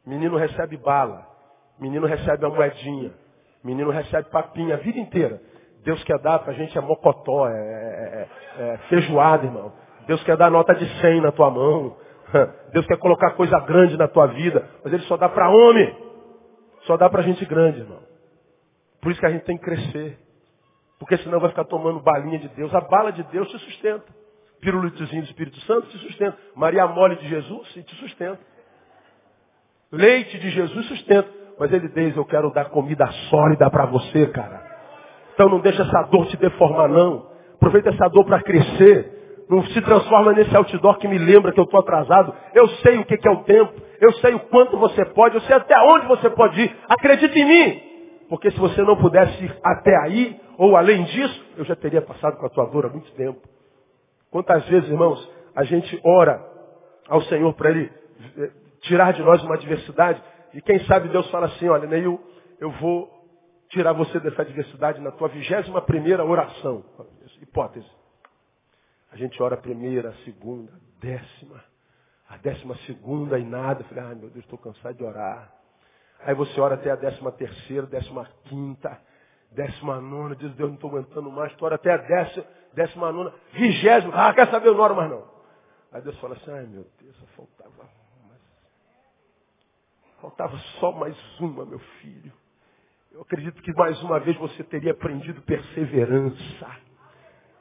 Menino 0.06 0.36
recebe 0.36 0.76
bala. 0.76 1.26
Menino 1.78 2.06
recebe 2.06 2.44
a 2.44 2.48
moedinha. 2.48 3.12
Menino 3.62 3.90
recebe 3.90 4.28
papinha 4.30 4.74
a 4.74 4.78
vida 4.78 4.98
inteira. 4.98 5.40
Deus 5.84 6.02
quer 6.04 6.18
dar 6.18 6.38
para 6.40 6.52
a 6.52 6.54
gente 6.54 6.76
é 6.76 6.80
mocotó, 6.80 7.48
é, 7.48 7.52
é, 7.52 8.28
é, 8.58 8.74
é 8.74 8.78
feijoada, 8.88 9.46
irmão. 9.46 9.72
Deus 10.06 10.22
quer 10.24 10.36
dar 10.36 10.50
nota 10.50 10.74
de 10.74 10.86
100 11.00 11.20
na 11.20 11.32
tua 11.32 11.50
mão. 11.50 11.96
Deus 12.72 12.86
quer 12.86 12.98
colocar 12.98 13.32
coisa 13.32 13.58
grande 13.60 13.96
na 13.96 14.08
tua 14.08 14.26
vida, 14.26 14.68
mas 14.82 14.92
Ele 14.92 15.02
só 15.04 15.16
dá 15.16 15.28
para 15.28 15.50
homem. 15.50 15.96
Só 16.82 16.96
dá 16.96 17.08
para 17.08 17.22
gente 17.22 17.44
grande, 17.44 17.80
irmão. 17.80 18.00
Por 19.00 19.10
isso 19.10 19.20
que 19.20 19.26
a 19.26 19.30
gente 19.30 19.44
tem 19.44 19.56
que 19.56 19.64
crescer. 19.64 20.18
Porque 20.98 21.16
senão 21.18 21.40
vai 21.40 21.50
ficar 21.50 21.64
tomando 21.64 22.00
balinha 22.00 22.38
de 22.38 22.48
Deus. 22.50 22.72
A 22.74 22.80
bala 22.80 23.12
de 23.12 23.22
Deus 23.24 23.48
te 23.50 23.58
sustenta. 23.58 24.04
Pirulitozinho 24.60 25.22
do 25.22 25.28
Espírito 25.28 25.58
Santo 25.62 25.88
te 25.88 25.98
sustenta. 25.98 26.38
Maria 26.54 26.86
mole 26.86 27.16
de 27.16 27.28
Jesus 27.28 27.68
te 27.72 27.94
sustenta. 27.96 28.38
Leite 29.92 30.38
de 30.38 30.50
Jesus 30.50 30.86
sustenta. 30.86 31.28
Mas 31.58 31.72
ele 31.72 31.88
diz, 31.88 32.16
eu 32.16 32.24
quero 32.24 32.50
dar 32.52 32.66
comida 32.70 33.06
sólida 33.28 33.70
para 33.70 33.86
você, 33.86 34.26
cara. 34.28 34.62
Então 35.34 35.48
não 35.48 35.60
deixa 35.60 35.82
essa 35.82 36.02
dor 36.04 36.26
te 36.26 36.36
deformar, 36.36 36.88
não. 36.88 37.30
Aproveita 37.54 37.90
essa 37.90 38.08
dor 38.08 38.24
para 38.24 38.42
crescer. 38.42 39.44
Não 39.48 39.62
se 39.66 39.80
transforma 39.82 40.32
nesse 40.32 40.56
outdoor 40.56 40.98
que 40.98 41.06
me 41.06 41.18
lembra 41.18 41.52
que 41.52 41.60
eu 41.60 41.64
estou 41.64 41.80
atrasado. 41.80 42.34
Eu 42.54 42.68
sei 42.68 42.98
o 42.98 43.04
que, 43.04 43.18
que 43.18 43.28
é 43.28 43.30
o 43.30 43.44
tempo. 43.44 43.74
Eu 44.00 44.12
sei 44.14 44.34
o 44.34 44.40
quanto 44.40 44.78
você 44.78 45.04
pode. 45.04 45.34
Eu 45.34 45.40
sei 45.42 45.54
até 45.54 45.78
onde 45.78 46.06
você 46.06 46.30
pode 46.30 46.60
ir. 46.60 46.76
Acredite 46.88 47.38
em 47.38 47.44
mim. 47.44 47.82
Porque 48.28 48.50
se 48.50 48.58
você 48.58 48.82
não 48.82 48.96
pudesse 48.96 49.44
ir 49.44 49.54
até 49.62 49.94
aí, 49.98 50.40
ou 50.56 50.74
além 50.74 51.04
disso, 51.04 51.46
eu 51.56 51.64
já 51.64 51.76
teria 51.76 52.00
passado 52.00 52.38
com 52.38 52.46
a 52.46 52.48
tua 52.48 52.64
dor 52.66 52.86
há 52.86 52.88
muito 52.88 53.12
tempo. 53.12 53.40
Quantas 54.30 54.64
vezes, 54.68 54.88
irmãos, 54.88 55.30
a 55.54 55.64
gente 55.64 56.00
ora 56.02 56.42
ao 57.08 57.20
Senhor 57.22 57.52
para 57.52 57.70
Ele 57.70 57.92
eh, 58.38 58.50
tirar 58.82 59.12
de 59.12 59.22
nós 59.22 59.42
uma 59.42 59.54
adversidade. 59.54 60.22
E 60.54 60.60
quem 60.60 60.84
sabe 60.86 61.08
Deus 61.08 61.28
fala 61.30 61.46
assim, 61.46 61.68
olha, 61.68 61.86
Neil, 61.86 62.20
eu 62.60 62.70
vou 62.72 63.10
tirar 63.68 63.92
você 63.92 64.20
dessa 64.20 64.42
adversidade 64.42 65.00
na 65.00 65.10
tua 65.10 65.28
vigésima 65.28 65.80
primeira 65.80 66.24
oração. 66.24 66.84
Hipótese. 67.40 67.90
A 69.10 69.16
gente 69.16 69.42
ora 69.42 69.54
a 69.54 69.58
primeira, 69.58 70.10
a 70.10 70.14
segunda, 70.24 70.72
a 70.72 71.00
décima, 71.00 71.64
a 72.28 72.36
décima 72.36 72.76
segunda 72.86 73.38
e 73.38 73.44
nada. 73.44 73.84
Falei, 73.84 74.04
ai 74.04 74.14
meu 74.14 74.30
Deus, 74.30 74.44
estou 74.44 74.58
cansado 74.58 74.96
de 74.96 75.04
orar. 75.04 75.52
Aí 76.20 76.34
você 76.34 76.60
ora 76.60 76.76
até 76.76 76.90
a 76.90 76.96
décima 76.96 77.32
terceira, 77.32 77.86
décima 77.86 78.26
quinta, 78.44 78.98
décima 79.50 80.00
nona, 80.00 80.36
diz, 80.36 80.54
Deus, 80.54 80.68
não 80.68 80.76
estou 80.76 80.90
aguentando 80.90 81.30
mais. 81.30 81.54
Tu 81.56 81.64
ora 81.64 81.74
até 81.74 81.92
a 81.92 81.96
décima, 81.96 82.44
décima 82.74 83.12
nona, 83.12 83.34
vigésima, 83.52 84.14
ah, 84.14 84.32
quer 84.32 84.48
saber, 84.50 84.68
eu 84.68 84.74
não 84.74 84.84
oro 84.84 84.96
mais 84.96 85.10
não. 85.10 85.30
Aí 85.92 86.00
Deus 86.00 86.18
fala 86.20 86.34
assim, 86.34 86.50
ai 86.50 86.66
meu 86.66 86.86
Deus, 87.00 87.16
faltava 87.36 87.70
uma. 87.82 88.01
Faltava 90.22 90.56
só 90.78 90.92
mais 90.92 91.16
uma, 91.40 91.66
meu 91.66 91.80
filho. 92.00 92.32
Eu 93.10 93.22
acredito 93.22 93.60
que 93.60 93.72
mais 93.72 94.00
uma 94.04 94.20
vez 94.20 94.36
você 94.36 94.62
teria 94.62 94.92
aprendido 94.92 95.42
perseverança. 95.42 96.70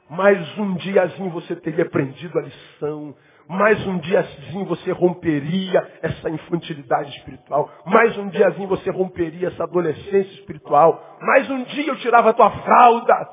Mais 0.08 0.58
um 0.58 0.76
diazinho 0.76 1.28
você 1.30 1.56
teria 1.56 1.84
aprendido 1.84 2.38
a 2.38 2.42
lição. 2.42 3.16
Mais 3.48 3.84
um 3.84 3.98
diazinho 3.98 4.64
você 4.66 4.92
romperia 4.92 5.98
essa 6.02 6.30
infantilidade 6.30 7.10
espiritual. 7.16 7.68
Mais 7.84 8.16
um 8.16 8.28
diazinho 8.28 8.68
você 8.68 8.90
romperia 8.92 9.48
essa 9.48 9.64
adolescência 9.64 10.32
espiritual. 10.34 11.18
Mais 11.20 11.50
um 11.50 11.64
dia 11.64 11.88
eu 11.88 11.98
tirava 11.98 12.30
a 12.30 12.32
tua 12.32 12.50
fralda. 12.62 13.28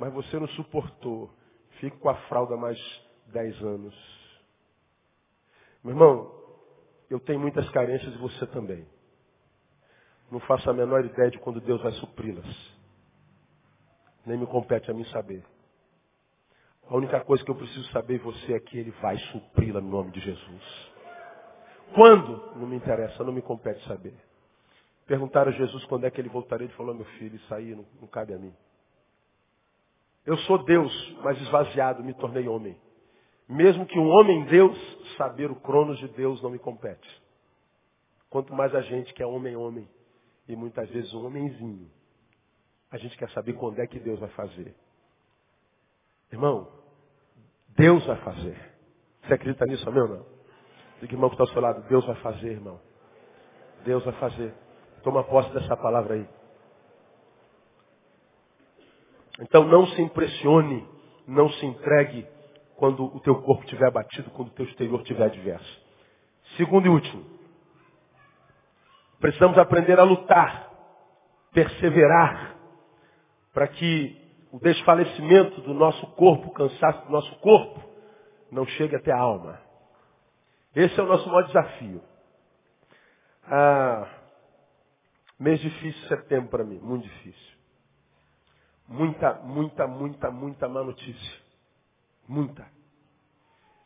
Mas 0.00 0.10
você 0.14 0.38
não 0.38 0.48
suportou. 0.48 1.28
Fique 1.80 1.98
com 1.98 2.08
a 2.08 2.14
fralda 2.14 2.56
mais 2.56 2.78
dez 3.26 3.60
anos. 3.60 3.94
Meu 5.84 5.92
irmão, 5.92 6.39
eu 7.10 7.20
tenho 7.20 7.40
muitas 7.40 7.68
carências 7.70 8.14
e 8.14 8.18
você 8.18 8.46
também. 8.46 8.86
Não 10.30 10.40
faço 10.40 10.70
a 10.70 10.72
menor 10.72 11.04
ideia 11.04 11.30
de 11.30 11.38
quando 11.38 11.60
Deus 11.60 11.82
vai 11.82 11.92
supri-las. 11.92 12.46
Nem 14.24 14.38
me 14.38 14.46
compete 14.46 14.90
a 14.90 14.94
mim 14.94 15.04
saber. 15.06 15.44
A 16.88 16.96
única 16.96 17.20
coisa 17.20 17.44
que 17.44 17.50
eu 17.50 17.56
preciso 17.56 17.90
saber 17.90 18.18
de 18.18 18.24
você 18.24 18.54
é 18.54 18.60
que 18.60 18.78
Ele 18.78 18.92
vai 19.02 19.18
supri-la 19.18 19.80
no 19.80 19.90
nome 19.90 20.12
de 20.12 20.20
Jesus. 20.20 20.90
Quando? 21.94 22.56
Não 22.56 22.66
me 22.66 22.76
interessa, 22.76 23.24
não 23.24 23.32
me 23.32 23.42
compete 23.42 23.84
saber. 23.86 24.14
Perguntaram 25.06 25.50
a 25.50 25.54
Jesus 25.54 25.84
quando 25.86 26.04
é 26.04 26.10
que 26.10 26.20
ele 26.20 26.28
voltaria. 26.28 26.66
Ele 26.66 26.74
falou, 26.74 26.94
meu 26.94 27.04
filho, 27.04 27.34
isso 27.34 27.52
aí 27.52 27.74
não, 27.74 27.84
não 28.00 28.06
cabe 28.06 28.32
a 28.32 28.38
mim. 28.38 28.54
Eu 30.24 30.36
sou 30.38 30.62
Deus, 30.64 31.16
mas 31.24 31.40
esvaziado, 31.40 32.04
me 32.04 32.14
tornei 32.14 32.46
homem. 32.46 32.76
Mesmo 33.48 33.84
que 33.86 33.98
um 33.98 34.08
homem 34.08 34.44
Deus, 34.44 34.78
saber 35.20 35.50
o 35.50 35.56
cronos 35.56 35.98
de 35.98 36.08
Deus 36.08 36.40
não 36.42 36.48
me 36.48 36.58
compete. 36.58 37.22
Quanto 38.30 38.54
mais 38.54 38.74
a 38.74 38.80
gente 38.80 39.12
que 39.12 39.22
é 39.22 39.26
homem, 39.26 39.54
homem. 39.54 39.86
E 40.48 40.56
muitas 40.56 40.88
vezes 40.88 41.12
um 41.12 41.26
homenzinho. 41.26 41.90
A 42.90 42.96
gente 42.96 43.18
quer 43.18 43.28
saber 43.30 43.52
quando 43.52 43.78
é 43.80 43.86
que 43.86 44.00
Deus 44.00 44.18
vai 44.18 44.30
fazer. 44.30 44.74
Irmão, 46.32 46.72
Deus 47.68 48.04
vai 48.06 48.16
fazer. 48.22 48.56
Você 49.22 49.34
acredita 49.34 49.66
nisso, 49.66 49.86
amém 49.86 50.02
ou 50.02 50.08
não? 50.08 50.26
Diga, 51.02 51.12
irmão, 51.12 51.28
que 51.28 51.34
está 51.34 51.44
ao 51.44 51.48
seu 51.48 51.60
lado. 51.60 51.86
Deus 51.86 52.06
vai 52.06 52.16
fazer, 52.16 52.52
irmão. 52.52 52.80
Deus 53.84 54.02
vai 54.02 54.14
fazer. 54.14 54.54
Toma 55.02 55.22
posse 55.24 55.52
dessa 55.52 55.76
palavra 55.76 56.14
aí. 56.14 56.26
Então 59.40 59.64
não 59.64 59.86
se 59.88 60.00
impressione, 60.00 60.88
não 61.26 61.50
se 61.50 61.66
entregue 61.66 62.26
quando 62.80 63.14
o 63.14 63.20
teu 63.20 63.42
corpo 63.42 63.62
estiver 63.64 63.88
abatido, 63.88 64.30
quando 64.30 64.48
o 64.48 64.52
teu 64.52 64.64
exterior 64.64 65.02
estiver 65.02 65.26
adverso. 65.26 65.82
Segundo 66.56 66.86
e 66.86 66.88
último. 66.88 67.22
Precisamos 69.18 69.58
aprender 69.58 70.00
a 70.00 70.02
lutar, 70.02 70.70
perseverar, 71.52 72.56
para 73.52 73.68
que 73.68 74.18
o 74.50 74.58
desfalecimento 74.58 75.60
do 75.60 75.74
nosso 75.74 76.06
corpo, 76.12 76.48
o 76.48 76.52
cansaço 76.54 77.04
do 77.04 77.12
nosso 77.12 77.30
corpo, 77.40 77.82
não 78.50 78.64
chegue 78.64 78.96
até 78.96 79.12
a 79.12 79.18
alma. 79.18 79.60
Esse 80.74 80.98
é 80.98 81.02
o 81.02 81.06
nosso 81.06 81.28
maior 81.28 81.42
desafio. 81.42 82.02
Ah, 83.44 84.08
mês 85.38 85.60
difícil 85.60 86.08
setembro 86.08 86.48
para 86.48 86.64
mim, 86.64 86.78
muito 86.78 87.02
difícil. 87.02 87.58
Muita, 88.88 89.34
muita, 89.34 89.86
muita, 89.86 90.30
muita 90.30 90.66
má 90.66 90.82
notícia. 90.82 91.39
Muita. 92.30 92.64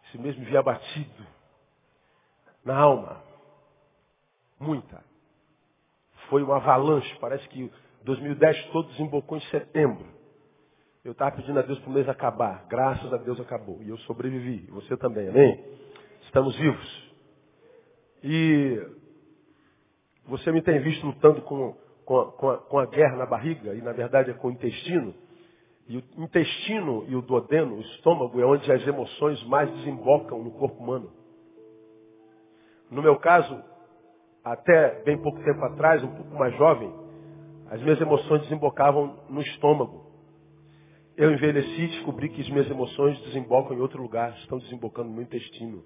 Esse 0.07 0.19
mês 0.19 0.37
me 0.37 0.45
vi 0.45 0.55
abatido. 0.55 1.27
Na 2.63 2.77
alma. 2.77 3.23
Muita. 4.61 5.03
Foi 6.29 6.43
uma 6.43 6.57
avalanche. 6.57 7.17
Parece 7.21 7.49
que 7.49 7.73
2010 8.03 8.67
todo 8.67 8.91
desembocou 8.91 9.39
em 9.39 9.41
setembro. 9.49 10.07
Eu 11.03 11.13
estava 11.13 11.37
pedindo 11.37 11.59
a 11.59 11.63
Deus 11.63 11.79
para 11.79 11.89
o 11.89 11.93
mês 11.93 12.07
acabar. 12.07 12.67
Graças 12.69 13.11
a 13.15 13.17
Deus 13.17 13.41
acabou. 13.41 13.83
E 13.83 13.89
eu 13.89 13.97
sobrevivi. 14.01 14.67
Você 14.73 14.95
também, 14.99 15.27
amém? 15.27 15.65
Estamos 16.27 16.55
vivos. 16.57 17.13
E 18.23 18.79
você 20.27 20.53
me 20.53 20.61
tem 20.61 20.81
visto 20.81 21.07
lutando 21.07 21.41
com, 21.43 21.75
com, 22.05 22.25
com, 22.33 22.51
a, 22.51 22.59
com 22.59 22.79
a 22.79 22.85
guerra 22.87 23.17
na 23.17 23.27
barriga, 23.27 23.75
e 23.75 23.81
na 23.81 23.93
verdade 23.93 24.31
é 24.31 24.35
com 24.35 24.49
o 24.49 24.53
intestino. 24.53 25.15
E 25.87 25.99
o 25.99 26.03
intestino 26.19 27.05
e 27.09 27.15
o 27.15 27.21
duodeno, 27.21 27.77
o 27.77 27.81
estômago, 27.81 28.41
é 28.41 28.47
onde 28.47 28.71
as 28.73 28.87
emoções 28.87 29.43
mais 29.45 29.71
desembocam 29.77 30.43
no 30.43 30.51
corpo 30.53 30.83
humano. 30.83 31.13
No 32.91 33.03
meu 33.03 33.19
caso, 33.19 33.63
até 34.43 35.03
bem 35.03 35.21
pouco 35.21 35.43
tempo 35.43 35.63
atrás, 35.65 36.03
um 36.03 36.15
pouco 36.15 36.35
mais 36.37 36.57
jovem, 36.57 36.93
as 37.71 37.83
minhas 37.83 38.01
emoções 38.01 38.43
desembocavam 38.43 39.19
no 39.29 39.41
estômago. 39.41 40.05
Eu 41.17 41.33
envelheci 41.33 41.83
e 41.83 41.89
descobri 41.89 42.29
que 42.29 42.41
as 42.41 42.49
minhas 42.49 42.71
emoções 42.71 43.19
desembocam 43.23 43.77
em 43.77 43.81
outro 43.81 44.03
lugar, 44.03 44.37
estão 44.39 44.59
desembocando 44.59 45.09
no 45.09 45.15
meu 45.15 45.25
intestino. 45.25 45.85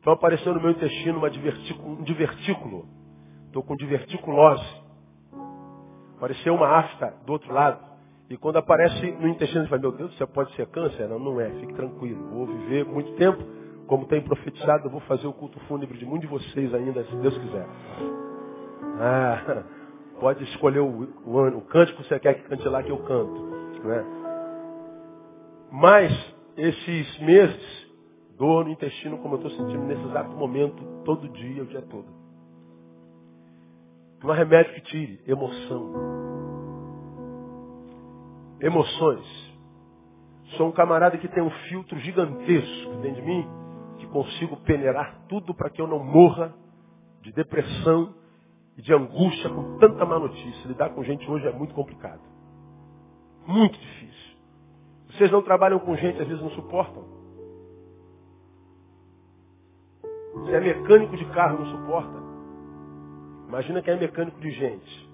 Então 0.00 0.12
apareceu 0.12 0.54
no 0.54 0.60
meu 0.60 0.70
intestino 0.70 1.18
um 1.18 2.02
divertículo. 2.02 2.86
Estou 3.46 3.62
com 3.62 3.76
diverticulose. 3.76 4.82
Apareceu 6.16 6.54
uma 6.54 6.68
afta 6.68 7.14
do 7.24 7.32
outro 7.32 7.52
lado. 7.52 7.87
E 8.30 8.36
quando 8.36 8.56
aparece 8.56 9.10
no 9.12 9.26
intestino, 9.26 9.64
você 9.64 9.70
fala, 9.70 9.80
meu 9.80 9.92
Deus, 9.92 10.14
você 10.16 10.26
pode 10.26 10.54
ser 10.54 10.66
câncer? 10.66 11.08
Não, 11.08 11.18
não 11.18 11.40
é, 11.40 11.48
fique 11.50 11.72
tranquilo. 11.72 12.28
Vou 12.28 12.46
viver 12.46 12.84
muito 12.84 13.12
tempo, 13.12 13.42
como 13.86 14.04
tem 14.06 14.20
profetizado, 14.20 14.86
eu 14.86 14.90
vou 14.90 15.00
fazer 15.00 15.26
o 15.26 15.32
culto 15.32 15.58
fúnebre 15.60 15.96
de 15.96 16.04
muitos 16.04 16.28
de 16.28 16.34
vocês 16.34 16.74
ainda, 16.74 17.02
se 17.04 17.16
Deus 17.16 17.36
quiser. 17.38 17.66
Ah, 19.00 19.62
pode 20.20 20.44
escolher 20.44 20.80
o, 20.80 21.08
o, 21.24 21.48
o 21.56 21.60
cântico 21.62 22.02
que 22.02 22.08
você 22.08 22.20
quer 22.20 22.34
que 22.34 22.48
cante 22.48 22.68
lá 22.68 22.82
que 22.82 22.90
eu 22.90 22.98
canto. 22.98 23.40
Né? 23.82 24.04
Mas, 25.72 26.34
esses 26.54 27.18
meses, 27.20 27.90
dor 28.36 28.66
no 28.66 28.70
intestino, 28.70 29.16
como 29.18 29.36
eu 29.36 29.48
estou 29.48 29.52
sentindo 29.52 29.84
nesse 29.84 30.04
exato 30.04 30.36
momento, 30.36 30.84
todo 31.02 31.26
dia, 31.30 31.62
o 31.62 31.66
dia 31.66 31.82
todo. 31.82 32.08
Não 34.22 34.32
há 34.32 34.34
remédio 34.34 34.74
que 34.74 34.80
tire, 34.82 35.22
emoção 35.26 36.17
emoções. 38.60 39.48
Sou 40.56 40.68
um 40.68 40.72
camarada 40.72 41.18
que 41.18 41.28
tem 41.28 41.42
um 41.42 41.50
filtro 41.68 41.98
gigantesco 42.00 42.96
dentro 43.02 43.20
de 43.20 43.26
mim, 43.26 43.46
que 43.98 44.06
consigo 44.06 44.56
peneirar 44.58 45.22
tudo 45.28 45.54
para 45.54 45.70
que 45.70 45.80
eu 45.80 45.86
não 45.86 45.98
morra 45.98 46.54
de 47.22 47.32
depressão 47.32 48.14
e 48.76 48.82
de 48.82 48.92
angústia 48.94 49.50
com 49.50 49.78
tanta 49.78 50.04
má 50.06 50.18
notícia. 50.18 50.68
Lidar 50.68 50.90
com 50.90 51.02
gente 51.02 51.28
hoje 51.30 51.46
é 51.46 51.52
muito 51.52 51.74
complicado. 51.74 52.22
Muito 53.46 53.78
difícil. 53.78 54.36
Vocês 55.10 55.30
não 55.30 55.42
trabalham 55.42 55.78
com 55.78 55.96
gente, 55.96 56.20
às 56.20 56.28
vezes 56.28 56.42
não 56.42 56.50
suportam. 56.50 57.04
Se 60.44 60.54
é 60.54 60.60
mecânico 60.60 61.16
de 61.16 61.24
carro, 61.26 61.58
não 61.58 61.66
suporta. 61.66 62.18
Imagina 63.48 63.82
quem 63.82 63.94
é 63.94 63.98
mecânico 63.98 64.38
de 64.40 64.50
gente. 64.50 65.08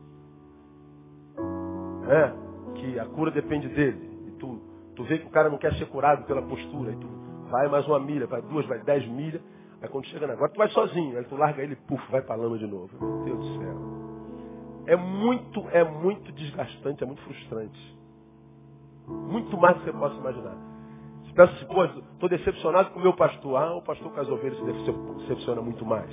É 2.07 2.44
que 2.85 2.99
a 2.99 3.05
cura 3.07 3.31
depende 3.31 3.69
dele. 3.69 4.11
E 4.29 4.31
tu, 4.33 4.61
tu 4.95 5.05
vê 5.05 5.19
que 5.19 5.27
o 5.27 5.31
cara 5.31 5.49
não 5.49 5.59
quer 5.59 5.73
ser 5.75 5.87
curado 5.87 6.25
pela 6.27 6.43
postura. 6.43 6.93
E 6.93 6.97
tu 6.97 7.09
vai 7.51 7.69
mais 7.69 7.87
uma 7.87 7.99
milha, 7.99 8.27
vai 8.27 8.43
duas, 8.43 8.67
vai 8.67 8.79
dez 8.81 9.07
milhas. 9.09 9.41
Aí 9.81 9.89
quando 9.89 10.07
chega 10.07 10.27
na 10.27 10.35
agora, 10.35 10.51
tu 10.53 10.59
vai 10.59 10.69
sozinho. 10.69 11.17
Aí 11.19 11.25
tu 11.25 11.37
larga 11.37 11.63
ele, 11.63 11.77
puf, 11.77 12.03
vai 12.11 12.23
pra 12.23 12.37
lama 12.37 12.59
de 12.59 12.67
novo. 12.67 12.91
Meu 13.01 13.25
Deus 13.25 13.39
do 13.39 13.59
céu. 13.59 13.77
É 14.87 14.97
muito, 14.97 15.67
é 15.71 15.83
muito 15.83 16.31
desgastante, 16.33 17.03
é 17.03 17.07
muito 17.07 17.23
frustrante. 17.23 17.99
Muito 19.07 19.57
mais 19.57 19.77
do 19.77 19.81
que 19.81 19.91
você 19.91 19.99
possa 19.99 20.17
imaginar. 20.17 20.57
Você 21.25 21.33
pensa 21.33 21.53
assim, 21.53 21.67
pô, 21.67 21.85
estou 21.85 22.29
decepcionado 22.29 22.91
com 22.91 23.01
o 23.01 23.03
meu 23.03 23.15
pastor. 23.15 23.57
Ah, 23.57 23.75
o 23.77 23.83
pastor 23.83 24.13
com 24.13 24.21
as 24.21 24.29
ovelhas 24.29 24.59
se 24.59 24.65
decepciona 24.65 25.63
muito 25.63 25.85
mais. 25.85 26.13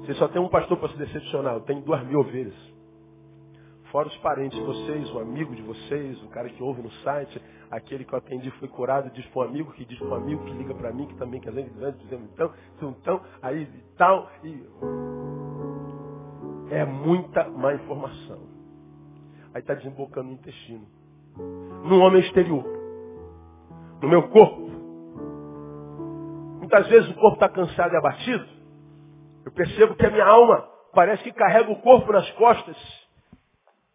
Você 0.00 0.14
só 0.14 0.28
tem 0.28 0.40
um 0.40 0.48
pastor 0.48 0.78
para 0.78 0.88
se 0.90 0.98
decepcionar. 0.98 1.54
Eu 1.54 1.60
tenho 1.60 1.80
duas 1.82 2.04
mil 2.06 2.20
ovelhas. 2.20 2.54
Fora 3.92 4.08
os 4.08 4.16
parentes 4.18 4.58
de 4.58 4.64
vocês, 4.64 5.10
o 5.12 5.18
amigo 5.18 5.54
de 5.54 5.60
vocês, 5.60 6.20
o 6.22 6.28
cara 6.28 6.48
que 6.48 6.62
ouve 6.62 6.80
no 6.80 6.90
site, 7.04 7.38
aquele 7.70 8.06
que 8.06 8.14
eu 8.14 8.18
atendi 8.18 8.50
foi 8.52 8.66
curado, 8.66 9.10
diz 9.10 9.26
para 9.26 9.42
um 9.42 9.44
amigo, 9.50 9.70
que 9.72 9.84
diz 9.84 9.98
para 9.98 10.08
um 10.08 10.14
amigo, 10.14 10.42
que 10.46 10.52
liga 10.52 10.74
para 10.74 10.90
mim, 10.94 11.06
que 11.06 11.14
também 11.16 11.38
quer 11.42 11.50
dizer, 11.50 11.92
dizendo 11.98 12.24
então, 12.32 12.54
então, 12.80 13.20
aí 13.42 13.68
tal. 13.98 14.30
E... 14.42 14.66
É 16.70 16.86
muita 16.86 17.46
má 17.50 17.74
informação. 17.74 18.40
Aí 19.52 19.60
está 19.60 19.74
desembocando 19.74 20.28
no 20.28 20.34
intestino. 20.36 20.86
No 21.84 21.98
homem 21.98 22.22
exterior. 22.22 22.64
No 24.00 24.08
meu 24.08 24.26
corpo. 24.30 24.70
Muitas 26.60 26.88
vezes 26.88 27.10
o 27.10 27.14
corpo 27.16 27.34
está 27.34 27.50
cansado 27.50 27.92
e 27.92 27.96
abatido. 27.98 28.46
Eu 29.44 29.52
percebo 29.52 29.94
que 29.96 30.06
a 30.06 30.10
minha 30.10 30.24
alma 30.24 30.66
parece 30.94 31.22
que 31.22 31.32
carrega 31.32 31.70
o 31.70 31.82
corpo 31.82 32.10
nas 32.10 32.30
costas 32.30 33.01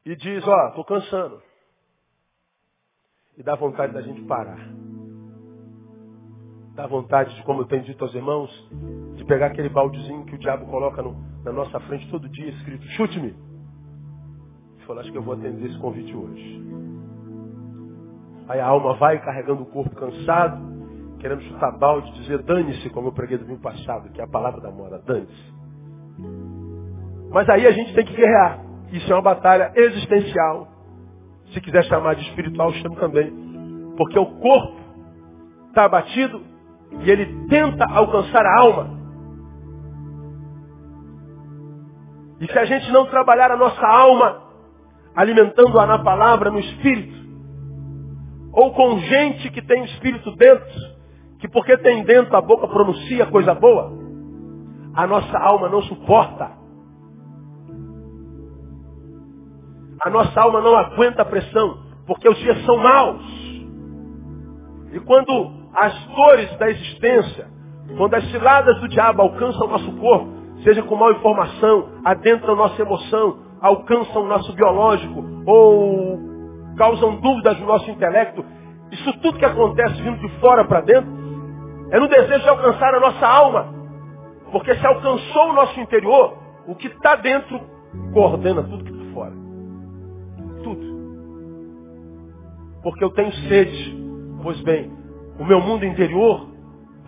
e 0.07 0.15
diz, 0.15 0.41
ó, 0.47 0.69
estou 0.69 0.85
cansando. 0.85 1.41
E 3.37 3.43
dá 3.43 3.55
vontade 3.55 3.91
da 3.91 4.01
gente 4.01 4.21
parar. 4.23 4.57
Dá 6.75 6.87
vontade 6.87 7.35
de, 7.35 7.43
como 7.43 7.61
eu 7.61 7.65
tenho 7.65 7.83
dito 7.83 8.05
aos 8.05 8.15
irmãos, 8.15 8.49
de 9.15 9.25
pegar 9.25 9.47
aquele 9.47 9.67
baldezinho 9.67 10.25
que 10.25 10.35
o 10.35 10.37
diabo 10.37 10.65
coloca 10.67 11.01
no, 11.01 11.13
na 11.43 11.51
nossa 11.51 11.77
frente 11.81 12.09
todo 12.09 12.29
dia, 12.29 12.49
escrito, 12.51 12.85
chute-me. 12.91 13.35
E 14.77 14.85
falar, 14.85 15.01
acho 15.01 15.11
que 15.11 15.17
eu 15.17 15.23
vou 15.23 15.33
atender 15.33 15.67
esse 15.67 15.79
convite 15.79 16.15
hoje. 16.15 16.65
Aí 18.47 18.61
a 18.61 18.65
alma 18.65 18.95
vai 18.95 19.19
carregando 19.19 19.63
o 19.63 19.65
corpo 19.65 19.93
cansado, 19.93 21.17
querendo 21.19 21.41
chutar 21.41 21.77
balde, 21.77 22.13
dizer, 22.13 22.41
dane-se, 22.43 22.89
como 22.91 23.09
eu 23.09 23.13
preguei 23.13 23.37
domingo 23.37 23.59
passado, 23.59 24.09
que 24.11 24.21
é 24.21 24.23
a 24.23 24.29
palavra 24.29 24.61
da 24.61 24.71
moda, 24.71 25.03
dane-se. 25.05 25.53
Mas 27.29 27.49
aí 27.49 27.67
a 27.67 27.71
gente 27.71 27.93
tem 27.93 28.05
que 28.05 28.15
guerrear. 28.15 28.66
Isso 28.91 29.11
é 29.11 29.15
uma 29.15 29.21
batalha 29.21 29.71
existencial. 29.75 30.67
Se 31.53 31.61
quiser 31.61 31.83
chamar 31.85 32.15
de 32.15 32.23
espiritual, 32.23 32.71
chamo 32.73 32.95
também. 32.95 33.31
Porque 33.97 34.17
o 34.17 34.25
corpo 34.25 34.77
está 35.69 35.85
abatido 35.85 36.41
e 37.03 37.09
ele 37.09 37.47
tenta 37.47 37.85
alcançar 37.85 38.45
a 38.45 38.59
alma. 38.59 38.97
E 42.39 42.45
se 42.45 42.57
a 42.57 42.65
gente 42.65 42.91
não 42.91 43.05
trabalhar 43.07 43.51
a 43.51 43.57
nossa 43.57 43.85
alma, 43.85 44.41
alimentando-a 45.15 45.85
na 45.85 45.99
palavra, 45.99 46.51
no 46.51 46.59
espírito, 46.59 47.17
ou 48.53 48.73
com 48.73 48.99
gente 48.99 49.49
que 49.49 49.61
tem 49.61 49.83
espírito 49.85 50.35
dentro, 50.35 50.97
que 51.39 51.47
porque 51.47 51.77
tem 51.77 52.03
dentro 52.03 52.35
a 52.35 52.41
boca 52.41 52.67
pronuncia 52.67 53.25
coisa 53.27 53.53
boa, 53.53 53.91
a 54.93 55.05
nossa 55.05 55.37
alma 55.37 55.69
não 55.69 55.81
suporta. 55.83 56.51
A 60.03 60.09
nossa 60.09 60.39
alma 60.39 60.61
não 60.61 60.75
aguenta 60.75 61.21
a 61.21 61.25
pressão, 61.25 61.79
porque 62.05 62.29
os 62.29 62.37
dias 62.37 62.63
são 62.65 62.77
maus. 62.77 63.21
E 64.93 64.99
quando 65.01 65.51
as 65.75 65.93
dores 66.07 66.57
da 66.57 66.69
existência, 66.69 67.47
quando 67.97 68.13
as 68.13 68.23
ciladas 68.31 68.79
do 68.79 68.87
diabo 68.87 69.21
alcançam 69.21 69.67
o 69.67 69.69
nosso 69.69 69.91
corpo, 69.93 70.27
seja 70.63 70.83
com 70.83 70.95
mal 70.95 71.11
informação, 71.11 71.89
adentram 72.03 72.55
nossa 72.55 72.81
emoção, 72.81 73.39
alcançam 73.61 74.23
o 74.23 74.27
nosso 74.27 74.53
biológico, 74.53 75.23
ou 75.45 76.19
causam 76.77 77.19
dúvidas 77.19 77.59
no 77.59 77.65
nosso 77.65 77.89
intelecto, 77.89 78.45
isso 78.91 79.13
tudo 79.21 79.37
que 79.37 79.45
acontece 79.45 80.01
vindo 80.01 80.19
de 80.19 80.29
fora 80.39 80.63
para 80.65 80.81
dentro, 80.81 81.09
é 81.91 81.99
no 81.99 82.07
desejo 82.07 82.43
de 82.43 82.49
alcançar 82.49 82.93
a 82.93 82.99
nossa 82.99 83.27
alma. 83.27 83.73
Porque 84.51 84.75
se 84.75 84.85
alcançou 84.85 85.49
o 85.49 85.53
nosso 85.53 85.79
interior, 85.79 86.37
o 86.67 86.75
que 86.75 86.87
está 86.87 87.15
dentro 87.15 87.59
coordena 88.13 88.63
tudo 88.63 88.86
Porque 92.81 93.03
eu 93.03 93.09
tenho 93.11 93.31
sede. 93.47 93.97
Pois 94.41 94.59
bem, 94.61 94.91
o 95.39 95.45
meu 95.45 95.59
mundo 95.59 95.85
interior 95.85 96.47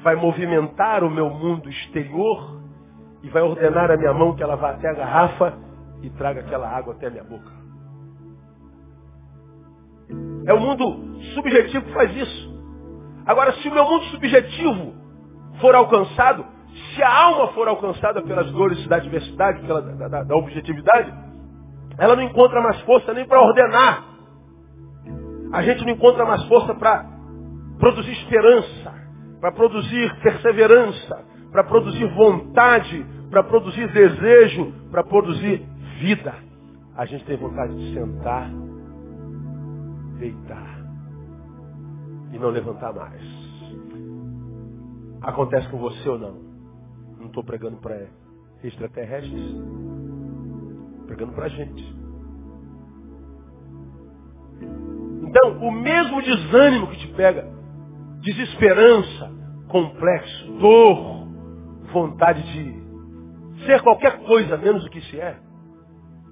vai 0.01 0.15
movimentar 0.15 1.03
o 1.03 1.09
meu 1.09 1.29
mundo 1.29 1.69
exterior 1.69 2.59
e 3.21 3.29
vai 3.29 3.41
ordenar 3.41 3.91
a 3.91 3.97
minha 3.97 4.13
mão 4.13 4.35
que 4.35 4.43
ela 4.43 4.55
vá 4.55 4.71
até 4.71 4.89
a 4.89 4.93
garrafa 4.93 5.57
e 6.01 6.09
traga 6.11 6.41
aquela 6.41 6.67
água 6.67 6.93
até 6.93 7.07
a 7.07 7.09
minha 7.09 7.23
boca. 7.23 7.51
É 10.45 10.53
o 10.53 10.59
mundo 10.59 11.21
subjetivo 11.35 11.85
que 11.85 11.93
faz 11.93 12.15
isso. 12.15 12.59
Agora, 13.25 13.53
se 13.53 13.67
o 13.67 13.73
meu 13.73 13.85
mundo 13.85 14.05
subjetivo 14.05 14.93
for 15.61 15.75
alcançado, 15.75 16.45
se 16.95 17.03
a 17.03 17.23
alma 17.25 17.49
for 17.49 17.67
alcançada 17.67 18.21
pelas 18.23 18.51
dores 18.51 18.87
da 18.87 18.95
adversidade, 18.95 19.61
pela, 19.61 19.81
da, 19.81 20.07
da, 20.07 20.23
da 20.23 20.35
objetividade, 20.35 21.13
ela 21.97 22.15
não 22.15 22.23
encontra 22.23 22.61
mais 22.61 22.79
força 22.81 23.13
nem 23.13 23.27
para 23.27 23.41
ordenar. 23.41 24.08
A 25.51 25.61
gente 25.63 25.83
não 25.83 25.91
encontra 25.91 26.25
mais 26.25 26.43
força 26.45 26.73
para 26.75 27.05
produzir 27.79 28.11
esperança, 28.11 28.93
para 29.39 29.51
produzir 29.51 30.21
perseverança, 30.21 31.25
para 31.51 31.63
produzir 31.63 32.05
vontade, 32.13 33.05
para 33.29 33.43
produzir 33.43 33.91
desejo, 33.91 34.71
para 34.91 35.03
produzir 35.03 35.65
vida. 35.99 36.33
A 36.95 37.05
gente 37.05 37.25
tem 37.25 37.37
vontade 37.37 37.75
de 37.75 37.93
sentar, 37.93 38.49
deitar 40.19 40.79
e 42.31 42.37
não 42.37 42.49
levantar 42.49 42.93
mais. 42.93 43.21
Acontece 45.21 45.67
com 45.69 45.77
você 45.77 46.09
ou 46.09 46.19
não? 46.19 46.49
Não 47.17 47.27
estou 47.27 47.43
pregando 47.43 47.77
para 47.77 48.07
extraterrestres 48.63 49.55
pregando 51.09 51.33
para 51.33 51.45
a 51.45 51.49
gente. 51.49 51.95
Então, 55.29 55.59
o 55.59 55.71
mesmo 55.71 56.23
desânimo 56.23 56.87
que 56.87 56.97
te 56.97 57.07
pega, 57.09 57.47
desesperança, 58.19 59.31
complexo, 59.67 60.51
dor, 60.53 61.27
vontade 61.93 62.41
de 62.41 63.63
ser 63.63 63.79
qualquer 63.83 64.23
coisa 64.23 64.57
menos 64.57 64.83
do 64.83 64.89
que 64.89 64.99
se 65.01 65.19
é, 65.19 65.37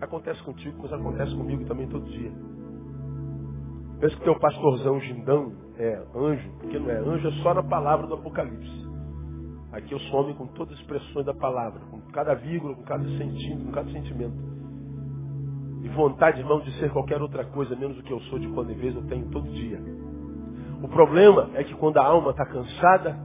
acontece 0.02 0.42
contigo, 0.42 0.80
mas 0.82 0.92
acontece 0.92 1.36
comigo 1.36 1.64
também 1.66 1.88
todo 1.88 2.10
dia. 2.10 2.32
Pensa 4.00 4.16
que 4.16 4.24
teu 4.24 4.40
pastorzão 4.40 5.00
Gindão 5.00 5.54
é 5.78 6.04
anjo, 6.16 6.50
porque 6.60 6.80
não 6.80 6.90
é 6.90 6.98
anjo, 6.98 7.28
é 7.28 7.32
só 7.44 7.54
na 7.54 7.62
palavra 7.62 8.08
do 8.08 8.16
Apocalipse. 8.16 8.88
Aqui 9.74 9.94
eu 9.94 10.00
some 10.00 10.34
com 10.34 10.48
todas 10.48 10.74
as 10.74 10.80
expressões 10.80 11.26
da 11.26 11.36
palavra, 11.36 11.80
com 11.92 12.02
cada 12.12 12.34
vírgula, 12.34 12.74
com 12.74 12.84
cada 12.84 13.04
centímetro, 13.04 13.66
com 13.66 13.72
cada 13.74 13.92
sentimento. 13.92 14.57
E 15.84 15.90
vontade, 15.90 16.40
irmão, 16.40 16.60
de 16.60 16.72
ser 16.80 16.92
qualquer 16.92 17.22
outra 17.22 17.46
coisa, 17.46 17.76
menos 17.76 17.98
o 18.00 18.04
que 18.04 18.12
eu 18.12 18.20
sou 18.22 18.40
de 18.40 18.48
quando 18.50 18.72
em 18.72 18.78
vez 18.78 18.96
eu 18.96 19.06
tenho 19.06 19.30
todo 19.30 19.48
dia. 19.50 19.80
O 20.82 20.88
problema 20.88 21.50
é 21.54 21.64
que 21.64 21.74
quando 21.76 21.98
a 21.98 22.06
alma 22.06 22.32
está 22.32 22.46
cansada, 22.46 23.18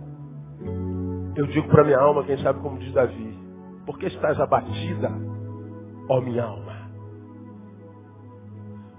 eu 1.37 1.47
digo 1.47 1.69
para 1.69 1.85
minha 1.85 1.99
alma, 1.99 2.25
quem 2.25 2.39
sabe 2.39 2.61
como 2.61 2.79
diz 2.79 2.93
Davi, 2.93 3.39
por 3.87 3.99
que 3.99 4.07
estás 4.07 4.39
abatida, 4.41 5.11
ó 6.09 6.21
minha 6.21 6.45
alma? 6.45 6.73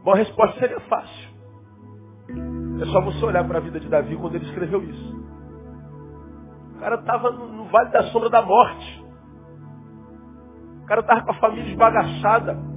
Bom, 0.04 0.12
a 0.12 0.18
resposta 0.18 0.60
seria 0.60 0.80
fácil. 0.82 1.34
É 2.82 2.86
só 2.86 3.01
você 3.01 3.24
olhar 3.24 3.47
para 3.47 3.60
a 3.60 3.62
vida 3.62 3.80
de 3.80 3.88
Davi 3.88 4.16
quando 4.18 4.36
ele 4.36 4.45
escreveu 4.45 4.84
isso. 4.84 5.24
O 6.76 6.80
cara 6.80 6.95
estava 6.95 7.32
no 7.32 7.66
vale 7.66 7.91
da 7.91 8.04
sombra 8.12 8.30
da 8.30 8.41
morte. 8.41 9.06
O 10.82 10.86
cara 10.86 11.01
estava 11.01 11.22
com 11.22 11.32
a 11.32 11.36
família 11.36 11.72
esbagaçada. 11.72 12.72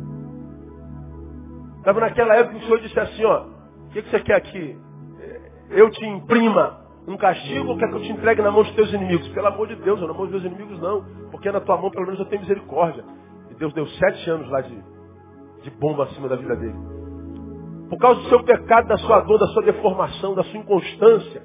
Estava 1.87 2.01
naquela 2.01 2.35
época 2.35 2.57
o 2.57 2.61
Senhor 2.63 2.81
disse 2.81 2.99
assim, 2.99 3.25
ó, 3.25 3.45
o 3.45 3.91
que, 3.91 4.03
que 4.03 4.11
você 4.11 4.19
quer 4.19 4.35
aqui? 4.35 4.77
Eu 5.71 5.89
te 5.89 6.05
imprima 6.05 6.81
um 7.07 7.17
castigo 7.17 7.69
ou 7.69 7.79
quer 7.79 7.89
que 7.89 7.95
eu 7.95 8.03
te 8.03 8.11
entregue 8.11 8.43
na 8.43 8.51
mão 8.51 8.65
dos 8.65 8.75
teus 8.75 8.93
inimigos? 8.93 9.29
Pelo 9.29 9.47
amor 9.47 9.69
de 9.69 9.77
Deus, 9.77 10.01
eu 10.01 10.09
na 10.09 10.13
mão 10.13 10.23
dos 10.27 10.33
meus 10.33 10.45
inimigos 10.45 10.81
não. 10.81 11.05
Porque 11.31 11.49
na 11.53 11.61
tua 11.61 11.77
mão 11.77 11.89
pelo 11.93 12.07
menos 12.07 12.19
eu 12.19 12.27
tenho 12.27 12.43
misericórdia. 12.43 13.05
E 13.53 13.55
Deus 13.55 13.73
deu 13.73 13.87
sete 13.87 14.29
anos 14.29 14.51
lá 14.51 14.63
de, 14.63 14.77
de 15.63 15.71
bomba 15.79 16.03
acima 16.03 16.29
da 16.29 16.35
vida 16.35 16.57
dele. 16.57 16.75
Por 17.89 17.99
causa 17.99 18.21
do 18.21 18.29
seu 18.31 18.43
pecado, 18.43 18.89
da 18.89 18.99
sua 18.99 19.21
dor, 19.21 19.39
da 19.39 19.47
sua 19.47 19.63
deformação, 19.63 20.35
da 20.35 20.43
sua 20.43 20.59
inconstância. 20.59 21.41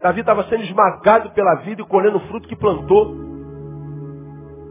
Davi 0.00 0.20
estava 0.20 0.44
sendo 0.44 0.62
esmagado 0.62 1.32
pela 1.32 1.56
vida 1.56 1.82
e 1.82 1.86
colhendo 1.86 2.16
o 2.16 2.28
fruto 2.28 2.48
que 2.48 2.56
plantou. 2.56 3.14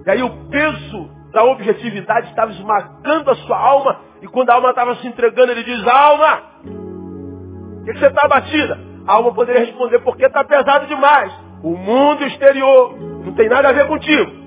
E 0.04 0.10
aí 0.10 0.24
o 0.24 0.48
peso 0.48 1.21
da 1.32 1.44
objetividade 1.44 2.30
estava 2.30 2.52
esmagando 2.52 3.32
a 3.32 3.36
sua 3.36 3.58
alma. 3.58 4.02
E 4.22 4.28
quando 4.28 4.50
a 4.50 4.56
alma 4.56 4.70
estava 4.70 4.96
se 4.96 5.08
entregando, 5.08 5.52
ele 5.52 5.64
diz, 5.64 5.88
alma, 5.88 6.42
por 6.62 7.86
que, 7.86 8.00
você 8.00 8.08
está 8.08 8.26
abatida? 8.26 8.80
A 9.08 9.14
alma 9.14 9.34
poderia 9.34 9.66
responder, 9.66 10.00
porque 10.00 10.26
está 10.26 10.44
pesado 10.44 10.86
demais. 10.88 11.34
O 11.64 11.76
mundo 11.76 12.24
exterior 12.26 12.96
não 13.26 13.34
tem 13.34 13.50
nada 13.50 13.70
a 13.70 13.72
ver 13.72 13.88
contigo. 13.88 14.42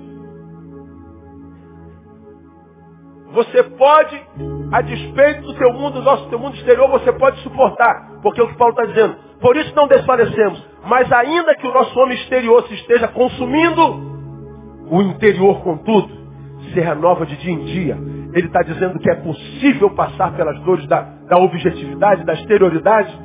Você 3.31 3.63
pode, 3.63 4.21
a 4.71 4.81
despeito 4.81 5.41
do 5.41 5.55
teu 5.55 5.73
mundo, 5.73 5.95
do 5.95 6.03
nosso 6.03 6.29
teu 6.29 6.39
mundo 6.39 6.55
exterior, 6.55 6.89
você 6.89 7.11
pode 7.11 7.37
suportar. 7.41 8.19
Porque 8.21 8.39
é 8.39 8.43
o 8.43 8.47
que 8.47 8.57
Paulo 8.57 8.73
está 8.73 8.85
dizendo. 8.85 9.17
Por 9.41 9.57
isso 9.57 9.75
não 9.75 9.87
desfalecemos. 9.87 10.65
Mas 10.85 11.11
ainda 11.11 11.55
que 11.55 11.67
o 11.67 11.73
nosso 11.73 11.99
homem 11.99 12.15
exterior 12.15 12.63
se 12.67 12.75
esteja 12.75 13.09
consumindo, 13.09 14.15
o 14.89 15.01
interior, 15.01 15.61
contudo, 15.61 16.24
se 16.75 16.79
renova 16.81 17.25
de 17.25 17.37
dia 17.37 17.53
em 17.53 17.63
dia. 17.63 17.97
Ele 18.33 18.47
está 18.47 18.61
dizendo 18.61 18.99
que 18.99 19.09
é 19.09 19.15
possível 19.15 19.89
passar 19.91 20.35
pelas 20.35 20.59
dores 20.61 20.85
da, 20.87 21.01
da 21.29 21.37
objetividade, 21.37 22.25
da 22.25 22.33
exterioridade, 22.33 23.17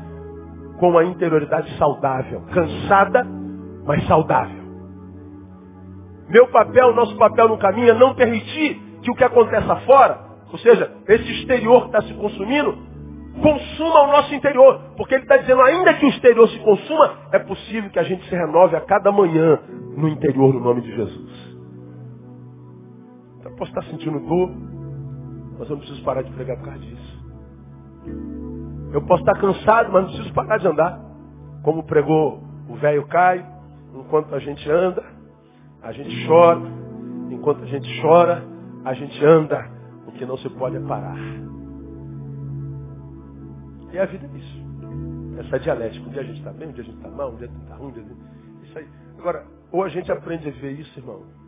com 0.78 0.96
a 0.96 1.04
interioridade 1.04 1.76
saudável. 1.76 2.42
Cansada, 2.52 3.26
mas 3.84 4.06
saudável. 4.06 4.60
Meu 6.28 6.46
papel, 6.46 6.94
nosso 6.94 7.16
papel 7.16 7.48
no 7.48 7.58
caminho 7.58 7.90
é 7.90 7.94
não 7.94 8.14
permitir 8.14 8.80
que 9.02 9.10
o 9.10 9.14
que 9.16 9.24
acontece 9.24 9.66
fora, 9.84 10.20
ou 10.52 10.58
seja, 10.58 10.92
esse 11.08 11.28
exterior 11.40 11.82
que 11.82 11.86
está 11.88 12.02
se 12.02 12.14
consumindo, 12.14 12.78
consuma 13.42 14.02
o 14.02 14.06
nosso 14.12 14.32
interior. 14.32 14.80
Porque 14.96 15.14
ele 15.14 15.24
está 15.24 15.38
dizendo, 15.38 15.60
ainda 15.62 15.94
que 15.94 16.06
o 16.06 16.08
exterior 16.08 16.48
se 16.48 16.58
consuma, 16.60 17.14
é 17.32 17.40
possível 17.40 17.90
que 17.90 17.98
a 17.98 18.04
gente 18.04 18.24
se 18.28 18.34
renove 18.34 18.76
a 18.76 18.80
cada 18.80 19.10
manhã 19.10 19.58
no 19.96 20.08
interior, 20.08 20.54
no 20.54 20.60
nome 20.60 20.82
de 20.82 20.94
Jesus. 20.94 21.49
Posso 23.60 23.72
estar 23.72 23.84
sentindo 23.90 24.18
dor, 24.20 24.50
mas 25.58 25.68
eu 25.68 25.76
não 25.76 25.80
preciso 25.80 26.02
parar 26.02 26.22
de 26.22 26.32
pregar 26.32 26.56
por 26.56 26.64
causa 26.64 26.80
disso. 26.80 27.24
Eu 28.90 29.02
posso 29.02 29.20
estar 29.20 29.38
cansado, 29.38 29.92
mas 29.92 30.02
não 30.04 30.10
preciso 30.10 30.32
parar 30.32 30.56
de 30.56 30.66
andar. 30.66 30.98
Como 31.62 31.82
pregou 31.82 32.42
o 32.70 32.74
velho 32.76 33.06
Caio, 33.08 33.44
enquanto 33.94 34.34
a 34.34 34.38
gente 34.38 34.66
anda, 34.70 35.04
a 35.82 35.92
gente 35.92 36.26
chora, 36.26 36.62
enquanto 37.30 37.62
a 37.64 37.66
gente 37.66 38.00
chora, 38.00 38.42
a 38.82 38.94
gente 38.94 39.22
anda, 39.22 39.70
o 40.06 40.12
que 40.12 40.24
não 40.24 40.38
se 40.38 40.48
pode 40.48 40.76
é 40.76 40.80
parar. 40.80 41.18
E 43.92 43.98
a 43.98 44.06
vida 44.06 44.26
é 44.26 44.38
isso. 44.38 44.64
Essa 45.38 45.60
dialética. 45.60 46.08
Um 46.08 46.12
dia 46.12 46.22
a 46.22 46.24
gente 46.24 46.38
está 46.38 46.50
bem, 46.50 46.68
um 46.68 46.72
dia 46.72 46.82
a 46.82 46.86
gente 46.86 46.96
está 46.96 47.10
mal, 47.10 47.30
um 47.30 47.36
dia 47.36 47.46
a 47.46 47.50
gente 47.50 47.62
está 47.62 47.74
ruim, 47.74 47.88
um 47.88 47.92
dia 47.92 48.04
a 48.04 48.06
gente... 48.06 48.20
Isso 48.62 48.78
aí. 48.78 48.88
Agora, 49.18 49.44
ou 49.70 49.84
a 49.84 49.88
gente 49.90 50.10
aprende 50.10 50.48
a 50.48 50.52
ver 50.52 50.80
isso, 50.80 50.98
irmão. 50.98 51.39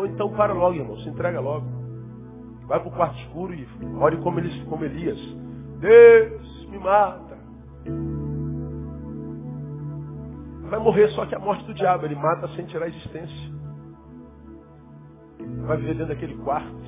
Ou 0.00 0.06
então 0.06 0.30
para 0.30 0.54
logo, 0.54 0.74
irmão. 0.74 0.96
Se 0.98 1.08
entrega 1.10 1.40
logo. 1.40 1.66
Vai 2.66 2.80
para 2.80 2.88
o 2.88 2.92
quarto 2.92 3.18
escuro 3.18 3.52
e 3.52 3.68
ore 4.00 4.16
como, 4.22 4.38
eles, 4.38 4.64
como 4.64 4.84
Elias. 4.84 5.18
Deus 5.78 6.66
me 6.70 6.78
mata. 6.78 7.38
Vai 10.70 10.78
morrer 10.80 11.08
só 11.10 11.26
que 11.26 11.34
a 11.34 11.38
morte 11.38 11.64
do 11.66 11.74
diabo. 11.74 12.06
Ele 12.06 12.14
mata 12.14 12.48
sem 12.48 12.64
tirar 12.64 12.86
a 12.86 12.88
existência 12.88 13.60
vai 15.66 15.76
viver 15.76 15.94
dentro 15.94 16.14
daquele 16.14 16.36
quarto. 16.38 16.80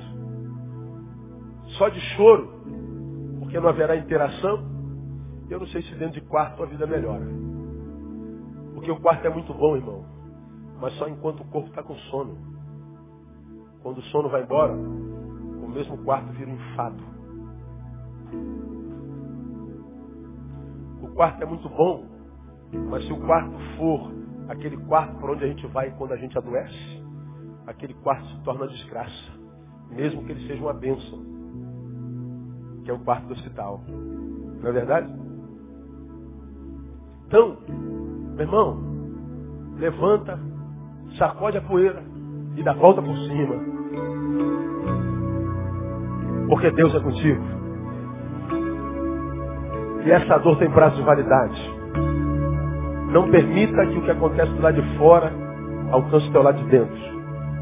Só 1.77 1.89
de 1.89 1.99
choro, 2.15 2.51
porque 3.39 3.59
não 3.59 3.69
haverá 3.69 3.95
interação. 3.95 4.71
Eu 5.49 5.59
não 5.59 5.67
sei 5.67 5.81
se 5.83 5.95
dentro 5.95 6.19
de 6.19 6.27
quarto 6.27 6.63
a 6.63 6.65
vida 6.65 6.85
melhora. 6.87 7.25
Porque 8.73 8.91
o 8.91 8.99
quarto 8.99 9.25
é 9.25 9.29
muito 9.29 9.53
bom, 9.53 9.75
irmão. 9.77 10.05
Mas 10.81 10.93
só 10.95 11.07
enquanto 11.07 11.41
o 11.41 11.45
corpo 11.45 11.69
está 11.69 11.83
com 11.83 11.95
sono. 11.95 12.52
Quando 13.83 13.97
o 13.97 14.03
sono 14.03 14.29
vai 14.29 14.43
embora, 14.43 14.73
o 14.73 15.67
mesmo 15.67 15.97
quarto 16.05 16.31
vira 16.31 16.49
um 16.49 16.55
enfado. 16.55 17.03
O 21.01 21.07
quarto 21.09 21.43
é 21.43 21.45
muito 21.45 21.67
bom, 21.67 22.05
mas 22.89 23.05
se 23.05 23.11
o 23.11 23.19
quarto 23.19 23.51
for 23.77 24.09
aquele 24.47 24.77
quarto 24.77 25.19
por 25.19 25.31
onde 25.31 25.43
a 25.43 25.47
gente 25.47 25.67
vai 25.67 25.91
quando 25.97 26.13
a 26.13 26.17
gente 26.17 26.37
adoece, 26.37 27.03
aquele 27.67 27.93
quarto 27.95 28.25
se 28.27 28.43
torna 28.43 28.67
desgraça, 28.69 29.33
mesmo 29.89 30.23
que 30.23 30.31
ele 30.31 30.47
seja 30.47 30.63
uma 30.63 30.73
bênção, 30.73 31.19
que 32.85 32.89
é 32.89 32.93
o 32.93 32.99
quarto 32.99 33.27
do 33.27 33.33
hospital. 33.33 33.83
Não 33.89 34.69
é 34.69 34.71
verdade? 34.71 35.13
Então, 37.27 37.57
meu 37.67 38.45
irmão, 38.45 38.79
levanta, 39.77 40.39
sacode 41.17 41.57
a 41.57 41.61
poeira 41.61 42.12
e 42.55 42.63
dá 42.63 42.73
volta 42.73 43.01
por 43.01 43.15
cima. 43.17 43.55
Porque 46.47 46.71
Deus 46.71 46.93
é 46.95 46.99
contigo. 46.99 47.43
E 50.05 50.11
essa 50.11 50.37
dor 50.39 50.57
tem 50.57 50.69
prazo 50.69 50.97
de 50.97 51.03
validade. 51.03 51.73
Não 53.11 53.29
permita 53.29 53.85
que 53.85 53.97
o 53.97 54.01
que 54.01 54.11
acontece 54.11 54.51
do 54.51 54.61
lado 54.61 54.81
de 54.81 54.97
fora 54.97 55.31
alcance 55.91 56.27
o 56.27 56.31
teu 56.31 56.43
lado 56.43 56.57
de 56.57 56.69
dentro. 56.69 57.13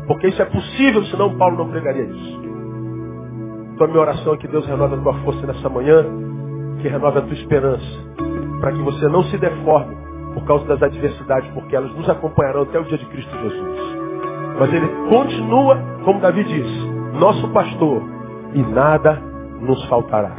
Porque 0.07 0.27
isso 0.27 0.41
é 0.41 0.45
possível, 0.45 1.03
senão 1.05 1.37
Paulo 1.37 1.57
não 1.57 1.69
pregaria 1.69 2.03
isso. 2.03 2.41
Então 3.73 3.85
a 3.85 3.89
minha 3.89 4.01
oração 4.01 4.33
é 4.33 4.37
que 4.37 4.47
Deus 4.47 4.65
renove 4.65 4.95
a 4.95 4.97
tua 4.97 5.13
força 5.21 5.45
nessa 5.45 5.69
manhã, 5.69 6.05
que 6.81 6.87
renove 6.87 7.19
a 7.19 7.21
tua 7.21 7.33
esperança, 7.33 7.85
para 8.59 8.71
que 8.71 8.81
você 8.81 9.07
não 9.07 9.23
se 9.23 9.37
deforme 9.37 9.95
por 10.33 10.45
causa 10.45 10.65
das 10.65 10.81
adversidades, 10.81 11.49
porque 11.51 11.75
elas 11.75 11.93
nos 11.95 12.09
acompanharão 12.09 12.63
até 12.63 12.79
o 12.79 12.83
dia 12.85 12.97
de 12.97 13.05
Cristo 13.05 13.31
Jesus. 13.37 13.90
Mas 14.62 14.72
ele 14.76 14.88
continua, 15.09 15.76
como 16.05 16.20
Davi 16.20 16.43
diz, 16.43 16.68
nosso 17.20 17.49
pastor, 17.49 18.03
e 18.53 18.62
nada 18.62 19.20
nos 19.59 19.84
faltará. 19.89 20.36